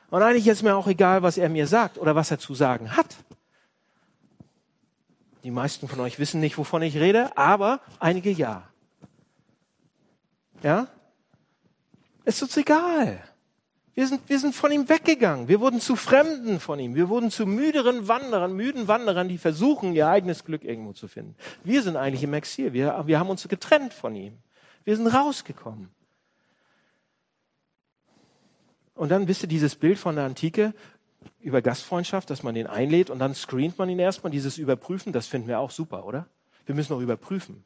Und 0.09 0.23
eigentlich 0.23 0.47
ist 0.47 0.63
mir 0.63 0.75
auch 0.75 0.87
egal, 0.87 1.21
was 1.21 1.37
er 1.37 1.49
mir 1.49 1.67
sagt 1.67 1.97
oder 1.99 2.15
was 2.15 2.31
er 2.31 2.39
zu 2.39 2.55
sagen 2.55 2.95
hat. 2.95 3.15
Die 5.43 5.51
meisten 5.51 5.87
von 5.87 5.99
euch 5.99 6.17
wissen 6.17 6.39
nicht, 6.39 6.57
wovon 6.57 6.81
ich 6.81 6.97
rede, 6.97 7.37
aber 7.37 7.79
einige 7.99 8.31
ja. 8.31 8.67
Ja? 10.63 10.87
Es 12.23 12.37
ist 12.37 12.43
uns 12.43 12.58
egal. 12.58 13.21
Wir 13.96 14.08
sind, 14.08 14.27
wir 14.27 14.39
sind 14.39 14.54
von 14.54 14.73
ihm 14.73 14.89
weggegangen. 14.89 15.48
Wir 15.48 15.62
wurden 15.62 15.79
zu 15.79 15.96
Fremden 15.96 16.60
von 16.60 16.79
ihm. 16.79 16.96
Wir 16.96 17.08
wurden 17.08 17.31
zu 17.31 17.46
müderen 17.46 18.10
Wanderern, 18.10 18.54
müden 18.54 18.89
Wanderern, 18.89 19.29
die 19.29 19.37
versuchen, 19.37 19.93
ihr 19.93 20.10
eigenes 20.10 20.43
Glück 20.43 20.65
irgendwo 20.65 20.91
zu 20.91 21.08
finden. 21.08 21.35
Wir 21.63 21.81
sind 21.81 21.96
eigentlich 21.96 22.23
im 22.23 22.33
Exil. 22.33 22.73
Wir, 22.73 23.04
wir 23.06 23.19
haben 23.19 23.29
uns 23.29 23.48
getrennt 23.48 23.93
von 23.93 24.13
ihm. 24.13 24.37
Wir 24.83 24.98
sind 24.98 25.08
rausgekommen. 25.08 25.89
Und 28.96 29.10
dann 29.10 29.29
wisst 29.29 29.43
ihr 29.43 29.50
dieses 29.50 29.75
Bild 29.75 29.98
von 29.98 30.15
der 30.15 30.25
Antike 30.25 30.73
über 31.39 31.62
Gastfreundschaft, 31.62 32.29
dass 32.29 32.43
man 32.43 32.54
den 32.54 32.67
einlädt 32.67 33.10
und 33.10 33.19
dann 33.19 33.33
screent 33.33 33.77
man 33.77 33.89
ihn 33.89 34.00
erstmal, 34.00 34.29
dieses 34.29 34.58
Überprüfen, 34.58 35.13
das 35.13 35.27
finden 35.27 35.48
wir 35.48 35.60
auch 35.60 35.71
super, 35.71 36.06
oder? 36.06 36.27
Wir 36.65 36.75
müssen 36.75 36.93
auch 36.93 37.00
überprüfen. 37.00 37.63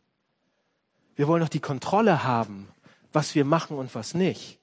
Wir 1.16 1.28
wollen 1.28 1.42
doch 1.42 1.50
die 1.50 1.60
Kontrolle 1.60 2.24
haben, 2.24 2.68
was 3.12 3.34
wir 3.34 3.46
machen 3.46 3.78
und 3.78 3.94
was 3.96 4.14
nicht 4.14 4.59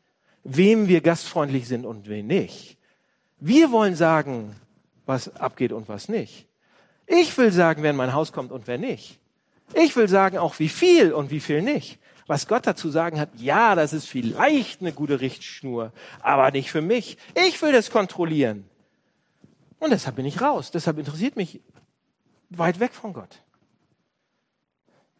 wem 0.47 0.89
wir 0.89 1.01
gastfreundlich 1.01 1.67
sind 1.67 1.85
und 1.85 2.09
wen 2.09 2.27
nicht. 2.27 2.79
Wir 3.39 3.73
wollen 3.73 3.97
sagen, 3.97 4.55
was 5.05 5.35
abgeht 5.37 5.73
und 5.73 5.89
was 5.89 6.09
nicht. 6.09 6.47
Ich 7.07 7.37
will 7.37 7.53
sagen, 7.53 7.83
wer 7.83 7.91
in 7.91 7.97
mein 7.97 8.13
Haus 8.15 8.33
kommt 8.33 8.53
und 8.53 8.67
wer 8.67 8.79
nicht. 8.79 9.19
Ich 9.75 9.97
will 9.97 10.09
sagen 10.09 10.39
auch, 10.39 10.59
wie 10.59 10.69
viel 10.69 11.13
und 11.13 11.31
wie 11.31 11.41
viel 11.41 11.63
nicht. 11.63 11.99
Was 12.29 12.49
Gott 12.49 12.67
dazu 12.67 12.91
sagen 12.91 13.21
hat, 13.21 13.31
ja, 13.37 13.75
das 13.75 13.93
ist 13.93 14.07
vielleicht 14.07 14.81
eine 14.81 14.93
gute 14.93 15.21
Richtschnur, 15.21 15.93
aber 16.21 16.51
nicht 16.51 16.71
für 16.71 16.83
mich. 16.83 17.19
Ich 17.35 17.61
will 17.63 17.73
das 17.73 17.91
kontrollieren. 17.91 18.69
Und 19.79 19.91
deshalb 19.91 20.17
bin 20.17 20.27
ich 20.27 20.41
raus. 20.41 20.71
Deshalb 20.71 20.99
interessiert 20.99 21.37
mich 21.37 21.61
weit 22.51 22.81
weg 22.81 22.95
von 22.95 23.13
Gott. 23.13 23.43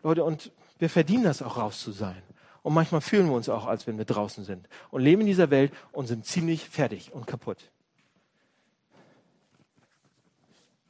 Leute, 0.03 0.24
und 0.24 0.53
wir 0.79 0.91
verdienen 0.91 1.24
das 1.24 1.43
auch 1.43 1.57
raus 1.57 1.81
zu 1.81 1.93
sein. 1.93 2.22
Und 2.66 2.74
manchmal 2.74 3.00
fühlen 3.00 3.28
wir 3.28 3.36
uns 3.36 3.48
auch, 3.48 3.66
als 3.66 3.86
wenn 3.86 3.96
wir 3.96 4.04
draußen 4.04 4.42
sind 4.42 4.68
und 4.90 5.00
leben 5.00 5.20
in 5.20 5.28
dieser 5.28 5.50
Welt 5.50 5.72
und 5.92 6.08
sind 6.08 6.26
ziemlich 6.26 6.68
fertig 6.68 7.12
und 7.12 7.24
kaputt. 7.24 7.70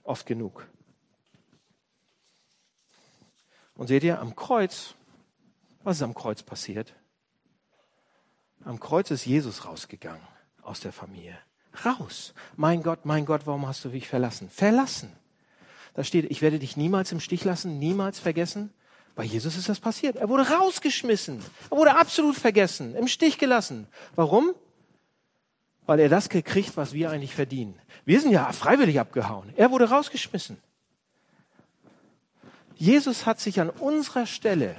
Oft 0.02 0.24
genug. 0.24 0.66
Und 3.74 3.88
seht 3.88 4.04
ihr, 4.04 4.20
am 4.20 4.34
Kreuz, 4.34 4.94
was 5.84 5.98
ist 5.98 6.02
am 6.02 6.14
Kreuz 6.14 6.42
passiert? 6.42 6.94
Am 8.64 8.80
Kreuz 8.80 9.10
ist 9.10 9.26
Jesus 9.26 9.66
rausgegangen 9.66 10.26
aus 10.62 10.80
der 10.80 10.94
Familie. 10.94 11.38
Raus. 11.84 12.32
Mein 12.56 12.82
Gott, 12.82 13.04
mein 13.04 13.26
Gott, 13.26 13.46
warum 13.46 13.66
hast 13.66 13.84
du 13.84 13.90
mich 13.90 14.08
verlassen? 14.08 14.48
Verlassen. 14.48 15.12
Da 15.92 16.04
steht, 16.04 16.30
ich 16.30 16.40
werde 16.40 16.58
dich 16.58 16.78
niemals 16.78 17.12
im 17.12 17.20
Stich 17.20 17.44
lassen, 17.44 17.78
niemals 17.78 18.18
vergessen. 18.18 18.72
Bei 19.16 19.24
Jesus 19.24 19.56
ist 19.56 19.68
das 19.70 19.80
passiert. 19.80 20.16
Er 20.16 20.28
wurde 20.28 20.48
rausgeschmissen. 20.48 21.42
Er 21.70 21.76
wurde 21.76 21.96
absolut 21.96 22.36
vergessen, 22.36 22.94
im 22.94 23.08
Stich 23.08 23.38
gelassen. 23.38 23.88
Warum? 24.14 24.54
Weil 25.86 26.00
er 26.00 26.10
das 26.10 26.28
gekriegt, 26.28 26.76
was 26.76 26.92
wir 26.92 27.10
eigentlich 27.10 27.34
verdienen. 27.34 27.80
Wir 28.04 28.20
sind 28.20 28.30
ja 28.30 28.52
freiwillig 28.52 29.00
abgehauen. 29.00 29.52
Er 29.56 29.70
wurde 29.70 29.88
rausgeschmissen. 29.88 30.58
Jesus 32.74 33.24
hat 33.24 33.40
sich 33.40 33.58
an 33.58 33.70
unserer 33.70 34.26
Stelle 34.26 34.76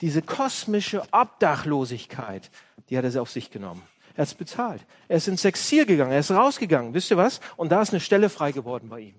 diese 0.00 0.20
kosmische 0.20 1.04
Obdachlosigkeit, 1.12 2.50
die 2.90 2.98
hat 2.98 3.04
er 3.04 3.22
auf 3.22 3.30
sich 3.30 3.52
genommen. 3.52 3.82
Er 4.16 4.22
hat 4.22 4.28
es 4.28 4.34
bezahlt. 4.34 4.82
Er 5.06 5.18
ist 5.18 5.28
ins 5.28 5.44
Exil 5.44 5.86
gegangen, 5.86 6.10
er 6.10 6.18
ist 6.18 6.32
rausgegangen. 6.32 6.92
Wisst 6.92 7.12
ihr 7.12 7.16
was? 7.16 7.40
Und 7.56 7.70
da 7.70 7.82
ist 7.82 7.90
eine 7.90 8.00
Stelle 8.00 8.30
frei 8.30 8.50
geworden 8.50 8.88
bei 8.88 9.00
ihm. 9.00 9.14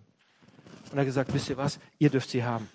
Und 0.91 0.97
er 0.97 0.99
hat 0.99 1.05
gesagt, 1.05 1.34
wisst 1.34 1.49
ihr 1.49 1.57
was? 1.57 1.80
Ihr 1.99 2.09
dürft 2.09 2.30
sie 2.30 2.43
haben. 2.43 2.70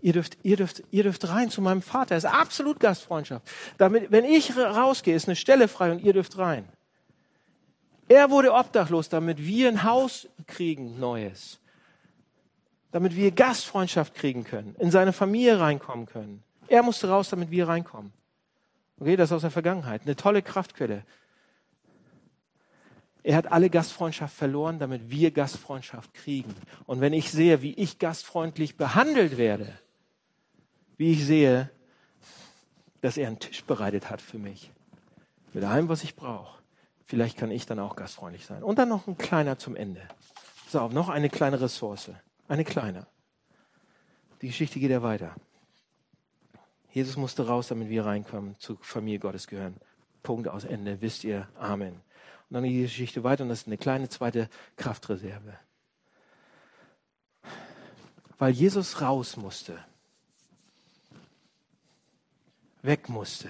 Ihr 0.00 0.12
dürft, 0.12 0.38
ihr 0.42 0.56
dürft, 0.56 0.82
ihr 0.90 1.02
dürft 1.02 1.28
rein 1.28 1.50
zu 1.50 1.60
meinem 1.60 1.82
Vater. 1.82 2.16
Es 2.16 2.24
ist 2.24 2.30
absolut 2.30 2.78
Gastfreundschaft. 2.78 3.46
Damit, 3.78 4.10
wenn 4.12 4.24
ich 4.24 4.56
rausgehe, 4.56 5.14
ist 5.14 5.28
eine 5.28 5.36
Stelle 5.36 5.66
frei 5.66 5.90
und 5.90 6.00
ihr 6.00 6.12
dürft 6.12 6.38
rein. 6.38 6.68
Er 8.08 8.30
wurde 8.30 8.52
obdachlos, 8.54 9.08
damit 9.08 9.38
wir 9.38 9.68
ein 9.68 9.82
Haus 9.82 10.28
kriegen, 10.46 10.98
neues. 10.98 11.58
Damit 12.92 13.16
wir 13.16 13.32
Gastfreundschaft 13.32 14.14
kriegen 14.14 14.44
können, 14.44 14.74
in 14.78 14.90
seine 14.90 15.12
Familie 15.12 15.60
reinkommen 15.60 16.06
können. 16.06 16.42
Er 16.68 16.82
musste 16.82 17.08
raus, 17.08 17.28
damit 17.28 17.50
wir 17.50 17.68
reinkommen. 17.68 18.12
Okay, 19.00 19.16
das 19.16 19.30
ist 19.30 19.34
aus 19.34 19.42
der 19.42 19.50
Vergangenheit. 19.50 20.02
Eine 20.04 20.16
tolle 20.16 20.42
Kraftquelle. 20.42 21.04
Er 23.22 23.36
hat 23.36 23.52
alle 23.52 23.68
Gastfreundschaft 23.68 24.34
verloren, 24.34 24.78
damit 24.78 25.10
wir 25.10 25.30
Gastfreundschaft 25.32 26.14
kriegen. 26.14 26.54
Und 26.86 27.00
wenn 27.00 27.12
ich 27.12 27.30
sehe, 27.30 27.62
wie 27.62 27.74
ich 27.74 27.98
gastfreundlich 27.98 28.76
behandelt 28.76 29.36
werde, 29.36 29.78
wie 30.98 31.12
ich 31.12 31.24
sehe, 31.24 31.70
dass 33.00 33.16
er 33.16 33.28
einen 33.28 33.38
Tisch 33.38 33.64
bereitet 33.64 34.10
hat 34.10 34.20
für 34.20 34.38
mich. 34.38 34.70
Mit 35.54 35.64
allem, 35.64 35.88
was 35.88 36.04
ich 36.04 36.14
brauche. 36.14 36.58
Vielleicht 37.06 37.38
kann 37.38 37.50
ich 37.50 37.64
dann 37.64 37.78
auch 37.78 37.96
gastfreundlich 37.96 38.44
sein. 38.44 38.62
Und 38.62 38.78
dann 38.78 38.90
noch 38.90 39.06
ein 39.06 39.16
kleiner 39.16 39.56
zum 39.58 39.76
Ende. 39.76 40.02
So, 40.68 40.88
noch 40.88 41.08
eine 41.08 41.30
kleine 41.30 41.60
Ressource. 41.60 42.10
Eine 42.48 42.64
kleine. 42.64 43.06
Die 44.42 44.48
Geschichte 44.48 44.78
geht 44.78 44.90
ja 44.90 45.02
weiter. 45.02 45.34
Jesus 46.92 47.16
musste 47.16 47.46
raus, 47.46 47.68
damit 47.68 47.88
wir 47.88 48.04
reinkommen, 48.04 48.56
zur 48.58 48.76
Familie 48.80 49.20
Gottes 49.20 49.46
gehören. 49.46 49.76
Punkt 50.22 50.48
aus 50.48 50.64
Ende. 50.64 51.00
Wisst 51.00 51.24
ihr? 51.24 51.48
Amen. 51.58 51.94
Und 51.94 52.54
dann 52.54 52.64
geht 52.64 52.72
die 52.72 52.82
Geschichte 52.82 53.24
weiter 53.24 53.44
und 53.44 53.50
das 53.50 53.62
ist 53.62 53.66
eine 53.66 53.78
kleine 53.78 54.08
zweite 54.08 54.48
Kraftreserve. 54.76 55.58
Weil 58.38 58.52
Jesus 58.52 59.00
raus 59.00 59.36
musste, 59.36 59.78
weg 62.82 63.08
musste. 63.08 63.48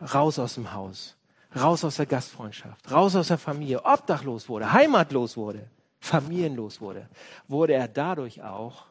Raus 0.00 0.38
aus 0.38 0.54
dem 0.54 0.72
Haus, 0.72 1.16
raus 1.54 1.84
aus 1.84 1.96
der 1.96 2.06
Gastfreundschaft, 2.06 2.90
raus 2.90 3.14
aus 3.16 3.28
der 3.28 3.38
Familie, 3.38 3.84
obdachlos 3.84 4.48
wurde, 4.48 4.72
heimatlos 4.72 5.36
wurde, 5.36 5.68
familienlos 6.00 6.80
wurde, 6.80 7.08
wurde 7.48 7.74
er 7.74 7.86
dadurch 7.86 8.42
auch 8.42 8.86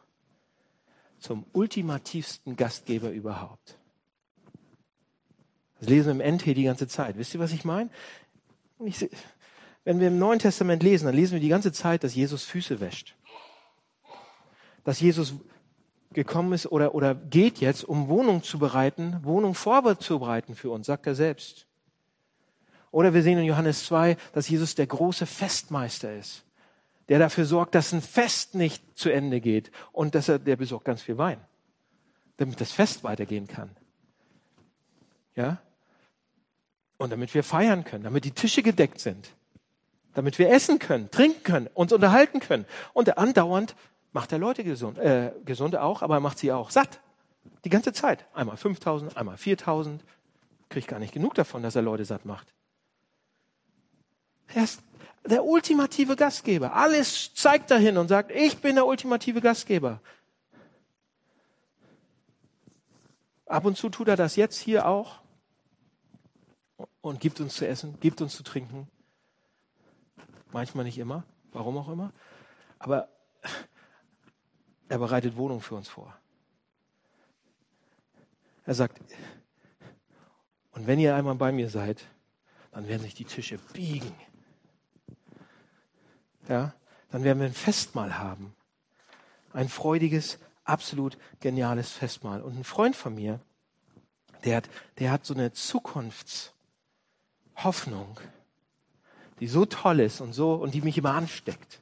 zum 1.18 1.44
ultimativsten 1.52 2.56
Gastgeber 2.56 3.10
überhaupt. 3.10 3.76
Das 5.80 5.88
lesen 5.88 6.18
wir 6.18 6.24
im 6.24 6.34
NT 6.34 6.46
die 6.46 6.64
ganze 6.64 6.86
Zeit. 6.88 7.16
Wisst 7.16 7.34
ihr, 7.34 7.40
was 7.40 7.52
ich 7.52 7.64
meine? 7.64 7.90
Wenn 9.84 9.98
wir 9.98 10.08
im 10.08 10.18
Neuen 10.18 10.38
Testament 10.38 10.82
lesen, 10.82 11.06
dann 11.06 11.14
lesen 11.14 11.32
wir 11.34 11.40
die 11.40 11.48
ganze 11.48 11.72
Zeit, 11.72 12.04
dass 12.04 12.14
Jesus 12.14 12.44
Füße 12.44 12.80
wäscht. 12.80 13.16
Dass 14.84 15.00
Jesus 15.00 15.34
gekommen 16.12 16.52
ist 16.52 16.66
oder, 16.66 16.94
oder 16.94 17.14
geht 17.14 17.58
jetzt, 17.58 17.84
um 17.84 18.08
Wohnung 18.08 18.42
zu 18.42 18.58
bereiten, 18.58 19.20
Wohnung 19.22 19.54
vorzubereiten 19.54 20.54
für 20.54 20.70
uns, 20.70 20.86
sagt 20.86 21.06
er 21.06 21.14
selbst. 21.14 21.66
Oder 22.90 23.14
wir 23.14 23.22
sehen 23.22 23.38
in 23.38 23.44
Johannes 23.44 23.86
2, 23.86 24.16
dass 24.32 24.48
Jesus 24.48 24.74
der 24.74 24.86
große 24.86 25.26
Festmeister 25.26 26.12
ist, 26.12 26.44
der 27.08 27.20
dafür 27.20 27.44
sorgt, 27.44 27.74
dass 27.74 27.92
ein 27.92 28.02
Fest 28.02 28.54
nicht 28.54 28.82
zu 28.98 29.10
Ende 29.10 29.40
geht 29.40 29.70
und 29.92 30.14
dass 30.14 30.28
er, 30.28 30.38
der 30.38 30.56
besorgt 30.56 30.84
ganz 30.84 31.02
viel 31.02 31.16
Wein, 31.16 31.40
damit 32.36 32.60
das 32.60 32.72
Fest 32.72 33.04
weitergehen 33.04 33.46
kann. 33.46 33.70
Ja? 35.36 35.58
Und 36.98 37.10
damit 37.10 37.32
wir 37.34 37.44
feiern 37.44 37.84
können, 37.84 38.04
damit 38.04 38.24
die 38.24 38.32
Tische 38.32 38.62
gedeckt 38.62 39.00
sind, 39.00 39.30
damit 40.14 40.40
wir 40.40 40.50
essen 40.50 40.80
können, 40.80 41.10
trinken 41.12 41.44
können, 41.44 41.66
uns 41.68 41.92
unterhalten 41.92 42.40
können 42.40 42.66
und 42.92 43.16
andauernd 43.16 43.76
macht 44.12 44.32
er 44.32 44.38
Leute 44.38 44.64
gesund, 44.64 44.98
äh, 44.98 45.32
gesund 45.44 45.76
auch, 45.76 46.02
aber 46.02 46.14
er 46.14 46.20
macht 46.20 46.38
sie 46.38 46.52
auch 46.52 46.70
satt. 46.70 47.00
Die 47.64 47.70
ganze 47.70 47.92
Zeit. 47.92 48.26
Einmal 48.34 48.56
5000, 48.56 49.16
einmal 49.16 49.36
4000. 49.36 50.04
Kriegt 50.68 50.88
gar 50.88 50.98
nicht 50.98 51.12
genug 51.12 51.34
davon, 51.34 51.62
dass 51.62 51.76
er 51.76 51.82
Leute 51.82 52.04
satt 52.04 52.24
macht. 52.24 52.54
Er 54.48 54.64
ist 54.64 54.82
der 55.24 55.44
ultimative 55.44 56.16
Gastgeber. 56.16 56.74
Alles 56.74 57.34
zeigt 57.34 57.70
dahin 57.70 57.98
und 57.98 58.08
sagt, 58.08 58.30
ich 58.32 58.58
bin 58.58 58.76
der 58.76 58.86
ultimative 58.86 59.40
Gastgeber. 59.40 60.00
Ab 63.46 63.64
und 63.64 63.76
zu 63.76 63.88
tut 63.88 64.08
er 64.08 64.16
das 64.16 64.36
jetzt 64.36 64.58
hier 64.58 64.86
auch 64.86 65.20
und 67.00 67.20
gibt 67.20 67.40
uns 67.40 67.54
zu 67.54 67.66
essen, 67.66 67.98
gibt 68.00 68.20
uns 68.20 68.36
zu 68.36 68.42
trinken. 68.42 68.88
Manchmal 70.52 70.84
nicht 70.84 70.98
immer, 70.98 71.24
warum 71.52 71.76
auch 71.78 71.88
immer. 71.88 72.12
Aber 72.78 73.08
er 74.90 74.98
bereitet 74.98 75.36
Wohnung 75.36 75.62
für 75.62 75.76
uns 75.76 75.88
vor. 75.88 76.12
Er 78.66 78.74
sagt, 78.74 79.00
und 80.72 80.88
wenn 80.88 80.98
ihr 80.98 81.14
einmal 81.14 81.36
bei 81.36 81.52
mir 81.52 81.70
seid, 81.70 82.04
dann 82.72 82.88
werden 82.88 83.02
sich 83.02 83.14
die 83.14 83.24
Tische 83.24 83.58
biegen. 83.72 84.12
Ja, 86.48 86.74
dann 87.12 87.22
werden 87.22 87.38
wir 87.38 87.46
ein 87.46 87.54
Festmahl 87.54 88.18
haben. 88.18 88.52
Ein 89.52 89.68
freudiges, 89.68 90.40
absolut 90.64 91.16
geniales 91.38 91.92
Festmahl. 91.92 92.42
Und 92.42 92.58
ein 92.58 92.64
Freund 92.64 92.96
von 92.96 93.14
mir, 93.14 93.38
der 94.44 94.56
hat, 94.56 94.68
der 94.98 95.12
hat 95.12 95.24
so 95.24 95.34
eine 95.34 95.52
Zukunftshoffnung, 95.52 98.18
die 99.38 99.46
so 99.46 99.66
toll 99.66 100.00
ist 100.00 100.20
und 100.20 100.32
so, 100.32 100.54
und 100.54 100.74
die 100.74 100.80
mich 100.80 100.98
immer 100.98 101.14
ansteckt. 101.14 101.80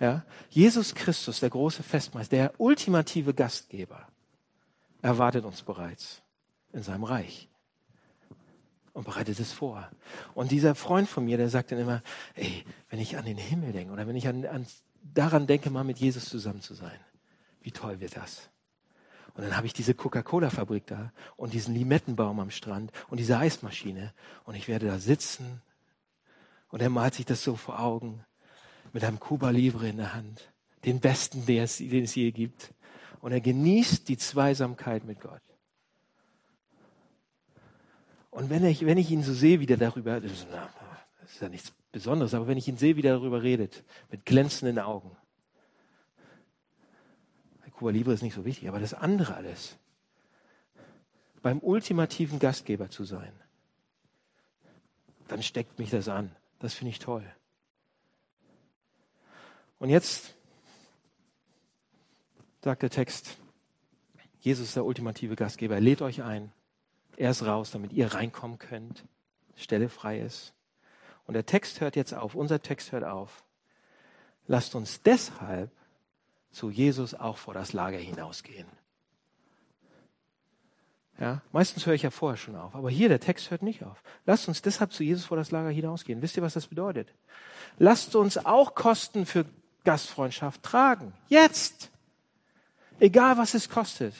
Ja? 0.00 0.24
Jesus 0.50 0.94
Christus, 0.94 1.40
der 1.40 1.50
große 1.50 1.82
Festmeister, 1.82 2.36
der 2.36 2.52
ultimative 2.58 3.34
Gastgeber, 3.34 4.08
erwartet 5.02 5.44
uns 5.44 5.62
bereits 5.62 6.22
in 6.72 6.82
seinem 6.82 7.04
Reich 7.04 7.48
und 8.92 9.04
bereitet 9.04 9.38
es 9.38 9.52
vor. 9.52 9.90
Und 10.34 10.50
dieser 10.50 10.74
Freund 10.74 11.08
von 11.08 11.24
mir, 11.24 11.36
der 11.36 11.50
sagt 11.50 11.72
dann 11.72 11.78
immer, 11.78 12.02
ey, 12.34 12.64
wenn 12.88 13.00
ich 13.00 13.18
an 13.18 13.24
den 13.24 13.36
Himmel 13.36 13.72
denke 13.72 13.92
oder 13.92 14.06
wenn 14.06 14.16
ich 14.16 14.26
an, 14.28 14.46
an, 14.46 14.66
daran 15.02 15.46
denke, 15.46 15.70
mal 15.70 15.84
mit 15.84 15.98
Jesus 15.98 16.26
zusammen 16.26 16.62
zu 16.62 16.74
sein, 16.74 16.98
wie 17.60 17.70
toll 17.70 18.00
wird 18.00 18.16
das? 18.16 18.48
Und 19.34 19.42
dann 19.44 19.56
habe 19.56 19.66
ich 19.66 19.72
diese 19.72 19.94
Coca-Cola-Fabrik 19.94 20.86
da 20.86 21.12
und 21.36 21.52
diesen 21.52 21.74
Limettenbaum 21.74 22.38
am 22.38 22.50
Strand 22.50 22.92
und 23.08 23.18
diese 23.18 23.36
Eismaschine 23.36 24.12
und 24.44 24.54
ich 24.54 24.68
werde 24.68 24.86
da 24.86 24.98
sitzen 24.98 25.60
und 26.68 26.80
er 26.80 26.88
malt 26.88 27.14
sich 27.14 27.26
das 27.26 27.42
so 27.42 27.56
vor 27.56 27.80
Augen 27.80 28.24
mit 28.94 29.04
einem 29.04 29.18
Cuba 29.20 29.50
Libre 29.50 29.88
in 29.88 29.98
der 29.98 30.14
Hand, 30.14 30.50
den 30.84 31.00
besten, 31.00 31.44
den 31.44 31.64
es, 31.64 31.78
den 31.78 32.04
es 32.04 32.14
je 32.14 32.30
gibt. 32.30 32.72
Und 33.20 33.32
er 33.32 33.40
genießt 33.40 34.08
die 34.08 34.16
Zweisamkeit 34.16 35.04
mit 35.04 35.20
Gott. 35.20 35.42
Und 38.30 38.50
wenn 38.50 38.64
ich, 38.64 38.86
wenn 38.86 38.96
ich 38.96 39.10
ihn 39.10 39.22
so 39.22 39.34
sehe, 39.34 39.60
wie 39.60 39.66
der 39.66 39.76
darüber, 39.76 40.20
das 40.20 40.32
ist, 40.32 40.46
ja 41.40 41.48
nichts 41.48 41.72
Besonderes, 41.90 42.34
aber 42.34 42.46
wenn 42.46 42.56
ich 42.56 42.68
ihn 42.68 42.76
sehe, 42.76 42.96
wie 42.96 43.02
der 43.02 43.14
darüber 43.14 43.42
redet, 43.42 43.82
mit 44.10 44.24
glänzenden 44.24 44.78
Augen, 44.78 45.10
Cuba 47.72 47.90
Libre 47.90 48.14
ist 48.14 48.22
nicht 48.22 48.34
so 48.34 48.44
wichtig, 48.44 48.68
aber 48.68 48.78
das 48.78 48.94
andere 48.94 49.34
alles. 49.34 49.76
Beim 51.42 51.58
ultimativen 51.58 52.38
Gastgeber 52.38 52.88
zu 52.90 53.02
sein, 53.02 53.32
dann 55.26 55.42
steckt 55.42 55.80
mich 55.80 55.90
das 55.90 56.08
an. 56.08 56.30
Das 56.60 56.74
finde 56.74 56.90
ich 56.90 57.00
toll. 57.00 57.24
Und 59.78 59.90
jetzt 59.90 60.34
sagt 62.62 62.82
der 62.82 62.90
Text, 62.90 63.36
Jesus 64.40 64.68
ist 64.68 64.76
der 64.76 64.84
ultimative 64.84 65.36
Gastgeber. 65.36 65.74
Er 65.74 65.80
lädt 65.80 66.02
euch 66.02 66.22
ein. 66.22 66.52
Er 67.16 67.30
ist 67.30 67.44
raus, 67.44 67.70
damit 67.70 67.92
ihr 67.92 68.12
reinkommen 68.12 68.58
könnt. 68.58 69.04
Stelle 69.56 69.88
frei 69.88 70.20
ist. 70.20 70.52
Und 71.26 71.34
der 71.34 71.46
Text 71.46 71.80
hört 71.80 71.96
jetzt 71.96 72.12
auf. 72.14 72.34
Unser 72.34 72.60
Text 72.60 72.92
hört 72.92 73.04
auf. 73.04 73.44
Lasst 74.46 74.74
uns 74.74 75.02
deshalb 75.02 75.70
zu 76.50 76.70
Jesus 76.70 77.14
auch 77.14 77.38
vor 77.38 77.54
das 77.54 77.72
Lager 77.72 77.98
hinausgehen. 77.98 78.66
Ja, 81.18 81.42
meistens 81.52 81.86
höre 81.86 81.94
ich 81.94 82.02
ja 82.02 82.10
vorher 82.10 82.36
schon 82.36 82.56
auf, 82.56 82.74
aber 82.74 82.90
hier 82.90 83.08
der 83.08 83.20
Text 83.20 83.50
hört 83.50 83.62
nicht 83.62 83.84
auf. 83.84 84.02
Lasst 84.26 84.48
uns 84.48 84.62
deshalb 84.62 84.92
zu 84.92 85.04
Jesus 85.04 85.24
vor 85.24 85.36
das 85.36 85.52
Lager 85.52 85.70
hinausgehen. 85.70 86.22
Wisst 86.22 86.36
ihr, 86.36 86.42
was 86.42 86.54
das 86.54 86.66
bedeutet? 86.66 87.14
Lasst 87.78 88.16
uns 88.16 88.44
auch 88.44 88.74
Kosten 88.74 89.24
für 89.24 89.46
Gastfreundschaft 89.84 90.62
tragen. 90.62 91.12
Jetzt. 91.28 91.90
Egal 92.98 93.36
was 93.36 93.54
es 93.54 93.68
kostet. 93.68 94.14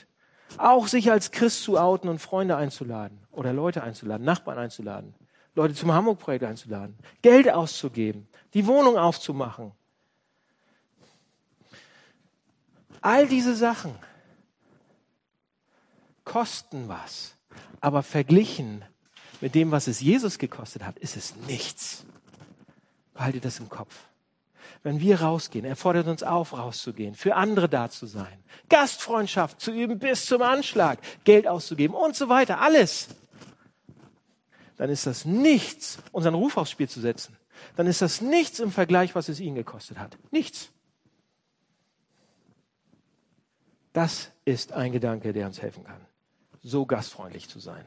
Auch 0.59 0.87
sich 0.87 1.11
als 1.11 1.31
Christ 1.31 1.63
zu 1.63 1.79
outen 1.79 2.09
und 2.09 2.21
Freunde 2.21 2.57
einzuladen 2.57 3.19
oder 3.33 3.53
Leute 3.53 3.83
einzuladen, 3.83 4.25
Nachbarn 4.25 4.59
einzuladen, 4.59 5.15
Leute 5.55 5.75
zum 5.75 5.93
Hamburg-Projekt 5.93 6.45
einzuladen, 6.45 6.97
Geld 7.23 7.51
auszugeben, 7.51 8.29
die 8.53 8.67
Wohnung 8.67 8.97
aufzumachen. 8.97 9.73
All 13.01 13.27
diese 13.27 13.57
Sachen 13.57 13.95
kosten 16.25 16.89
was, 16.89 17.35
aber 17.81 18.03
verglichen 18.03 18.85
mit 19.41 19.55
dem, 19.55 19.71
was 19.71 19.89
es 19.89 20.01
Jesus 20.01 20.39
gekostet 20.39 20.85
hat, 20.85 20.99
ist 20.99 21.17
es 21.17 21.37
nichts. 21.37 22.05
Behaltet 23.13 23.45
das 23.45 23.59
im 23.59 23.69
Kopf 23.69 23.95
wenn 24.85 25.01
wir 25.01 25.23
rausgehen. 25.23 25.65
Er 25.65 25.75
fordert 25.75 26.07
uns 26.07 26.23
auf, 26.23 26.53
rauszugehen, 26.53 27.15
für 27.15 27.35
andere 27.35 27.69
da 27.69 27.91
zu 27.91 28.07
sein, 28.07 28.45
Gastfreundschaft 28.69 29.61
zu 29.61 29.73
üben 29.73 29.99
bis 29.99 30.27
zum 30.27 30.43
Anschlag, 30.43 31.01
Geld 31.25 31.49
auszugeben 31.49 31.97
und 31.97 32.15
so 32.15 32.29
weiter, 32.29 32.61
alles. 32.61 33.09
Dann 34.77 34.91
ist 34.91 35.07
das 35.07 35.25
nichts, 35.25 35.99
unseren 36.13 36.35
Ruf 36.35 36.57
aufs 36.57 36.71
Spiel 36.71 36.89
zu 36.89 37.01
setzen. 37.01 37.37
Dann 37.77 37.87
ist 37.87 38.03
das 38.03 38.21
nichts 38.21 38.61
im 38.61 38.71
Vergleich, 38.71 39.15
was 39.15 39.29
es 39.29 39.41
ihn 39.41 39.55
gekostet 39.55 39.99
hat. 39.99 40.19
Nichts. 40.31 40.71
Das 43.93 44.33
ist 44.45 44.73
ein 44.73 44.93
Gedanke, 44.93 45.33
der 45.33 45.47
uns 45.47 45.63
helfen 45.63 45.85
kann, 45.85 46.05
so 46.63 46.85
gastfreundlich 46.85 47.49
zu 47.49 47.59
sein. 47.59 47.87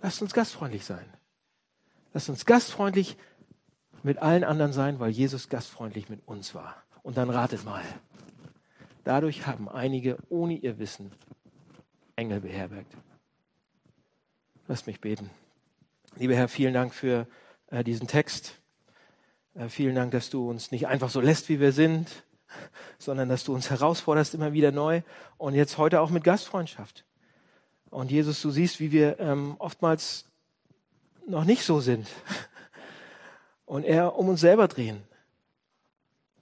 Lasst 0.00 0.22
uns 0.22 0.32
gastfreundlich 0.32 0.84
sein. 0.84 1.06
Lasst 2.12 2.28
uns 2.28 2.44
gastfreundlich 2.44 3.16
mit 4.02 4.18
allen 4.18 4.44
anderen 4.44 4.72
sein, 4.72 5.00
weil 5.00 5.10
Jesus 5.10 5.48
gastfreundlich 5.48 6.08
mit 6.08 6.26
uns 6.26 6.54
war. 6.54 6.76
Und 7.02 7.16
dann 7.16 7.30
ratet 7.30 7.64
mal. 7.64 7.82
Dadurch 9.04 9.46
haben 9.46 9.68
einige 9.68 10.18
ohne 10.28 10.54
ihr 10.54 10.78
Wissen 10.78 11.12
Engel 12.16 12.40
beherbergt. 12.40 12.96
Lasst 14.68 14.86
mich 14.86 15.00
beten. 15.00 15.30
Lieber 16.16 16.34
Herr, 16.34 16.48
vielen 16.48 16.74
Dank 16.74 16.94
für 16.94 17.26
äh, 17.68 17.82
diesen 17.82 18.06
Text. 18.06 18.60
Äh, 19.54 19.68
vielen 19.68 19.94
Dank, 19.94 20.12
dass 20.12 20.30
du 20.30 20.48
uns 20.48 20.70
nicht 20.70 20.86
einfach 20.86 21.10
so 21.10 21.20
lässt, 21.20 21.48
wie 21.48 21.58
wir 21.58 21.72
sind, 21.72 22.24
sondern 22.98 23.28
dass 23.28 23.44
du 23.44 23.54
uns 23.54 23.70
herausforderst 23.70 24.34
immer 24.34 24.52
wieder 24.52 24.72
neu 24.72 25.02
und 25.38 25.54
jetzt 25.54 25.78
heute 25.78 26.00
auch 26.00 26.10
mit 26.10 26.22
Gastfreundschaft. 26.22 27.04
Und 27.90 28.10
Jesus, 28.10 28.40
du 28.40 28.50
siehst, 28.50 28.78
wie 28.78 28.92
wir 28.92 29.18
ähm, 29.18 29.56
oftmals 29.58 30.26
noch 31.26 31.44
nicht 31.44 31.64
so 31.64 31.80
sind 31.80 32.06
und 33.72 33.84
eher 33.84 34.16
um 34.16 34.28
uns 34.28 34.42
selber 34.42 34.68
drehen. 34.68 35.02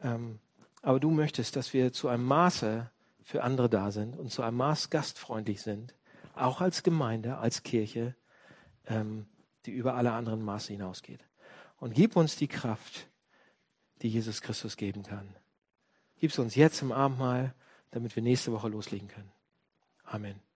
Ähm, 0.02 0.40
aber 0.82 0.98
du 0.98 1.12
möchtest, 1.12 1.54
dass 1.54 1.72
wir 1.72 1.92
zu 1.92 2.08
einem 2.08 2.24
Maße 2.24 2.90
für 3.22 3.44
andere 3.44 3.70
da 3.70 3.92
sind 3.92 4.18
und 4.18 4.32
zu 4.32 4.42
einem 4.42 4.56
Maß 4.56 4.90
gastfreundlich 4.90 5.62
sind, 5.62 5.94
auch 6.34 6.60
als 6.60 6.82
Gemeinde, 6.82 7.38
als 7.38 7.62
Kirche, 7.62 8.16
ähm, 8.88 9.26
die 9.64 9.70
über 9.70 9.94
alle 9.94 10.10
anderen 10.10 10.44
Maße 10.44 10.72
hinausgeht. 10.72 11.20
Und 11.78 11.94
gib 11.94 12.16
uns 12.16 12.34
die 12.34 12.48
Kraft, 12.48 13.06
die 14.02 14.08
Jesus 14.08 14.42
Christus 14.42 14.76
geben 14.76 15.04
kann. 15.04 15.28
Gib 16.18 16.32
es 16.32 16.38
uns 16.40 16.56
jetzt 16.56 16.82
im 16.82 16.90
Abendmahl, 16.90 17.54
damit 17.92 18.16
wir 18.16 18.24
nächste 18.24 18.50
Woche 18.50 18.66
loslegen 18.66 19.06
können. 19.06 19.30
Amen. 20.02 20.49